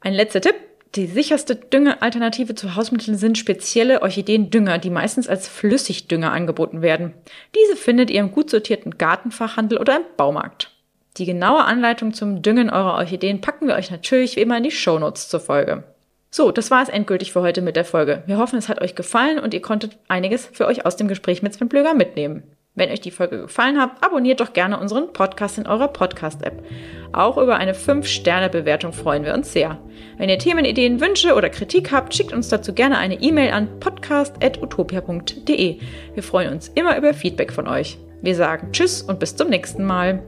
Ein 0.00 0.14
letzter 0.14 0.40
Tipp. 0.40 0.54
Die 0.96 1.06
sicherste 1.06 1.56
Düngealternative 1.56 2.54
zu 2.54 2.74
Hausmitteln 2.74 3.18
sind 3.18 3.36
spezielle 3.36 4.00
Orchideendünger, 4.00 4.78
die 4.78 4.88
meistens 4.88 5.28
als 5.28 5.46
Flüssigdünger 5.46 6.32
angeboten 6.32 6.80
werden. 6.80 7.12
Diese 7.54 7.76
findet 7.76 8.10
ihr 8.10 8.20
im 8.20 8.32
gut 8.32 8.48
sortierten 8.48 8.96
Gartenfachhandel 8.96 9.76
oder 9.76 9.96
im 9.96 10.04
Baumarkt. 10.16 10.70
Die 11.18 11.26
genaue 11.26 11.64
Anleitung 11.64 12.14
zum 12.14 12.40
Düngen 12.40 12.70
eurer 12.70 12.94
Orchideen 12.94 13.42
packen 13.42 13.68
wir 13.68 13.74
euch 13.74 13.90
natürlich 13.90 14.36
wie 14.36 14.40
immer 14.40 14.56
in 14.56 14.62
die 14.62 14.70
Shownotes 14.70 15.28
zur 15.28 15.40
Folge. 15.40 15.84
So, 16.30 16.50
das 16.50 16.70
war 16.70 16.82
es 16.82 16.88
endgültig 16.88 17.34
für 17.34 17.42
heute 17.42 17.60
mit 17.60 17.76
der 17.76 17.84
Folge. 17.84 18.22
Wir 18.24 18.38
hoffen, 18.38 18.58
es 18.58 18.70
hat 18.70 18.80
euch 18.80 18.94
gefallen 18.94 19.38
und 19.38 19.52
ihr 19.52 19.62
konntet 19.62 19.98
einiges 20.08 20.46
für 20.46 20.66
euch 20.66 20.86
aus 20.86 20.96
dem 20.96 21.08
Gespräch 21.08 21.42
mit 21.42 21.52
Sven 21.52 21.68
Blöger 21.68 21.92
mitnehmen. 21.92 22.42
Wenn 22.78 22.90
euch 22.90 23.00
die 23.00 23.10
Folge 23.10 23.40
gefallen 23.40 23.80
hat, 23.80 24.04
abonniert 24.04 24.40
doch 24.40 24.52
gerne 24.52 24.78
unseren 24.78 25.10
Podcast 25.14 25.56
in 25.56 25.66
eurer 25.66 25.88
Podcast-App. 25.88 26.62
Auch 27.10 27.38
über 27.38 27.56
eine 27.56 27.72
5-Sterne-Bewertung 27.72 28.92
freuen 28.92 29.24
wir 29.24 29.32
uns 29.32 29.54
sehr. 29.54 29.78
Wenn 30.18 30.28
ihr 30.28 30.38
Themenideen, 30.38 31.00
Wünsche 31.00 31.34
oder 31.34 31.48
Kritik 31.48 31.90
habt, 31.90 32.14
schickt 32.14 32.34
uns 32.34 32.50
dazu 32.50 32.74
gerne 32.74 32.98
eine 32.98 33.22
E-Mail 33.22 33.52
an 33.52 33.80
podcast.utopia.de. 33.80 35.80
Wir 36.12 36.22
freuen 36.22 36.52
uns 36.52 36.68
immer 36.68 36.98
über 36.98 37.14
Feedback 37.14 37.50
von 37.50 37.66
euch. 37.66 37.96
Wir 38.20 38.34
sagen 38.34 38.72
Tschüss 38.72 39.00
und 39.00 39.20
bis 39.20 39.34
zum 39.34 39.48
nächsten 39.48 39.82
Mal. 39.82 40.22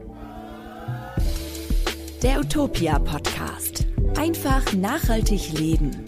Der 2.23 2.39
Utopia 2.39 2.97
Podcast. 2.97 3.85
Einfach 4.17 4.73
nachhaltig 4.73 5.53
leben. 5.53 6.03